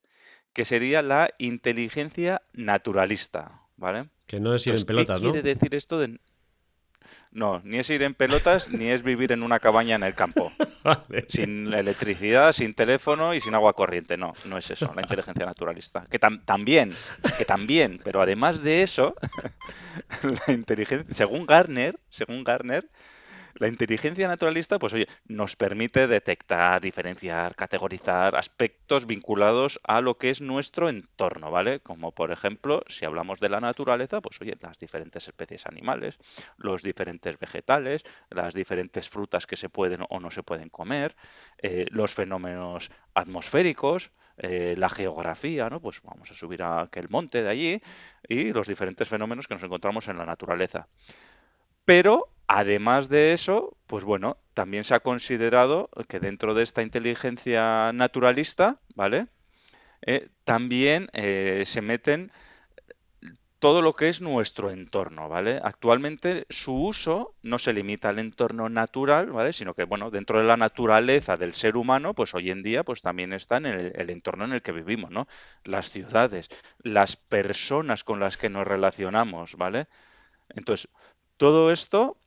Que 0.57 0.65
sería 0.65 1.03
la 1.03 1.29
inteligencia 1.37 2.41
naturalista, 2.53 3.61
¿vale? 3.75 4.09
Que 4.25 4.39
no 4.39 4.55
es 4.55 4.65
ir 4.65 4.73
en 4.73 4.85
pelotas, 4.85 5.21
¿no? 5.21 5.31
¿Qué 5.31 5.41
quiere 5.41 5.53
decir 5.53 5.75
esto 5.75 5.99
de 5.99 6.17
no, 7.29 7.61
ni 7.63 7.77
es 7.77 7.87
ir 7.91 8.01
en 8.01 8.15
pelotas, 8.15 8.71
ni 8.71 8.87
es 8.87 9.03
vivir 9.03 9.31
en 9.33 9.43
una 9.43 9.59
cabaña 9.59 9.95
en 9.95 10.01
el 10.01 10.15
campo. 10.15 10.51
Sin 11.27 11.71
electricidad, 11.71 12.53
sin 12.53 12.73
teléfono 12.73 13.35
y 13.35 13.41
sin 13.41 13.53
agua 13.53 13.73
corriente. 13.73 14.17
No, 14.17 14.33
no 14.45 14.57
es 14.57 14.71
eso, 14.71 14.91
la 14.95 15.03
inteligencia 15.03 15.45
naturalista. 15.45 16.07
Que 16.09 16.17
también, 16.17 16.95
que 17.37 17.45
también, 17.45 17.99
pero 18.03 18.19
además 18.19 18.63
de 18.63 18.81
eso, 18.81 19.13
la 20.47 20.53
inteligencia, 20.53 21.13
según 21.13 21.45
Garner, 21.45 21.99
según 22.09 22.43
Garner, 22.43 22.89
la 23.59 23.67
inteligencia 23.67 24.27
naturalista, 24.27 24.79
pues 24.79 24.93
oye, 24.93 25.07
nos 25.25 25.55
permite 25.55 26.07
detectar, 26.07 26.81
diferenciar, 26.81 27.55
categorizar 27.55 28.35
aspectos 28.35 29.05
vinculados 29.05 29.79
a 29.83 30.01
lo 30.01 30.17
que 30.17 30.29
es 30.29 30.41
nuestro 30.41 30.89
entorno, 30.89 31.51
¿vale? 31.51 31.79
Como 31.79 32.11
por 32.11 32.31
ejemplo, 32.31 32.83
si 32.87 33.05
hablamos 33.05 33.39
de 33.39 33.49
la 33.49 33.59
naturaleza, 33.59 34.21
pues 34.21 34.39
oye, 34.41 34.55
las 34.61 34.79
diferentes 34.79 35.27
especies 35.27 35.65
animales, 35.65 36.17
los 36.57 36.83
diferentes 36.83 37.39
vegetales, 37.39 38.03
las 38.29 38.53
diferentes 38.53 39.09
frutas 39.09 39.47
que 39.47 39.55
se 39.55 39.69
pueden 39.69 40.01
o 40.09 40.19
no 40.19 40.31
se 40.31 40.43
pueden 40.43 40.69
comer, 40.69 41.15
eh, 41.57 41.85
los 41.89 42.13
fenómenos 42.13 42.91
atmosféricos, 43.13 44.11
eh, 44.37 44.75
la 44.77 44.89
geografía, 44.89 45.69
¿no? 45.69 45.81
Pues 45.81 46.01
vamos 46.03 46.29
a 46.29 46.35
subir 46.35 46.61
a 46.61 46.81
aquel 46.81 47.09
monte 47.09 47.41
de 47.41 47.49
allí 47.49 47.81
y 48.27 48.53
los 48.53 48.67
diferentes 48.67 49.09
fenómenos 49.09 49.47
que 49.47 49.55
nos 49.55 49.63
encontramos 49.63 50.07
en 50.07 50.17
la 50.19 50.25
naturaleza. 50.25 50.87
Pero 51.85 52.36
Además 52.47 53.09
de 53.09 53.33
eso, 53.33 53.77
pues 53.87 54.03
bueno, 54.03 54.37
también 54.53 54.83
se 54.83 54.95
ha 54.95 55.01
considerado 55.01 55.89
que 56.07 56.19
dentro 56.19 56.53
de 56.53 56.63
esta 56.63 56.81
inteligencia 56.81 57.91
naturalista, 57.93 58.79
¿vale? 58.95 59.27
Eh, 60.01 60.29
también 60.45 61.09
eh, 61.13 61.63
se 61.65 61.81
meten 61.81 62.31
todo 63.59 63.81
lo 63.81 63.95
que 63.95 64.09
es 64.09 64.21
nuestro 64.21 64.69
entorno, 64.69 65.29
¿vale? 65.29 65.59
Actualmente 65.63 66.45
su 66.49 66.73
uso 66.75 67.35
no 67.41 67.57
se 67.57 67.73
limita 67.73 68.09
al 68.09 68.19
entorno 68.19 68.69
natural, 68.69 69.31
¿vale? 69.31 69.51
Sino 69.51 69.73
que, 69.73 69.83
bueno, 69.83 70.11
dentro 70.11 70.39
de 70.39 70.45
la 70.45 70.57
naturaleza 70.57 71.37
del 71.37 71.53
ser 71.53 71.75
humano, 71.75 72.13
pues 72.13 72.35
hoy 72.35 72.51
en 72.51 72.61
día, 72.61 72.83
pues 72.83 73.01
también 73.01 73.33
está 73.33 73.57
en 73.57 73.65
el, 73.65 73.93
el 73.95 74.09
entorno 74.11 74.45
en 74.45 74.53
el 74.53 74.61
que 74.61 74.71
vivimos, 74.71 75.09
¿no? 75.09 75.27
Las 75.63 75.89
ciudades, 75.89 76.49
las 76.83 77.15
personas 77.15 78.03
con 78.03 78.19
las 78.19 78.37
que 78.37 78.49
nos 78.49 78.67
relacionamos, 78.67 79.55
¿vale? 79.55 79.87
Entonces, 80.49 80.89
todo 81.37 81.71
esto 81.71 82.17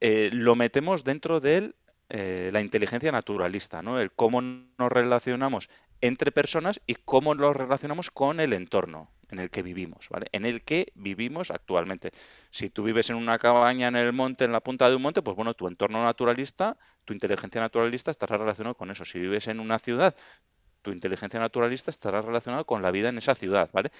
eh, 0.00 0.30
lo 0.32 0.54
metemos 0.54 1.04
dentro 1.04 1.40
de 1.40 1.74
eh, 2.08 2.50
la 2.52 2.60
inteligencia 2.60 3.12
naturalista, 3.12 3.82
¿no? 3.82 4.00
El 4.00 4.12
cómo 4.12 4.40
nos 4.42 4.90
relacionamos 4.90 5.68
entre 6.00 6.32
personas 6.32 6.80
y 6.86 6.94
cómo 6.94 7.34
nos 7.34 7.54
relacionamos 7.54 8.10
con 8.10 8.40
el 8.40 8.52
entorno 8.52 9.10
en 9.28 9.38
el 9.38 9.50
que 9.50 9.62
vivimos, 9.62 10.08
¿vale? 10.08 10.26
En 10.32 10.44
el 10.44 10.62
que 10.62 10.92
vivimos 10.94 11.50
actualmente. 11.50 12.10
Si 12.50 12.70
tú 12.70 12.82
vives 12.82 13.10
en 13.10 13.16
una 13.16 13.38
cabaña 13.38 13.88
en 13.88 13.96
el 13.96 14.12
monte, 14.12 14.44
en 14.44 14.52
la 14.52 14.60
punta 14.60 14.88
de 14.88 14.96
un 14.96 15.02
monte, 15.02 15.22
pues 15.22 15.36
bueno, 15.36 15.54
tu 15.54 15.68
entorno 15.68 16.02
naturalista, 16.02 16.76
tu 17.04 17.12
inteligencia 17.12 17.60
naturalista 17.60 18.10
estará 18.10 18.36
relacionado 18.36 18.74
con 18.74 18.90
eso. 18.90 19.04
Si 19.04 19.18
vives 19.18 19.46
en 19.48 19.60
una 19.60 19.78
ciudad, 19.78 20.16
tu 20.82 20.90
inteligencia 20.92 21.38
naturalista 21.40 21.90
estará 21.90 22.22
relacionada 22.22 22.64
con 22.64 22.82
la 22.82 22.90
vida 22.90 23.10
en 23.10 23.18
esa 23.18 23.34
ciudad, 23.34 23.70
¿vale? 23.72 23.92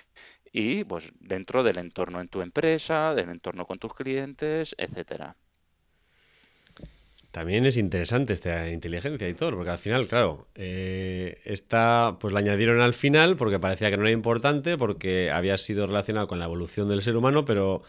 Y 0.52 0.84
pues 0.84 1.12
dentro 1.20 1.62
del 1.62 1.78
entorno 1.78 2.20
en 2.20 2.28
tu 2.28 2.42
empresa, 2.42 3.14
del 3.14 3.30
entorno 3.30 3.66
con 3.66 3.78
tus 3.78 3.94
clientes, 3.94 4.74
etcétera. 4.78 5.36
También 7.30 7.64
es 7.64 7.76
interesante 7.76 8.32
esta 8.32 8.68
inteligencia 8.70 9.28
y 9.28 9.34
todo, 9.34 9.52
porque 9.52 9.70
al 9.70 9.78
final, 9.78 10.08
claro, 10.08 10.48
eh, 10.56 11.40
esta 11.44 12.16
pues 12.20 12.32
la 12.32 12.40
añadieron 12.40 12.80
al 12.80 12.92
final 12.92 13.36
porque 13.36 13.60
parecía 13.60 13.88
que 13.90 13.96
no 13.96 14.02
era 14.02 14.10
importante, 14.10 14.76
porque 14.76 15.30
había 15.30 15.56
sido 15.56 15.86
relacionado 15.86 16.26
con 16.26 16.40
la 16.40 16.46
evolución 16.46 16.88
del 16.88 17.02
ser 17.02 17.16
humano, 17.16 17.44
pero 17.44 17.82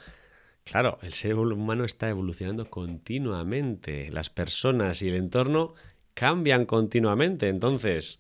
claro, 0.64 1.00
el 1.02 1.14
ser 1.14 1.36
humano 1.36 1.86
está 1.86 2.08
evolucionando 2.10 2.70
continuamente. 2.70 4.12
Las 4.12 4.30
personas 4.30 5.02
y 5.02 5.10
el 5.10 5.16
entorno 5.16 5.74
cambian 6.14 6.66
continuamente. 6.66 7.50
Entonces, 7.50 8.20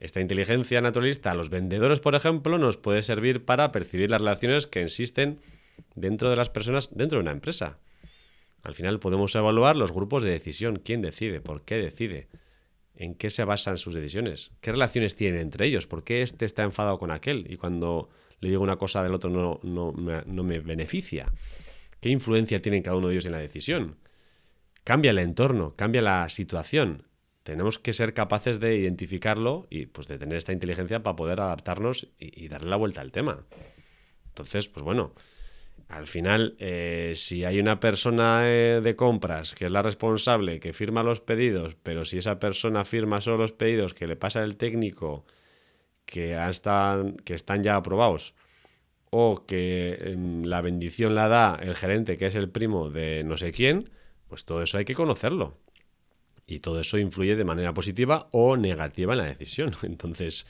esta 0.00 0.20
inteligencia 0.20 0.80
naturalista 0.80 1.34
los 1.34 1.48
vendedores, 1.48 2.00
por 2.00 2.16
ejemplo, 2.16 2.58
nos 2.58 2.76
puede 2.76 3.02
servir 3.02 3.44
para 3.44 3.70
percibir 3.70 4.10
las 4.10 4.20
relaciones 4.20 4.66
que 4.66 4.82
existen 4.82 5.40
dentro 5.94 6.28
de 6.28 6.36
las 6.36 6.50
personas 6.50 6.90
dentro 6.92 7.18
de 7.18 7.22
una 7.22 7.30
empresa. 7.32 7.78
Al 8.66 8.74
final 8.74 8.98
podemos 8.98 9.32
evaluar 9.36 9.76
los 9.76 9.92
grupos 9.92 10.24
de 10.24 10.30
decisión, 10.30 10.80
quién 10.84 11.00
decide, 11.00 11.40
por 11.40 11.62
qué 11.62 11.76
decide, 11.76 12.26
en 12.96 13.14
qué 13.14 13.30
se 13.30 13.44
basan 13.44 13.78
sus 13.78 13.94
decisiones, 13.94 14.54
qué 14.60 14.72
relaciones 14.72 15.14
tienen 15.14 15.40
entre 15.40 15.66
ellos, 15.66 15.86
por 15.86 16.02
qué 16.02 16.22
este 16.22 16.46
está 16.46 16.64
enfadado 16.64 16.98
con 16.98 17.12
aquel 17.12 17.46
y 17.48 17.58
cuando 17.58 18.08
le 18.40 18.48
digo 18.48 18.64
una 18.64 18.74
cosa 18.74 19.04
del 19.04 19.14
otro 19.14 19.30
no, 19.30 19.60
no, 19.62 20.42
me, 20.42 20.58
beneficia, 20.58 21.32
qué 22.00 22.08
influencia 22.08 22.58
tiene 22.58 22.82
cada 22.82 22.96
uno 22.96 23.06
de 23.06 23.14
ellos 23.14 23.26
en 23.26 23.32
la 23.32 23.38
decisión. 23.38 23.98
Cambia 24.82 25.12
el 25.12 25.20
entorno, 25.20 25.76
cambia 25.76 26.02
la 26.02 26.28
situación. 26.28 27.04
Tenemos 27.44 27.78
que 27.78 27.92
ser 27.92 28.14
capaces 28.14 28.58
de 28.58 28.76
identificarlo 28.76 29.68
y 29.70 29.86
pues 29.86 30.08
de 30.08 30.18
tener 30.18 30.38
esta 30.38 30.52
inteligencia 30.52 31.04
para 31.04 31.14
poder 31.14 31.40
adaptarnos 31.40 32.08
y, 32.18 32.44
y 32.44 32.48
darle 32.48 32.70
la 32.70 32.76
vuelta 32.76 33.00
al 33.00 33.12
tema. 33.12 33.46
Entonces, 34.26 34.68
pues 34.68 34.82
bueno, 34.82 35.14
al 35.88 36.06
final, 36.08 36.56
eh, 36.58 37.12
si 37.14 37.44
hay 37.44 37.60
una 37.60 37.78
persona 37.78 38.40
eh, 38.44 38.80
de 38.82 38.96
compras 38.96 39.54
que 39.54 39.66
es 39.66 39.70
la 39.70 39.82
responsable, 39.82 40.58
que 40.58 40.72
firma 40.72 41.02
los 41.02 41.20
pedidos, 41.20 41.76
pero 41.82 42.04
si 42.04 42.18
esa 42.18 42.40
persona 42.40 42.84
firma 42.84 43.20
solo 43.20 43.38
los 43.38 43.52
pedidos 43.52 43.94
que 43.94 44.08
le 44.08 44.16
pasa 44.16 44.42
el 44.42 44.56
técnico, 44.56 45.24
que, 46.04 46.36
están, 46.48 47.62
ya 47.62 47.76
aprobados, 47.76 48.34
o 49.10 49.44
que 49.46 49.96
em, 50.00 50.42
la 50.44 50.60
bendición 50.60 51.14
la 51.14 51.28
da 51.28 51.58
el 51.62 51.76
gerente, 51.76 52.16
que 52.16 52.26
es 52.26 52.34
el 52.34 52.50
primo 52.50 52.90
de 52.90 53.24
no 53.24 53.36
sé 53.36 53.52
quién, 53.52 53.90
pues 54.28 54.44
todo 54.44 54.62
eso 54.62 54.78
hay 54.78 54.84
que 54.84 54.94
conocerlo. 54.94 55.58
Y 56.48 56.60
todo 56.60 56.80
eso 56.80 56.98
influye 56.98 57.36
de 57.36 57.44
manera 57.44 57.74
positiva 57.74 58.28
o 58.32 58.56
negativa 58.56 59.14
en 59.14 59.18
la 59.18 59.24
decisión. 59.24 59.72
Entonces, 59.82 60.46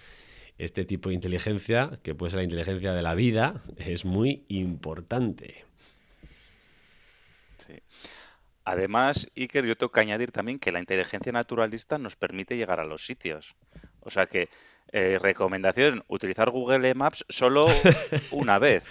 este 0.59 0.85
tipo 0.85 1.09
de 1.09 1.15
inteligencia, 1.15 1.99
que 2.03 2.15
puede 2.15 2.31
ser 2.31 2.39
la 2.39 2.45
inteligencia 2.45 2.93
de 2.93 3.03
la 3.03 3.15
vida, 3.15 3.63
es 3.77 4.05
muy 4.05 4.45
importante. 4.49 5.65
Sí. 7.59 7.75
Además, 8.65 9.29
Iker, 9.37 9.65
yo 9.65 9.77
tengo 9.77 9.93
que 9.93 10.01
añadir 10.01 10.33
también 10.33 10.59
que 10.59 10.73
la 10.73 10.81
inteligencia 10.81 11.31
naturalista 11.31 11.99
nos 11.99 12.17
permite 12.17 12.57
llegar 12.57 12.81
a 12.81 12.85
los 12.85 13.07
sitios. 13.07 13.55
O 14.01 14.11
sea 14.11 14.27
que, 14.27 14.49
eh, 14.93 15.19
recomendación, 15.21 16.05
utilizar 16.09 16.51
Google 16.51 16.95
Maps 16.95 17.25
solo 17.29 17.67
una 18.31 18.59
vez. 18.59 18.85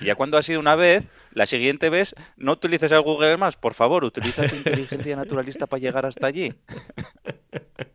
Y 0.00 0.06
ya 0.06 0.14
cuando 0.14 0.38
ha 0.38 0.42
sido 0.42 0.60
una 0.60 0.76
vez, 0.76 1.04
la 1.32 1.46
siguiente 1.46 1.88
vez 1.88 2.14
no 2.36 2.52
utilices 2.52 2.92
el 2.92 3.00
Google 3.00 3.36
Maps, 3.36 3.56
por 3.56 3.74
favor, 3.74 4.04
utiliza 4.04 4.46
tu 4.48 4.56
inteligencia 4.56 5.16
naturalista 5.16 5.66
para 5.66 5.80
llegar 5.80 6.04
hasta 6.04 6.26
allí. 6.26 6.52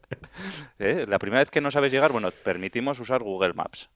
¿Eh? 0.81 1.05
La 1.07 1.19
primera 1.19 1.41
vez 1.41 1.51
que 1.51 1.61
no 1.61 1.69
sabes 1.69 1.91
llegar, 1.91 2.11
bueno, 2.11 2.31
permitimos 2.43 2.99
usar 2.99 3.21
Google 3.21 3.53
Maps. 3.53 3.89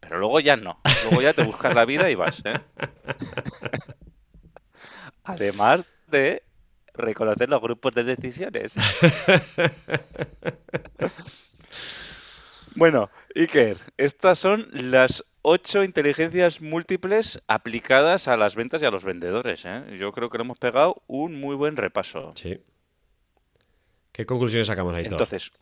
Pero 0.00 0.18
luego 0.18 0.40
ya 0.40 0.56
no. 0.56 0.80
Luego 1.04 1.22
ya 1.22 1.32
te 1.32 1.44
buscas 1.44 1.74
la 1.74 1.84
vida 1.84 2.10
y 2.10 2.16
vas. 2.16 2.42
¿eh? 2.44 2.54
Además 5.24 5.84
de 6.08 6.42
reconocer 6.94 7.48
los 7.48 7.60
grupos 7.60 7.94
de 7.94 8.02
decisiones. 8.02 8.74
bueno, 12.74 13.08
Iker, 13.36 13.78
estas 13.96 14.40
son 14.40 14.68
las 14.72 15.24
ocho 15.42 15.84
inteligencias 15.84 16.60
múltiples 16.60 17.40
aplicadas 17.46 18.26
a 18.26 18.36
las 18.36 18.56
ventas 18.56 18.82
y 18.82 18.86
a 18.86 18.90
los 18.90 19.04
vendedores. 19.04 19.64
¿eh? 19.64 19.96
Yo 19.96 20.10
creo 20.10 20.28
que 20.28 20.38
le 20.38 20.44
hemos 20.44 20.58
pegado 20.58 21.02
un 21.06 21.38
muy 21.38 21.54
buen 21.54 21.76
repaso. 21.76 22.32
Sí. 22.34 22.58
¿Qué 24.10 24.26
conclusiones 24.26 24.66
sacamos 24.66 24.94
ahí? 24.94 25.04
Entonces, 25.06 25.52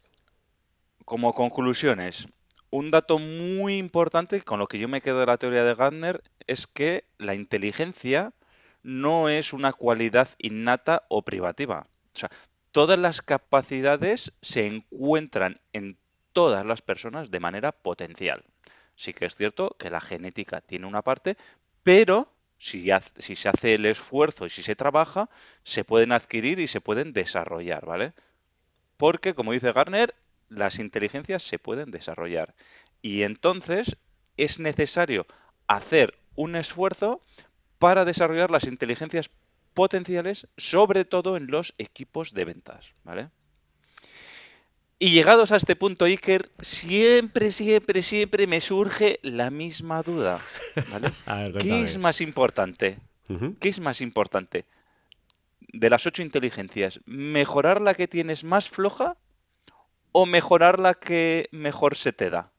como 1.10 1.34
conclusiones, 1.34 2.28
un 2.70 2.92
dato 2.92 3.18
muy 3.18 3.78
importante 3.78 4.42
con 4.42 4.60
lo 4.60 4.68
que 4.68 4.78
yo 4.78 4.86
me 4.86 5.00
quedo 5.00 5.18
de 5.18 5.26
la 5.26 5.38
teoría 5.38 5.64
de 5.64 5.74
Gardner 5.74 6.22
es 6.46 6.68
que 6.68 7.02
la 7.18 7.34
inteligencia 7.34 8.32
no 8.84 9.28
es 9.28 9.52
una 9.52 9.72
cualidad 9.72 10.28
innata 10.38 11.02
o 11.08 11.22
privativa. 11.22 11.88
O 12.14 12.16
sea, 12.16 12.30
todas 12.70 12.96
las 12.96 13.22
capacidades 13.22 14.32
se 14.40 14.68
encuentran 14.68 15.60
en 15.72 15.98
todas 16.32 16.64
las 16.64 16.80
personas 16.80 17.32
de 17.32 17.40
manera 17.40 17.72
potencial. 17.72 18.44
Sí 18.94 19.12
que 19.12 19.26
es 19.26 19.34
cierto 19.34 19.74
que 19.80 19.90
la 19.90 20.00
genética 20.00 20.60
tiene 20.60 20.86
una 20.86 21.02
parte, 21.02 21.36
pero 21.82 22.32
si, 22.56 22.86
se 23.18 23.48
hace 23.48 23.74
el 23.74 23.84
esfuerzo 23.84 24.46
y 24.46 24.50
si 24.50 24.62
se 24.62 24.76
trabaja, 24.76 25.28
se 25.64 25.82
pueden 25.82 26.12
adquirir 26.12 26.60
y 26.60 26.68
se 26.68 26.80
pueden 26.80 27.12
desarrollar, 27.12 27.84
¿vale? 27.84 28.12
Porque, 28.96 29.34
como 29.34 29.50
dice 29.50 29.72
Garner, 29.72 30.14
las 30.50 30.78
inteligencias 30.78 31.42
se 31.42 31.58
pueden 31.58 31.90
desarrollar. 31.90 32.54
Y 33.00 33.22
entonces 33.22 33.96
es 34.36 34.58
necesario 34.58 35.26
hacer 35.66 36.18
un 36.34 36.56
esfuerzo 36.56 37.22
para 37.78 38.04
desarrollar 38.04 38.50
las 38.50 38.64
inteligencias 38.64 39.30
potenciales, 39.72 40.48
sobre 40.56 41.04
todo 41.04 41.36
en 41.36 41.46
los 41.46 41.74
equipos 41.78 42.34
de 42.34 42.44
ventas, 42.44 42.92
¿vale? 43.04 43.30
Y 45.02 45.12
llegados 45.12 45.50
a 45.50 45.56
este 45.56 45.76
punto, 45.76 46.04
Iker, 46.04 46.50
siempre, 46.60 47.52
siempre, 47.52 48.02
siempre 48.02 48.46
me 48.46 48.60
surge 48.60 49.18
la 49.22 49.48
misma 49.50 50.02
duda. 50.02 50.38
¿vale? 50.90 51.12
¿Qué 51.58 51.80
es 51.80 51.96
más 51.96 52.20
importante? 52.20 52.98
¿Qué 53.60 53.70
es 53.70 53.80
más 53.80 54.02
importante? 54.02 54.66
De 55.72 55.88
las 55.88 56.04
ocho 56.06 56.20
inteligencias, 56.20 57.00
¿mejorar 57.06 57.80
la 57.80 57.94
que 57.94 58.08
tienes 58.08 58.44
más 58.44 58.68
floja 58.68 59.16
o 60.12 60.26
mejorar 60.26 60.78
la 60.80 60.94
que 60.94 61.48
mejor 61.52 61.96
se 61.96 62.12
te 62.12 62.30
da? 62.30 62.50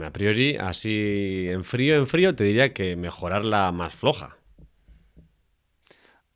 A 0.00 0.10
priori, 0.10 0.56
así 0.56 1.46
en 1.48 1.64
frío, 1.64 1.96
en 1.96 2.06
frío, 2.06 2.34
te 2.34 2.44
diría 2.44 2.72
que 2.72 2.96
mejorar 2.96 3.44
la 3.44 3.70
más 3.72 3.94
floja. 3.94 4.36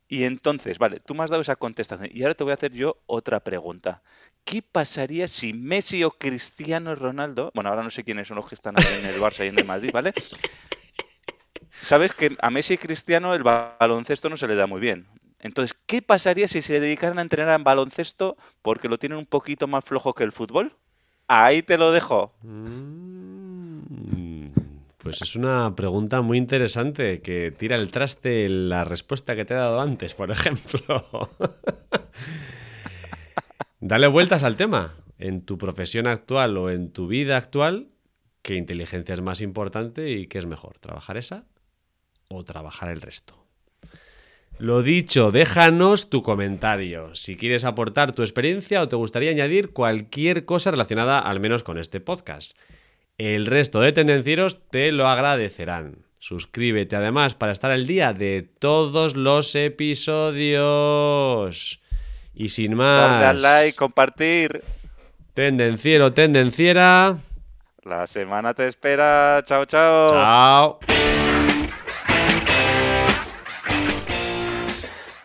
Y 0.07 0.23
entonces, 0.23 0.77
vale, 0.79 0.99
tú 0.99 1.15
me 1.15 1.23
has 1.23 1.29
dado 1.29 1.41
esa 1.41 1.57
contestación 1.57 2.09
y 2.13 2.21
ahora 2.21 2.35
te 2.35 2.43
voy 2.43 2.51
a 2.51 2.53
hacer 2.53 2.71
yo 2.71 3.01
otra 3.07 3.41
pregunta. 3.41 4.03
¿Qué 4.45 4.61
pasaría 4.61 5.27
si 5.27 5.51
Messi 5.51 6.03
o 6.03 6.11
Cristiano 6.11 6.95
Ronaldo, 6.95 7.51
bueno, 7.53 7.69
ahora 7.69 7.83
no 7.83 7.91
sé 7.91 8.05
quiénes 8.05 8.29
son 8.29 8.37
los 8.37 8.47
que 8.47 8.55
están 8.55 8.75
en 8.77 9.05
el 9.05 9.19
Barça 9.19 9.43
y 9.43 9.49
en 9.49 9.59
el 9.59 9.65
Madrid, 9.65 9.91
¿vale? 9.91 10.13
Sabes 11.81 12.13
que 12.13 12.35
a 12.39 12.49
Messi 12.49 12.75
y 12.75 12.77
Cristiano 12.77 13.33
el 13.33 13.43
baloncesto 13.43 14.29
no 14.29 14.37
se 14.37 14.47
le 14.47 14.55
da 14.55 14.67
muy 14.67 14.79
bien. 14.79 15.07
Entonces, 15.39 15.77
¿qué 15.85 16.01
pasaría 16.01 16.47
si 16.47 16.61
se 16.61 16.79
dedicaran 16.79 17.19
a 17.19 17.21
entrenar 17.21 17.57
en 17.57 17.63
baloncesto 17.63 18.37
porque 18.61 18.89
lo 18.89 18.97
tienen 18.97 19.19
un 19.19 19.25
poquito 19.25 19.67
más 19.67 19.85
flojo 19.85 20.13
que 20.13 20.23
el 20.23 20.31
fútbol? 20.31 20.75
Ahí 21.27 21.61
te 21.61 21.77
lo 21.77 21.91
dejo. 21.91 22.33
Mm, 22.41 24.47
pues 24.97 25.21
es 25.21 25.35
una 25.35 25.75
pregunta 25.75 26.21
muy 26.21 26.37
interesante 26.37 27.21
que 27.21 27.51
tira 27.51 27.75
el 27.75 27.91
traste 27.91 28.49
la 28.49 28.83
respuesta 28.83 29.35
que 29.35 29.45
te 29.45 29.53
he 29.53 29.57
dado 29.57 29.79
antes, 29.79 30.15
por 30.15 30.31
ejemplo. 30.31 31.29
Dale 33.79 34.07
vueltas 34.07 34.43
al 34.43 34.55
tema. 34.55 34.95
En 35.19 35.45
tu 35.45 35.57
profesión 35.57 36.07
actual 36.07 36.57
o 36.57 36.69
en 36.69 36.91
tu 36.91 37.07
vida 37.07 37.37
actual, 37.37 37.89
¿qué 38.41 38.55
inteligencia 38.55 39.13
es 39.13 39.21
más 39.21 39.41
importante 39.41 40.11
y 40.11 40.27
qué 40.27 40.37
es 40.37 40.45
mejor? 40.45 40.79
¿Trabajar 40.79 41.17
esa 41.17 41.45
o 42.29 42.43
trabajar 42.43 42.89
el 42.89 43.01
resto? 43.01 43.46
Lo 44.59 44.81
dicho, 44.81 45.31
déjanos 45.31 46.09
tu 46.09 46.23
comentario. 46.23 47.13
Si 47.15 47.37
quieres 47.37 47.63
aportar 47.63 48.13
tu 48.13 48.23
experiencia 48.23 48.81
o 48.81 48.87
te 48.87 48.95
gustaría 48.95 49.29
añadir 49.29 49.71
cualquier 49.71 50.45
cosa 50.45 50.71
relacionada 50.71 51.19
al 51.19 51.39
menos 51.39 51.61
con 51.63 51.77
este 51.77 51.99
podcast. 51.99 52.57
El 53.19 53.45
resto 53.45 53.81
de 53.81 53.91
tendencieros 53.91 54.67
te 54.69 54.91
lo 54.91 55.07
agradecerán. 55.07 56.07
Suscríbete 56.19 56.95
además 56.95 57.35
para 57.35 57.51
estar 57.51 57.69
al 57.69 57.85
día 57.85 58.13
de 58.13 58.49
todos 58.59 59.15
los 59.15 59.53
episodios. 59.53 60.59
Y 62.33 62.49
sin 62.49 62.75
más. 62.75 63.21
Darle 63.21 63.41
like, 63.41 63.75
compartir. 63.75 64.63
Tendenciero, 65.35 66.13
tendenciera. 66.13 67.17
La 67.83 68.07
semana 68.07 68.55
te 68.55 68.67
espera. 68.67 69.43
Chao, 69.45 69.65
chao. 69.65 70.09
Chao. 70.09 70.79